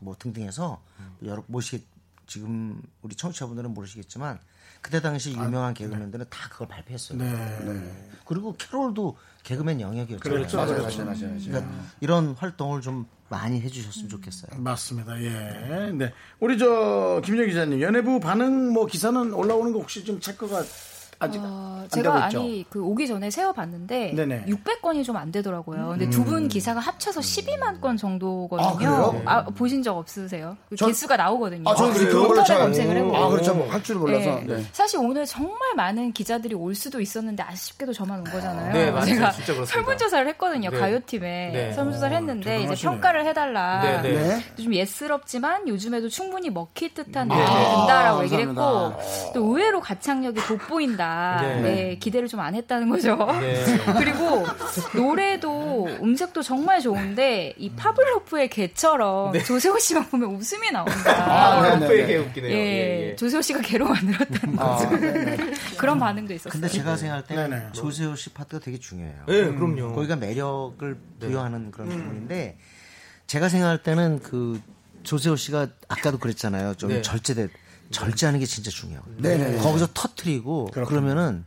[0.00, 0.82] 뭐 등등해서
[1.24, 1.86] 여러 모시
[2.26, 4.38] 지금 우리 청취자분들은 모르시겠지만
[4.80, 7.18] 그때 당시 유명한 개그맨들은 다 그걸 발표했어요.
[7.18, 8.14] 네.
[8.24, 10.38] 그리고 캐롤도 개그맨 영역이었잖아요.
[10.38, 10.56] 그렇죠.
[10.58, 11.38] 맞아요, 맞아요, 맞아요.
[11.40, 14.60] 그러니까 이런 활동을 좀 많이 해주셨으면 좋겠어요.
[14.60, 15.20] 맞습니다.
[15.22, 15.90] 예.
[15.92, 16.12] 네.
[16.40, 20.62] 우리 저 김정 기자님, 연예부 반응 뭐 기사는 올라오는 거 혹시 좀 체크가
[21.20, 22.38] 아직 어, 안 제가 되고 있죠?
[22.40, 24.44] 아니 그 오기 전에 세어봤는데 네네.
[24.46, 24.54] 음.
[24.64, 25.88] 600건이 좀 안 되더라고요.
[25.88, 28.76] 근데 두분 기사가 합쳐서 12만 건 아, 정도거든요.
[28.76, 29.22] 그래요?
[29.24, 30.56] 아, 보신 적 없으세요?
[30.68, 31.68] 그 전- 개수가 나오거든요.
[31.68, 33.16] 아, 저는 그래서 그걸로 잘- 검색을 해보고.
[33.16, 33.54] 아, 그렇죠.
[33.54, 34.24] 뭐할 줄을 몰라서.
[34.40, 34.44] 네.
[34.46, 34.64] 네.
[34.72, 38.72] 사실 오늘 정말 많은 기자들이 올 수도 있었는데 아쉽게도 저만 온 거잖아요.
[38.72, 39.06] 네, 맞아요.
[39.06, 39.64] 제가 진짜 그렇습니다.
[39.72, 40.70] 설문조사를 했거든요.
[40.70, 40.78] 네.
[40.78, 41.72] 가요팀에 네.
[41.72, 42.74] 설문조사를 했는데 이제.
[42.76, 43.80] 평가를 해달라.
[43.82, 44.22] 네, 네.
[44.56, 44.62] 네.
[44.62, 47.34] 좀 예스럽지만 요즘에도 충분히 먹힐 듯한 네.
[47.34, 48.98] 느낌이 아, 든다라고 얘기를 감사합니다.
[49.00, 51.07] 했고 또 의외로 가창력이 돋보인다.
[51.42, 51.60] 네.
[51.60, 51.96] 네.
[51.98, 53.16] 기대를 좀 안 했다는 거죠.
[53.40, 53.64] 네.
[53.98, 54.46] 그리고
[54.94, 61.10] 노래도 음색도 정말 좋은데 이 파블로프의 개처럼 조세호 씨만 보면 웃음이 나온다.
[61.10, 62.16] 아, 네, 네, 네, 네.
[62.16, 62.52] 웃기네요.
[62.52, 63.16] 예, 예, 예.
[63.16, 64.88] 조세호 씨가 개로 만들었다는 거죠.
[65.78, 66.52] 그런 반응도 있었어요.
[66.52, 67.72] 근데 제가 생각할 때는 네네.
[67.72, 69.24] 조세호 씨 파트가 되게 중요해요.
[69.26, 69.94] 네, 그럼요.
[69.94, 72.58] 거기가 매력을 부여하는 그런 부분인데
[73.26, 74.60] 제가 생각할 때는 그
[75.02, 76.74] 조세호 씨가 아까도 그랬잖아요.
[76.74, 77.02] 좀 네.
[77.02, 77.48] 절제돼
[77.90, 79.22] 절제하는 게 진짜 중요하거든요.
[79.22, 79.58] 네네.
[79.58, 81.44] 거기서 터트리고 그러면은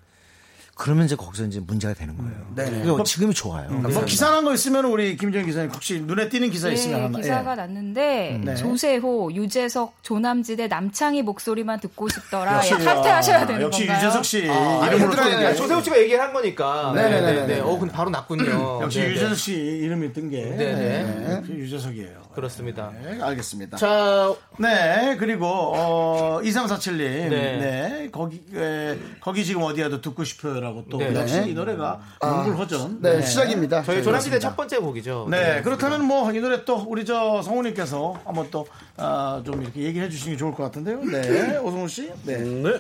[0.73, 2.31] 그러면 이제 거기서 이제 문제가 되는 거예요.
[2.55, 2.81] 네네.
[2.81, 3.69] 그러니까 지금이 좋아요.
[3.69, 7.17] 뭐 기사 난 거 있으면 우리 김정 기자님 혹시 눈에 띄는 기사 있으면 네, 하나.
[7.19, 7.55] 기사가 예.
[7.57, 8.55] 났는데 네.
[8.55, 12.55] 조세호, 유재석, 조남지대 남창희 목소리만 듣고 싶더라.
[12.57, 14.07] 역시, 예, 탈퇴하셔야 아, 되는 역시 건가요?
[14.07, 15.53] 유재석 씨 아, 이름으로 게.
[15.53, 16.93] 조세호 씨가 얘기를 한 거니까.
[16.95, 17.45] 네네네 네.
[17.47, 18.79] 네, 어, 근데 바로 났군요.
[18.81, 19.13] 역시 네, 네.
[19.13, 20.41] 유재석 씨 이름이 뜬 게.
[20.45, 21.31] 네네.
[21.35, 22.21] 역시 유재석이에요.
[22.33, 22.91] 그렇습니다.
[23.03, 23.77] 네, 알겠습니다.
[23.77, 26.97] 자, 네, 그리고 어 2347님.
[26.97, 27.29] 네.
[27.29, 28.09] 네.
[28.11, 31.13] 거기 에, 거기 지금 어디야도 듣고 싶어요라고 또 네.
[31.13, 33.01] 역시 이 노래가 몽골허전.
[33.01, 33.83] 네, 시작입니다.
[33.83, 34.39] 저희 네, 그렇습니다.
[34.39, 35.27] 첫 번째 곡이죠.
[35.29, 40.37] 네, 그렇다면 뭐 이 노래 또 우리 저 성우님께서 한번 또좀 이렇게 얘기해 주시는 게
[40.37, 41.03] 좋을 것 같은데요.
[41.03, 42.11] 네, 오성우 씨.
[42.23, 42.37] 네.
[42.37, 42.79] 네.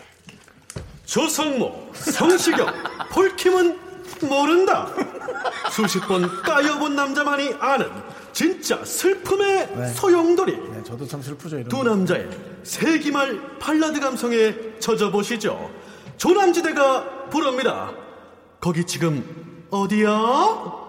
[1.05, 2.67] 조성모, 성시경,
[3.11, 3.79] 폴킴은
[4.29, 4.87] 모른다.
[5.71, 7.89] 수십 번 까여본 남자만이 아는
[8.33, 10.53] 진짜 슬픔의 소용돌이.
[10.53, 11.63] 네, 저도 참 슬프죠.
[11.65, 11.83] 두 거.
[11.83, 12.29] 남자의
[12.63, 15.69] 세기말 발라드 감성에 젖어보시죠.
[16.17, 17.91] 조남지대가 부릅니다.
[18.59, 20.80] 거기 지금 어디야?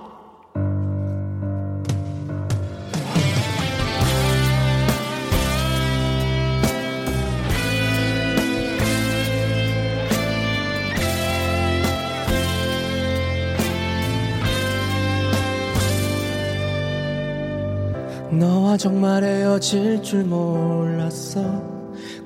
[18.32, 21.42] 너와 정말 헤어질 줄 몰랐어.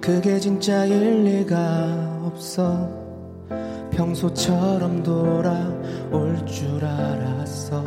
[0.01, 2.89] 그게 진짜일 리가 없어.
[3.91, 7.83] 평소처럼 돌아올 줄 알았어.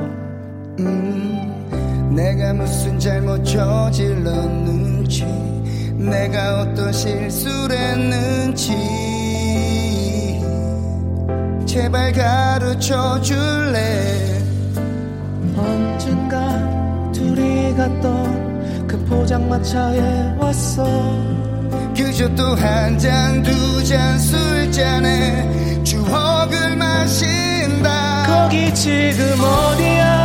[0.79, 5.23] 음, 내가 무슨 잘못 저질렀는지
[5.95, 8.73] 내가 어떤 실수를 했는지
[11.65, 14.41] 제발 가르쳐 줄래?
[15.55, 16.78] 언젠가
[17.79, 20.83] 갔던 그 포장마차에 왔어.
[21.95, 28.23] 그저 또 한 잔 두 잔 술잔에 추억을 마신다.
[28.27, 30.18] 거기 지금 어디야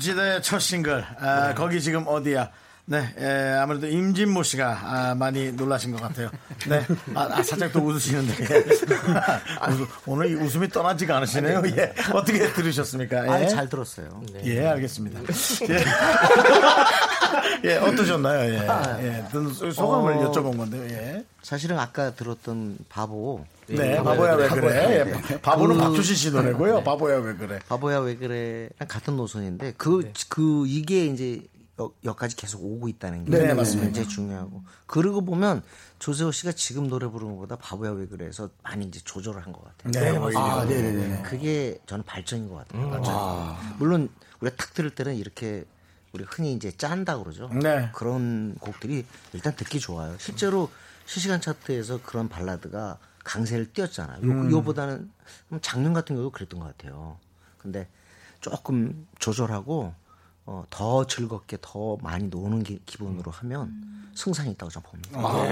[0.00, 1.04] 조남지대 첫 싱글.
[1.20, 2.50] 아, 거기 지금 어디야?
[2.86, 6.28] 네, 예, 아무래도 임진모 씨가 아, 많이 놀라신 것 같아요.
[6.66, 6.84] 네,
[7.14, 8.32] 아, 아, 살짝 또 웃으시는데
[9.70, 11.62] 웃- 오늘 이 웃음이 떠나지가 않으시네요.
[11.76, 13.42] 예, 어떻게 들으셨습니까?
[13.42, 14.22] 예, 잘 들었어요.
[14.42, 15.20] 예, 알겠습니다.
[15.20, 15.84] 예,
[17.64, 18.50] 예 어떠셨나요?
[19.00, 20.30] 예, 예, 소- 소감을 어.
[20.32, 20.82] 여쭤본 건데요.
[20.84, 25.06] 예, 사실은 아까 들었던 바보 네, 바보야 왜 그래?
[25.30, 26.82] 예, 바보는 그- 박주신 씨 노래고요.
[26.82, 27.58] 바보야 왜 그래?
[27.68, 31.42] 바보야 왜 그래랑 같은 노선인데 그그 이게 이제
[31.80, 33.86] 여, 여기까지 계속 오고 있다는 게 네, 맞습니다.
[33.86, 35.62] 굉장히 중요하고 그러고 보면
[35.98, 39.92] 조세호 씨가 지금 노래 부르는 것보다 바보야 왜 그래서 많이 이제 조절을 한 것 같아요.
[40.12, 40.38] 네, 오히려.
[40.40, 41.22] 아, 네네네.
[41.22, 42.82] 그게 저는 발전인 것 같아요.
[42.84, 42.90] 음.
[42.90, 43.76] 발전.
[43.78, 44.08] 물론
[44.40, 45.64] 우리가 탁 들을 때는 이렇게
[46.12, 47.48] 우리 흔히 이제 짠다 그러죠.
[47.62, 47.90] 네.
[47.94, 50.16] 그런 곡들이 일단 듣기 좋아요.
[50.18, 50.70] 실제로
[51.06, 54.22] 실시간 차트에서 그런 발라드가 강세를 띄었잖아요.
[54.22, 54.50] 요, 음.
[54.50, 55.10] 요보다는
[55.60, 57.18] 작년 같은 경우도 그랬던 것 같아요.
[57.58, 57.88] 근데
[58.40, 59.94] 조금 조절하고
[60.46, 63.72] 어, 더 즐겁게 더 많이 노는 기, 기분으로 하면
[64.14, 65.20] 승산이 있다고 저는 봅니다.
[65.20, 65.46] 아,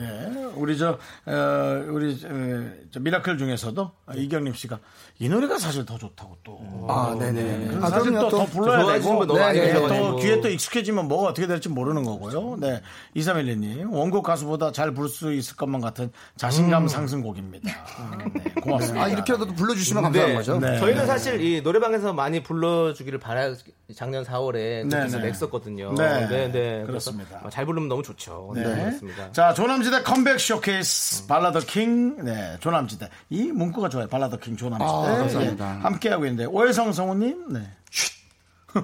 [0.00, 4.78] 예, 우리 저 어, 우리 어, 저 미라클 중에서도 이경림 씨가
[5.18, 6.86] 이 노래가 사실 더 좋다고 또.
[6.88, 7.68] 아, 네네.
[7.68, 8.50] 그럼 아, 사실 그럼요, 또더 또.
[8.50, 9.76] 불러야 되고 네.
[9.86, 12.56] 또 귀에 또 익숙해지면 뭐가 어떻게 될지 모르는 거고요.
[12.58, 12.82] 네,
[13.14, 17.70] 이삼일리님 원곡 가수보다 잘 부를 수 있을 것만 같은 자신감 상승곡입니다.
[18.34, 19.04] 네, 고맙습니다.
[19.04, 20.58] 아, 이렇게라도 불러주시면 감사한 거죠.
[20.58, 20.78] 네.
[20.78, 23.54] 저희는 사실 이 노래방에서 많이 불러주기를 바라
[23.94, 25.28] 작년 4월에 네, 뜻을 네.
[25.28, 25.94] 냈었거든요.
[25.94, 26.26] 네.
[26.28, 26.84] 네, 네.
[26.86, 27.38] 그렇습니다.
[27.38, 28.52] 그래서 잘 부르면 너무 좋죠.
[28.54, 28.84] 네, 네.
[28.84, 29.32] 그렇습니다.
[29.32, 32.24] 자, 조남지대 컴백 쇼케이스 발라더 킹.
[32.24, 33.08] 네, 조남지대.
[33.30, 34.08] 이 문구가 좋아요.
[34.08, 34.90] 발라더 킹 조남지대.
[34.90, 35.76] 아, 감사합니다.
[35.76, 37.52] 예, 함께 하고 있는데 오해성 성우님.
[37.52, 37.60] 네.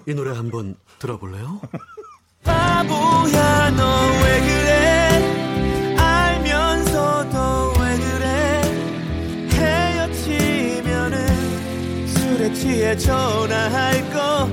[0.06, 1.60] 이 노래 한번 들어볼래요?
[2.44, 8.62] 바보야 너 왜 그래 알면서도 왜 그래
[9.52, 11.26] 헤어지면은
[12.08, 14.48] 술에 취해 전화할 거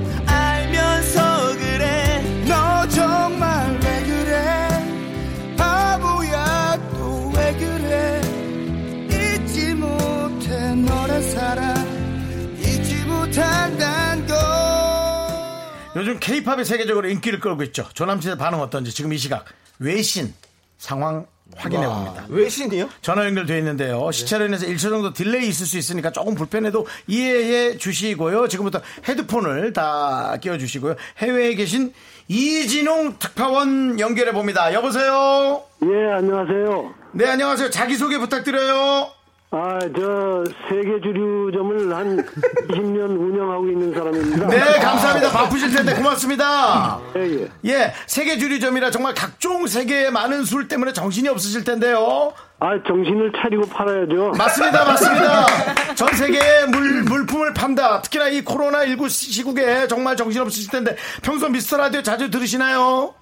[15.96, 17.88] 요즘 케이팝이 세계적으로 인기를 끌고 있죠.
[17.94, 19.46] 조남지대 반응 어떤지 지금 이 시각
[19.78, 20.34] 외신
[20.76, 22.26] 상황 확인해 봅니다.
[22.28, 22.90] 외신이요?
[23.00, 24.10] 전화 연결돼 있는데요.
[24.10, 28.48] 시차로 인해서 1초 정도 delay 있을 수 있으니까 조금 불편해도 이해해 주시고요.
[28.48, 30.96] 지금부터 헤드폰을 다 끼워 주시고요.
[31.18, 31.94] 해외에 계신
[32.28, 34.74] 이진용 특파원 연결해 봅니다.
[34.74, 35.62] 여보세요?
[35.82, 36.94] 예, 안녕하세요.
[37.12, 37.70] 네, 안녕하세요.
[37.70, 39.15] 자기소개 부탁드려요.
[39.52, 42.16] 아, 저 세계 주류점을 한
[42.68, 44.48] 20년 운영하고 있는 사람입니다.
[44.48, 45.30] 네, 감사합니다.
[45.30, 46.98] 바쁘실 텐데 고맙습니다.
[47.16, 47.48] 예, 예.
[47.64, 52.32] 예, 세계 주류점이라 정말 각종 세계의 많은 술 때문에 정신이 없으실 텐데요.
[52.58, 54.32] 아, 정신을 차리고 팔아야죠.
[54.36, 55.46] 맞습니다, 맞습니다.
[55.94, 58.02] 전 세계에 물, 물품을 판다.
[58.02, 63.14] 특히나 이 코로나19 시국에 정말 정신 없으실 텐데 평소 미스터 라디오 자주 들으시나요?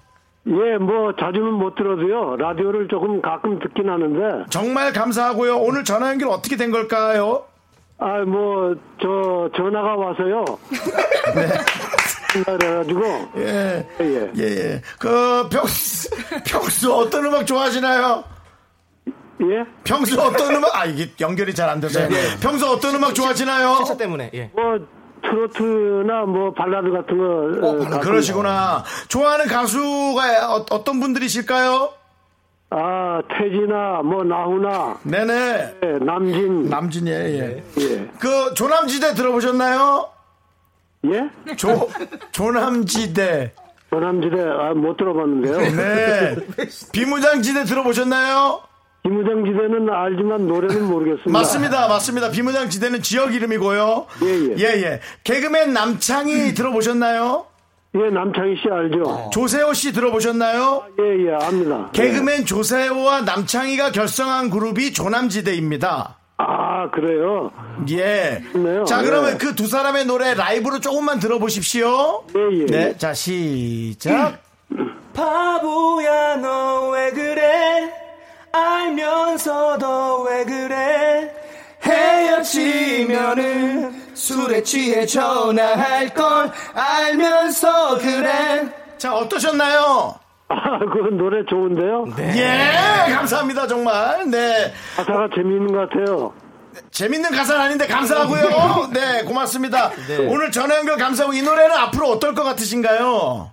[0.47, 2.37] 예, 뭐 자주는 못 들어도요.
[2.37, 4.45] 라디오를 조금 가끔 듣긴 하는데.
[4.51, 5.57] 정말 감사하고요.
[5.57, 7.45] 오늘 전화 연결 어떻게 된 걸까요?
[7.99, 10.45] 아, 뭐 저 전화가 와서요.
[11.35, 11.49] 네.
[12.45, 13.03] 그래가지고
[13.37, 13.87] 예.
[14.01, 14.83] 예, 예, 예.
[14.99, 16.11] 그, 평소,
[16.45, 18.25] 평소 어떤 음악 좋아하시나요?
[19.43, 19.65] 예.
[19.85, 22.09] 평소 어떤 음악, 아, 이게 연결이 잘 안 돼서요.
[22.09, 22.17] 네.
[22.41, 23.77] 평소 어떤 음악 좋아하시나요?
[23.85, 24.31] 시차 때문에.
[24.35, 24.51] 예.
[24.53, 24.79] 뭐
[25.25, 27.67] 트로트나 뭐 발라드 같은 거.
[27.69, 28.85] 어, 가끔- 그러시구나.
[29.09, 31.91] 좋아하는 가수가 어, 어떤 분들이실까요?
[32.71, 35.75] 아, 태진아, 뭐 나훈아, 네네.
[35.85, 36.69] 예, 남진.
[36.69, 37.63] 남진이, 예.
[37.79, 38.11] 예.
[38.19, 40.09] 그, 조남지대 들어보셨나요?
[41.07, 41.31] 예?
[41.57, 41.89] 조,
[42.33, 43.53] 조남지대.
[43.91, 45.59] 조남지대 아, 못 들어봤는데요.
[45.77, 46.37] 네.
[46.93, 48.61] 비무장지대 들어보셨나요?
[49.05, 51.31] 비무장 지대는 알지만 노래는 모르겠습니다.
[51.31, 52.31] 맞습니다, 맞습니다.
[52.31, 54.07] 비무장 지대는 지역 이름이고요.
[54.23, 54.65] 예, 예.
[54.83, 57.45] 예, 개그맨 남창희 들어보셨나요?
[57.97, 59.29] 예, 남창희 씨 알죠?
[59.31, 60.85] 조세호 씨 들어보셨나요?
[61.01, 61.91] 예, 예, 압니다.
[61.93, 66.17] 개그맨 조세호와 남창희가 결성한 그룹이 조남지대입니다.
[66.39, 67.53] 아, 그래요?
[67.91, 68.43] 예.
[68.53, 68.85] 좋네요.
[68.85, 69.05] 자, 예.
[69.07, 72.25] 그러면 그두 사람의 노래 라이브로 조금만 들어보십시오.
[72.35, 72.67] 예, 예.
[72.67, 72.97] 네.
[72.97, 74.39] 자, 시작.
[75.13, 77.93] 바보야 너 왜 그래
[78.55, 81.31] 알면서도 왜 그래
[81.83, 82.55] 헤어지면은
[84.15, 90.15] 술에 취해 전화할 걸 알면서 그래 자, 어떠셨나요?
[90.49, 92.07] 아, 그 노래 좋은데요?
[92.19, 94.31] 예, 감사합니다, 정말.
[94.31, 94.73] 네.
[94.97, 96.33] 가사가 재미있는 것 같아요.
[96.91, 98.91] 재밌는 가사는 아닌데 감사하고요.
[98.95, 99.91] 네, 고맙습니다.
[100.07, 100.17] 네.
[100.29, 103.51] 오늘 전화 연결 감사하고 이 노래는 앞으로 어떨 것 같으신가요?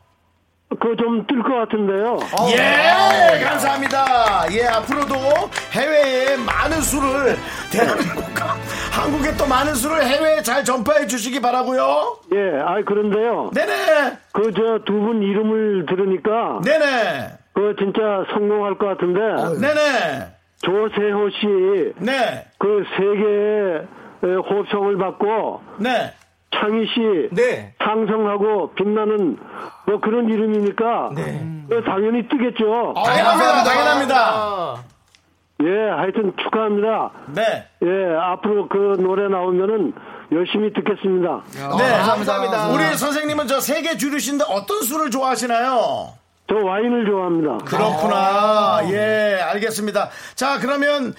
[0.80, 2.18] 그거 좀 뜰 것 같은데요.
[2.52, 3.81] 예, 감사합니다.
[4.72, 5.16] 예, 앞으로도
[5.74, 7.36] 해외에 많은 술을
[7.72, 8.56] 대한민국과
[8.92, 12.18] 한국에 또 많은 술을 해외에 잘 전파해 주시기 바라고요.
[12.34, 13.52] 예, 아 그런데요.
[13.54, 18.00] 네네, 그 저 두 분 이름을 들으니까 네네, 그 진짜
[18.34, 19.20] 성공할 것 같은데
[19.60, 20.28] 네네,
[20.62, 23.88] 조세호 씨 네, 그 세계의
[24.50, 26.14] 호평을 받고 네.
[26.54, 29.38] 창희 씨 네 상성하고 빛나는
[29.88, 31.10] 뭐 그런 이름이니까
[31.70, 32.94] 그 당연히 뜨겠죠.
[33.04, 34.16] 당연합니다, 당연합니다.
[34.18, 34.84] 아,
[35.64, 37.12] 예, 하여튼 축하합니다.
[37.36, 39.94] 네, 예, 앞으로 그 노래 나오면은
[40.32, 41.42] 열심히 듣겠습니다.
[41.78, 42.70] 네, 감사합니다.
[42.70, 46.14] 우리 선생님은 저 세계 주류신데 어떤 술을 좋아하시나요?
[46.50, 47.58] 저 와인을 좋아합니다.
[47.66, 48.80] 그렇구나.
[48.92, 50.10] 예, 알겠습니다.
[50.36, 51.14] 자, 그러면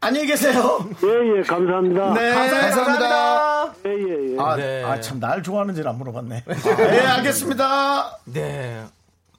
[0.00, 0.88] 안녕히 계세요.
[1.02, 2.14] 예, 예, 감사합니다.
[2.14, 3.74] 네, 감사합니다.
[3.86, 4.36] 예, 예, 예.
[4.38, 4.84] 아, 네.
[4.84, 6.44] 아, 참, 날 좋아하는지는 안 물어봤네.
[6.46, 8.18] 네, 알겠습니다.
[8.26, 8.84] 네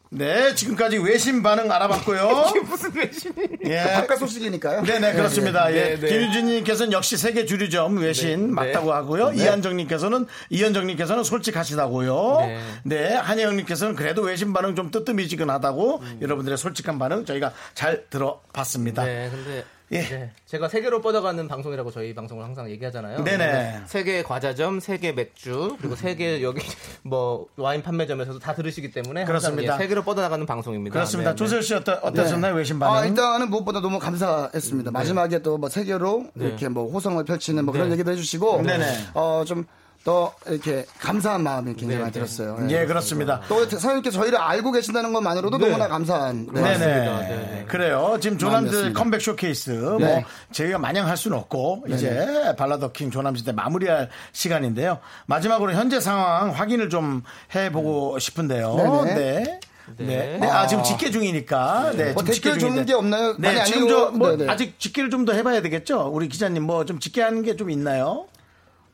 [0.10, 2.54] 네, 지금까지 외신 반응 알아봤고요.
[2.66, 3.36] 무슨 외신이
[3.66, 3.84] 예.
[3.84, 4.84] 바깥 소식이니까요.
[4.84, 5.72] 네네, 그렇습니다.
[5.74, 5.96] 예.
[5.96, 6.08] 네, 네.
[6.08, 8.92] 김유진님께서는 역시 세계 주류점 외신 네, 맞다고 네.
[8.94, 9.34] 하고요.
[9.34, 12.38] 이한정님께서는, 이현정님께서는 솔직하시다고요.
[12.40, 12.60] 네.
[12.84, 13.14] 네.
[13.16, 16.20] 한혜영님께서는 그래도 외신 반응 좀 뜨뜻미지근하다고 음.
[16.22, 19.04] 여러분들의 솔직한 반응 저희가 잘 들어봤습니다.
[19.04, 20.02] 네, 근데 예.
[20.02, 23.24] 네, 제가 세계로 뻗어가는 방송이라고 저희 방송을 항상 얘기하잖아요.
[23.24, 23.38] 네네.
[23.38, 26.62] 그래서 세계 과자점, 세계 맥주, 그리고 세계 여기
[27.04, 29.76] 뭐 와인 판매점에서도 다 들으시기 때문에 그렇습니다.
[29.76, 30.94] 예, 세계로 뻗어나가는 방송입니다.
[30.94, 31.32] 그렇습니다.
[31.32, 31.38] 네, 네.
[31.38, 32.54] 조세호 씨 어떠, 어떠셨나요?
[32.56, 32.96] 외신 반응?
[32.96, 34.92] 아, 일단은 무엇보다 너무 감사했습니다.
[34.92, 37.94] 마지막에 또 뭐 세계로 이렇게 뭐 호성을 펼치는 뭐 그런 네.
[37.94, 38.86] 얘기도 해주시고, 네네.
[39.16, 39.66] 어, 좀
[40.08, 42.20] 더 이렇게 감사한 마음이 굉장히 네, 많이 네.
[42.20, 42.58] 들었어요.
[42.70, 43.42] 예, 그렇습니다.
[43.50, 46.48] 또 사장님께 저희를 알고 계신다는 것만으로도 너무나 감사한.
[46.54, 46.62] 네.
[46.78, 47.66] 네네.
[47.68, 48.18] 그래요.
[48.22, 48.94] 지금 조남지.
[48.94, 50.24] 컴백 쇼케이스 뭐 네.
[50.54, 52.26] 저희가 마냥 할 수는 없고 이제
[52.58, 55.00] 발라더 킹 조남지대 마무리할 시간인데요.
[55.26, 57.22] 마지막으로 현재 상황 확인을 좀
[57.54, 59.04] 해보고 싶은데요.
[59.04, 59.14] 네 네.
[59.14, 59.60] 네.
[59.98, 60.06] 네.
[60.06, 60.38] 네.
[60.40, 60.48] 네.
[60.48, 61.92] 아, 지금 집계 중이니까.
[61.98, 62.14] 네.
[62.14, 62.76] 뭐 지금 집계 댓글 중인데.
[62.76, 63.36] 주는 게 없나요?
[63.40, 63.54] 네.
[63.56, 64.50] 많이 지금 아니고, 저, 뭐, 네네.
[64.52, 66.10] 아직 집계를 좀 더 해봐야 되겠죠?
[66.14, 68.26] 우리 기자님 뭐 좀 집계하는 게 좀 있나요?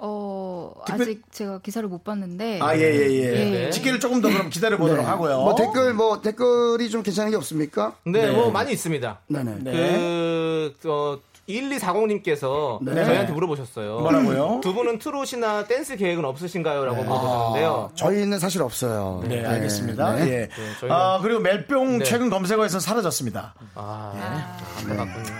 [0.05, 2.59] 어, 특별- 아직 제가 기사를 못 봤는데.
[2.61, 3.65] 아, 예, 예, 예.
[3.65, 3.69] 예.
[3.69, 5.37] 집계를 조금 더 그럼 기다려 보도록 하고요.
[5.41, 7.95] 뭐 댓글 뭐 댓글이 좀 괜찮은 게 없습니까?
[8.05, 9.19] 네, 뭐 많이 있습니다.
[9.27, 9.55] 네네.
[9.61, 9.71] 네.
[9.71, 13.03] 그, 어, 1240님께서 네.
[13.05, 13.99] 저희한테 물어보셨어요.
[13.99, 14.59] 뭐라고요?
[14.61, 16.85] 두 분은 트롯이나 댄스 계획은 없으신가요?
[16.85, 17.91] 라고 물어보셨는데요.
[17.95, 19.23] 저희는 사실 없어요.
[19.27, 20.15] 네, 알겠습니다.
[20.15, 20.27] 네.
[20.29, 20.49] 예.
[20.81, 22.05] 저희는- 아, 그리고 멜병 네.
[22.05, 23.53] 최근 검색어에서 사라졌습니다.
[23.75, 25.35] 아, 안타깝군요.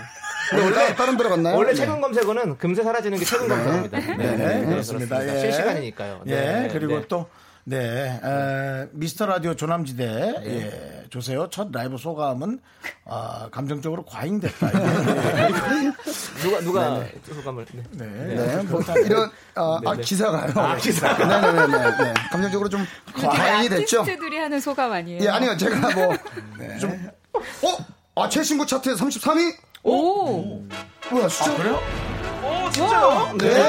[0.50, 1.56] 근데 원래 다른 들어갔나요?
[1.56, 1.74] 원래 네.
[1.76, 3.98] 최근 검색어는 금세 사라지는 게 최근 검색어입니다.
[4.16, 5.26] 네, 네, 그렇습니다.
[5.26, 5.40] 예.
[5.40, 6.22] 실시간이니까요.
[6.26, 7.04] 예, 네, 그리고 네.
[7.08, 7.28] 또,
[7.64, 11.48] 네, 에, 미스터 라디오 조남지대, 예, 조세요.
[11.50, 12.58] 첫 라이브 소감은,
[13.06, 14.66] 아, 감정적으로 과잉됐다.
[14.68, 15.92] 예.
[16.42, 17.04] 누가 누가
[17.34, 17.82] 소감을 네.
[17.92, 18.34] 네.
[18.34, 20.02] 네, 뭐 이런 아, 아, 네.
[20.02, 20.52] 기사가요.
[20.56, 21.16] 아, 기사.
[21.16, 21.96] 네네네.
[22.04, 22.14] 네.
[22.30, 22.84] 감정적으로 좀
[23.14, 24.02] 과잉이 됐죠.
[24.02, 25.24] 아티스트들이 하는 소감 아니에요?
[25.24, 25.56] 예, 아니요.
[25.56, 26.14] 제가 뭐
[26.80, 28.22] 좀 어?
[28.22, 29.54] 아, 최신구 차트 33위?
[29.84, 30.60] 오,
[31.10, 31.54] 뭐야, 진짜?
[31.56, 31.78] 그래요?
[32.42, 33.30] 오 진짜요?
[33.38, 33.68] 네.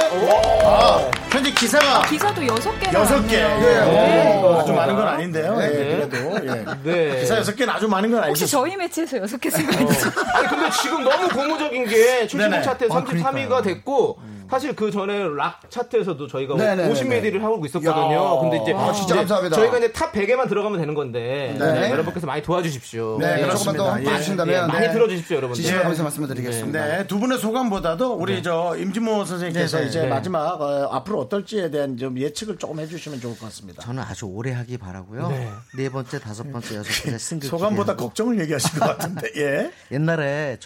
[0.63, 3.43] 아, 현재 기사가 기사도 여섯 개나 여섯 개.
[3.43, 4.41] 왔네요.
[4.41, 5.57] 오, 아주 많은 건 아닌데요.
[5.61, 6.07] 예, 네.
[6.07, 6.47] 그래도.
[6.47, 6.65] 예.
[6.83, 7.19] 네.
[7.19, 8.47] 기사 여섯 개는 아주 많은 건 혹시 아니죠.
[8.47, 10.11] 저희 매체에서 여섯 개 쓰고 있어요?
[10.33, 12.61] 아니 근데 지금 너무 고무적인 게 네네.
[12.61, 14.17] 차트 아, 33위가 됐고
[14.49, 16.93] 사실 그 전에 락 차트에서도 저희가 네네네네.
[16.93, 18.13] 50메디를 하고 있었거든요.
[18.13, 18.39] 야.
[18.41, 19.55] 근데 이제 아, 진짜 감사합니다.
[19.55, 21.73] 저희가 이제 top 100에만 들어가면 되는 건데 네.
[21.73, 23.17] 네, 여러분께서 많이 도와주십시오.
[23.19, 23.49] 네, 네.
[23.49, 24.03] 조금만 더 예.
[24.05, 24.93] 봐주신다면 많이 네.
[24.93, 25.63] 들어주십시오, 여러분들.
[25.63, 26.85] 지시하면서 말씀을 드리겠습니다.
[26.85, 29.89] 네, 두 분의 소감보다도 우리 저 임진모 선생님께서 네, 네.
[29.89, 30.07] 이제 네.
[30.07, 33.81] 마지막 어, 앞으로 어떨지에 대한 좀 예측을 조금 해주시면 좋을 것 같습니다.
[33.84, 35.27] 저는 아주 오래 하기 바라고요.
[35.30, 35.49] 네.
[35.77, 37.95] 네, 번째, 다섯 번째, 여섯 번째 승급 소감보다.
[37.95, 39.72] 걱정을 얘기하신 것 같은데, 예.
[39.91, 40.57] 옛날에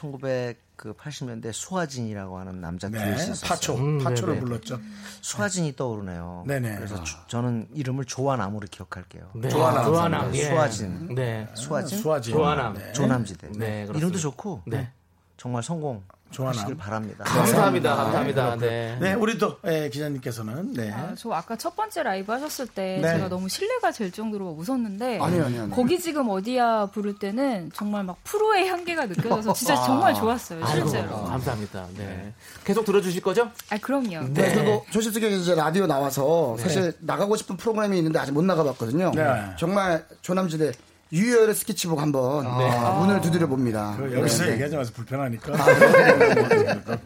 [0.80, 3.48] 1980년대 수아진이라고 하는 남자 네, 듀엣이 있었어요.
[3.50, 4.46] 파초, 음, 파초를 네네.
[4.46, 4.80] 불렀죠.
[5.22, 6.46] 수아진이 떠오르네요.
[6.48, 6.76] 네네.
[6.78, 9.30] 그래서 주- 저는 이름을 조아나무로 기억할게요.
[9.36, 9.50] 네.
[9.50, 9.86] 조아남.
[9.86, 10.36] 조아남.
[10.36, 10.46] 예.
[10.46, 11.16] 수아진.
[11.16, 11.48] 네.
[11.54, 12.34] 수아진, 수아진.
[12.34, 12.74] 조아남.
[12.76, 12.92] 네.
[12.94, 13.50] 조남지대.
[13.58, 13.88] 네.
[13.94, 14.92] 이름도 좋고 네.
[15.38, 16.56] 정말 성공 조아남.
[16.56, 17.24] 하시길 바랍니다.
[17.24, 17.96] 감사합니다.
[17.96, 18.56] 감사합니다.
[18.58, 18.98] 네.
[19.00, 20.92] 네, 우리도 예, 기자님께서는 네.
[20.92, 23.14] 아, 저 아까 첫 번째 라이브 하셨을 때 네.
[23.16, 25.76] 제가 너무 신뢰가 질 정도로 웃었는데 아니요, 아니요, 아니요.
[25.76, 31.24] 거기 지금 어디야 부를 때는 정말 막 프로의 향기가 느껴져서 진짜 정말 좋았어요 아이고, 실제로.
[31.26, 31.88] 감사합니다.
[31.98, 32.34] 네.
[32.64, 33.50] 계속 들어주실 거죠?
[33.72, 34.28] 아 그럼요.
[34.34, 34.54] 네.
[34.54, 39.12] 그리고 조실스게 이제 라디오 나와서 사실 나가고 싶은 프로그램이 있는데 아직 못 나가봤거든요.
[39.16, 39.24] 네.
[39.58, 40.72] 정말 조남지대
[41.12, 43.96] 유열의 스케치북 한번 아, 문을 두드려 봅니다.
[43.98, 44.54] 그 여기서 네, 네.
[44.54, 45.54] 얘기하지 마서 불편하니까.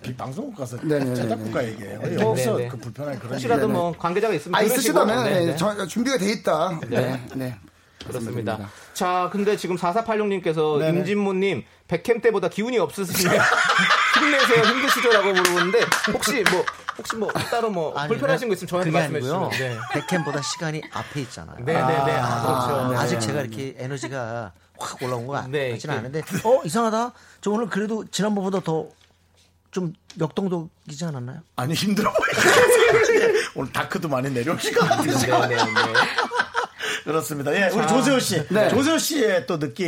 [0.01, 1.99] 비 방송국 가서 네, 네, 네, 제작국가 얘기해요.
[2.01, 2.67] 네, 여기서 네, 네.
[2.69, 3.67] 그 불편한 그런 혹시라도.
[3.69, 4.61] 뭐 관계자가 있으면 아.
[4.61, 5.55] 있으시다면 네, 네, 네.
[5.55, 6.79] 저- 준비가 돼 있다.
[6.89, 7.55] 네, 네.
[8.05, 8.69] 그렇습니다.
[8.93, 10.99] 자, 근데 지금 4486님께서 네네.
[10.99, 13.39] 임진모님, 백캠 때보다 기운이 없으시네요.
[14.19, 15.79] 힘내세요, 힘드시죠라고 물어보는데,
[16.11, 16.65] 혹시 뭐,
[16.97, 19.19] 혹시 뭐, 따로 뭐, 아니, 불편하신 거 있으면 저한테 말씀해.
[19.21, 19.49] 주시면.
[19.51, 19.77] 네.
[19.93, 21.57] 백캠보다 시간이 앞에 있잖아요.
[21.59, 22.11] 네네네.
[22.19, 22.91] 아, 그렇죠.
[22.91, 22.97] 네.
[22.97, 27.11] 아직 제가 이렇게 에너지가 확 올라온 거 네, 같지는 그- 않은데 어 이상하다.
[27.41, 31.39] 저 오늘 그래도 지난번보다 더좀 역동적이지 않았나요?
[31.55, 33.33] 아니 힘들어 보여요.
[33.55, 35.47] 오늘 다크도 많이 내려오신 것 같아요.
[35.47, 35.63] 네네 네.
[37.03, 37.53] 그렇습니다.
[37.53, 38.69] 예, 우리 조세호 씨, 네.
[38.69, 39.85] 조세호 씨의 또 느낌.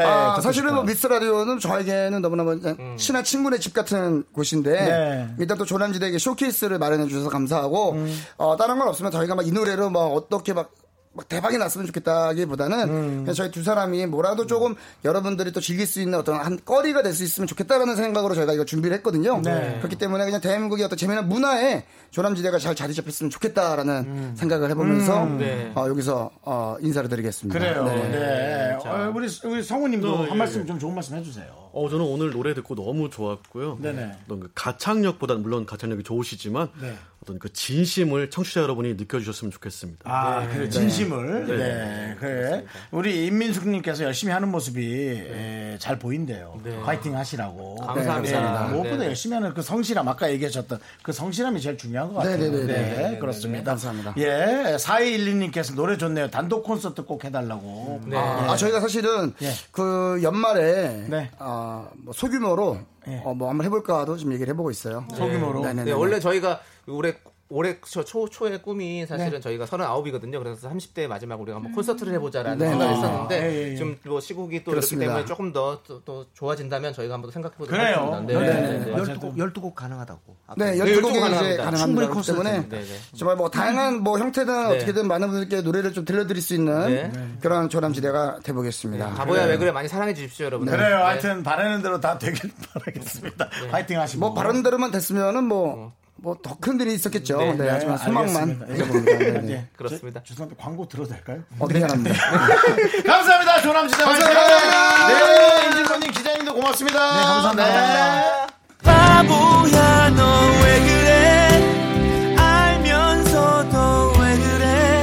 [0.00, 0.74] 예, 아, 사실은.
[0.74, 5.28] 뭐 미스 라디오는 저에게는 너무너무 그냥 친한 친구네 집 같은 곳인데 네.
[5.38, 7.96] 일단 또 조남지대에게 쇼케이스를 마련해 주셔서 감사하고
[8.36, 10.70] 어, 다른 건 없으면 저희가 막 이 노래로 막 어떻게 막,
[11.14, 12.86] 막 대박이 났으면 좋겠다기보다는
[13.22, 14.74] 그냥 저희 두 사람이 뭐라도 조금
[15.04, 18.64] 여러분들이 또 즐길 수 있는 어떤 한 거리가 될 수 있으면 좋겠다라는 생각으로 저희가 이거
[18.64, 19.40] 준비를 했거든요.
[19.40, 25.72] 그렇기 때문에 그냥 대한민국의 어떤 재미난 문화에 조남지대가 잘 자리 잡혔으면 좋겠다라는 생각을 해보면서 네.
[25.74, 27.58] 어, 여기서 어, 인사를 드리겠습니다.
[27.58, 27.84] 그래요.
[27.84, 28.08] 네.
[28.08, 28.78] 네.
[28.84, 30.66] 어, 우리 우리 성우님도 네, 한 예, 말씀 예.
[30.66, 31.46] 좀 좋은 말씀 해주세요.
[31.72, 33.78] 어, 저는 오늘 노래 듣고 너무 좋았고요.
[33.80, 34.12] 네네.
[34.28, 36.94] 그 가창력보다는 물론 가창력이 좋으시지만 네.
[37.24, 40.02] 어떤 그 진심을 청취자 여러분이 느껴주셨으면 좋겠습니다.
[40.04, 41.46] 아, 그래 진심을.
[41.46, 42.64] 네, 그래.
[42.90, 46.60] 우리 임민숙님께서 열심히 하는 모습이 예, 잘 보인대요.
[46.84, 47.76] 화이팅 하시라고.
[47.76, 48.66] 감사합니다.
[48.66, 49.06] 네, 무엇보다 네.
[49.06, 52.36] 열심히 하는 그 성실함 아까 얘기하셨던 그 성실함이 제일 중요한 것 같아요.
[52.36, 52.66] 네네네네.
[53.12, 53.72] 네, 그렇습니다.
[53.72, 54.14] 감사합니다.
[54.18, 56.30] 예, 4212님께서 노래 좋네요.
[56.30, 58.02] 단독 콘서트 꼭 해달라고.
[58.06, 58.18] 네.
[58.18, 59.50] 아, 저희가 사실은 예.
[59.72, 61.30] 그 연말에 네.
[61.38, 63.20] 아, 뭐 소규모로 예.
[63.24, 65.06] 어, 뭐 한번 해볼까도 지금 얘기를 해보고 있어요.
[65.14, 65.60] 소규모로.
[65.60, 65.84] 네네네.
[65.84, 67.14] 네, 원래 저희가 올해
[67.50, 70.38] 올해 초, 초, 초의 꿈이 사실은 저희가 39이거든요.
[70.42, 72.68] 그래서 30대 마지막 우리가 한번 콘서트를 해보자라는 네.
[72.70, 73.76] 생각을 아, 했었는데 예, 예.
[73.76, 75.12] 지금 뭐 시국이 또 그렇습니다.
[75.12, 78.14] 이렇기 때문에 조금 더또 좋아진다면 저희가 한번 생각해 보도록 그래요.
[78.14, 78.40] 하겠습니다.
[78.40, 78.90] 네, 네, 네, 네.
[78.90, 79.04] 맞아요.
[79.04, 80.36] 12곡, 12곡 가능하다고.
[80.46, 81.76] 아까 네, 네, 12곡이 열두 이제 가능합니다.
[81.76, 82.42] 충분히 그렇기 콘서트.
[82.42, 82.98] 때문에 네, 네.
[83.14, 84.76] 정말 뭐 다양한 뭐 형태든 네.
[84.76, 87.12] 어떻게든 많은 분들께 노래를 좀 들려드릴 수 있는 네.
[87.40, 89.10] 그런 조남지대가 돼보겠습니다.
[89.14, 90.66] 바보야 왜 그래 많이 사랑해 주십시오, 여러분.
[90.66, 90.96] 그래요.
[90.96, 91.02] 네.
[91.02, 93.50] 하여튼 바라는 대로 다 되길 바라겠습니다.
[93.70, 94.18] 화이팅 하시고.
[94.18, 97.38] 뭐 바른 대로만 됐으면은 뭐 뭐더큰 일이 있었겠죠.
[97.38, 98.66] 네, 네, 하지만 소망만 알겠습니다.
[98.66, 99.18] 가져봅니다.
[99.18, 99.52] 네, 네.
[99.52, 99.66] 예.
[99.76, 100.20] 그렇습니다.
[100.20, 101.42] 저- 죄송한데 광고 들어도 될까요?
[101.58, 102.14] 어, 미안합니다.
[103.04, 103.60] 감사합니다.
[103.62, 104.04] 조남지대!
[104.04, 105.08] 감사합니다.
[105.08, 107.16] 네, 임진건님 기자님도 고맙습니다.
[107.16, 108.46] 네, 감사합니다.
[108.82, 115.00] 바보야 너 왜 그래 알면서도 왜 그래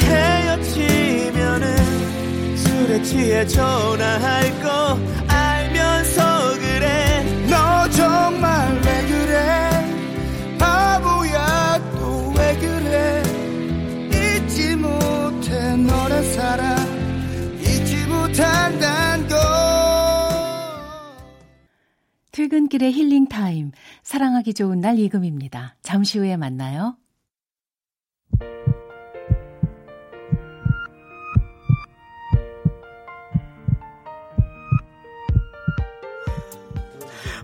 [0.00, 1.76] 헤어지면은
[2.56, 4.98] 술에 취해 전화할 거
[22.44, 23.72] 퇴근길의 힐링 타임.
[24.02, 25.76] 사랑하기 좋은 날 이금입니다.
[25.80, 26.98] 잠시 후에 만나요.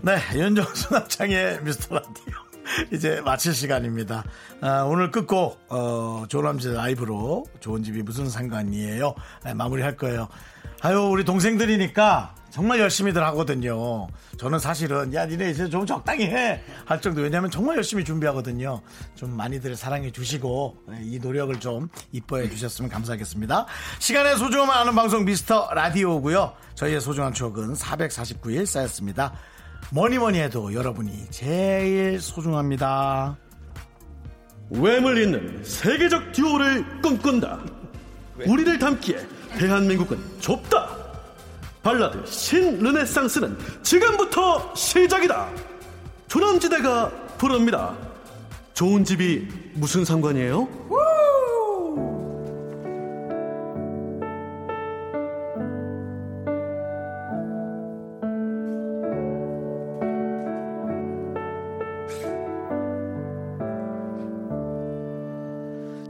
[0.03, 2.35] 네, 윤정수 남창의 미스터 라디오.
[2.93, 4.23] 이제 마칠 시간입니다.
[4.61, 9.15] 아, 오늘 끝곡, 어, 조남지 라이브로 좋은 집이 무슨 상관이에요.
[9.45, 10.27] 네, 마무리할 거예요.
[10.81, 14.07] 아유, 우리 동생들이니까 정말 열심히들 하거든요.
[14.37, 16.61] 저는 사실은, 야, 니네 이제 좀 적당히 해!
[16.85, 17.21] 할 정도.
[17.21, 18.81] 왜냐면 정말 열심히 준비하거든요.
[19.15, 23.65] 좀 많이들 사랑해 주시고, 네, 이 노력을 좀 이뻐해 주셨으면 감사하겠습니다.
[23.99, 29.33] 시간의 소중함을 아는 방송 미스터 라디오고요 저희의 소중한 추억은 449일 쌓였습니다.
[29.91, 33.37] 뭐니 뭐니 해도 여러분이 제일 소중합니다.
[34.71, 37.59] 웸을 잇는 세계적 듀오를 꿈꾼다.
[38.45, 39.25] 우리를 담기에
[39.57, 41.00] 대한민국은 좁다.
[41.83, 45.49] 발라드 신르네상스는 지금부터 시작이다.
[46.27, 47.95] 조남지대가 부릅니다.
[48.73, 50.67] 좋은 집이 무슨 상관이에요?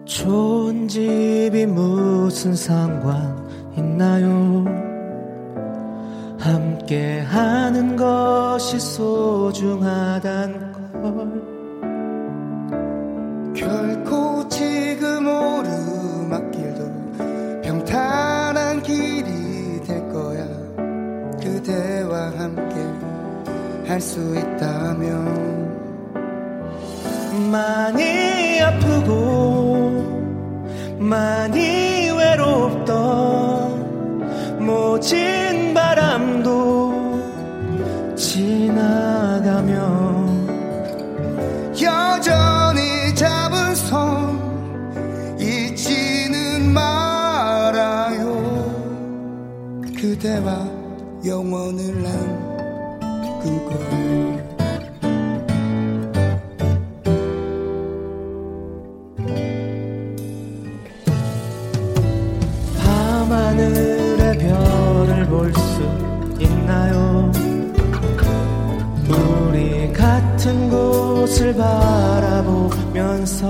[0.05, 4.90] 좋은 집이 무슨 상관 있나요?
[6.91, 11.31] 함께 하는 것이 소중하단 걸.
[13.55, 16.81] 결코 지금 오르막길도
[17.61, 20.45] 평탄한 길이 될 거야
[21.39, 22.75] 그대와 함께
[23.87, 25.71] 할 수 있다면
[27.51, 30.01] 많이 아프고
[30.99, 32.95] 많이 외롭던
[34.65, 35.40] 모진
[39.61, 40.47] 지나가면
[41.81, 48.31] 여전히 잡은 손 잊지는 말아요.
[49.99, 50.67] 그대와
[51.25, 52.01] 영원을
[53.11, 54.30] 남그고
[71.53, 73.41] 바라보면서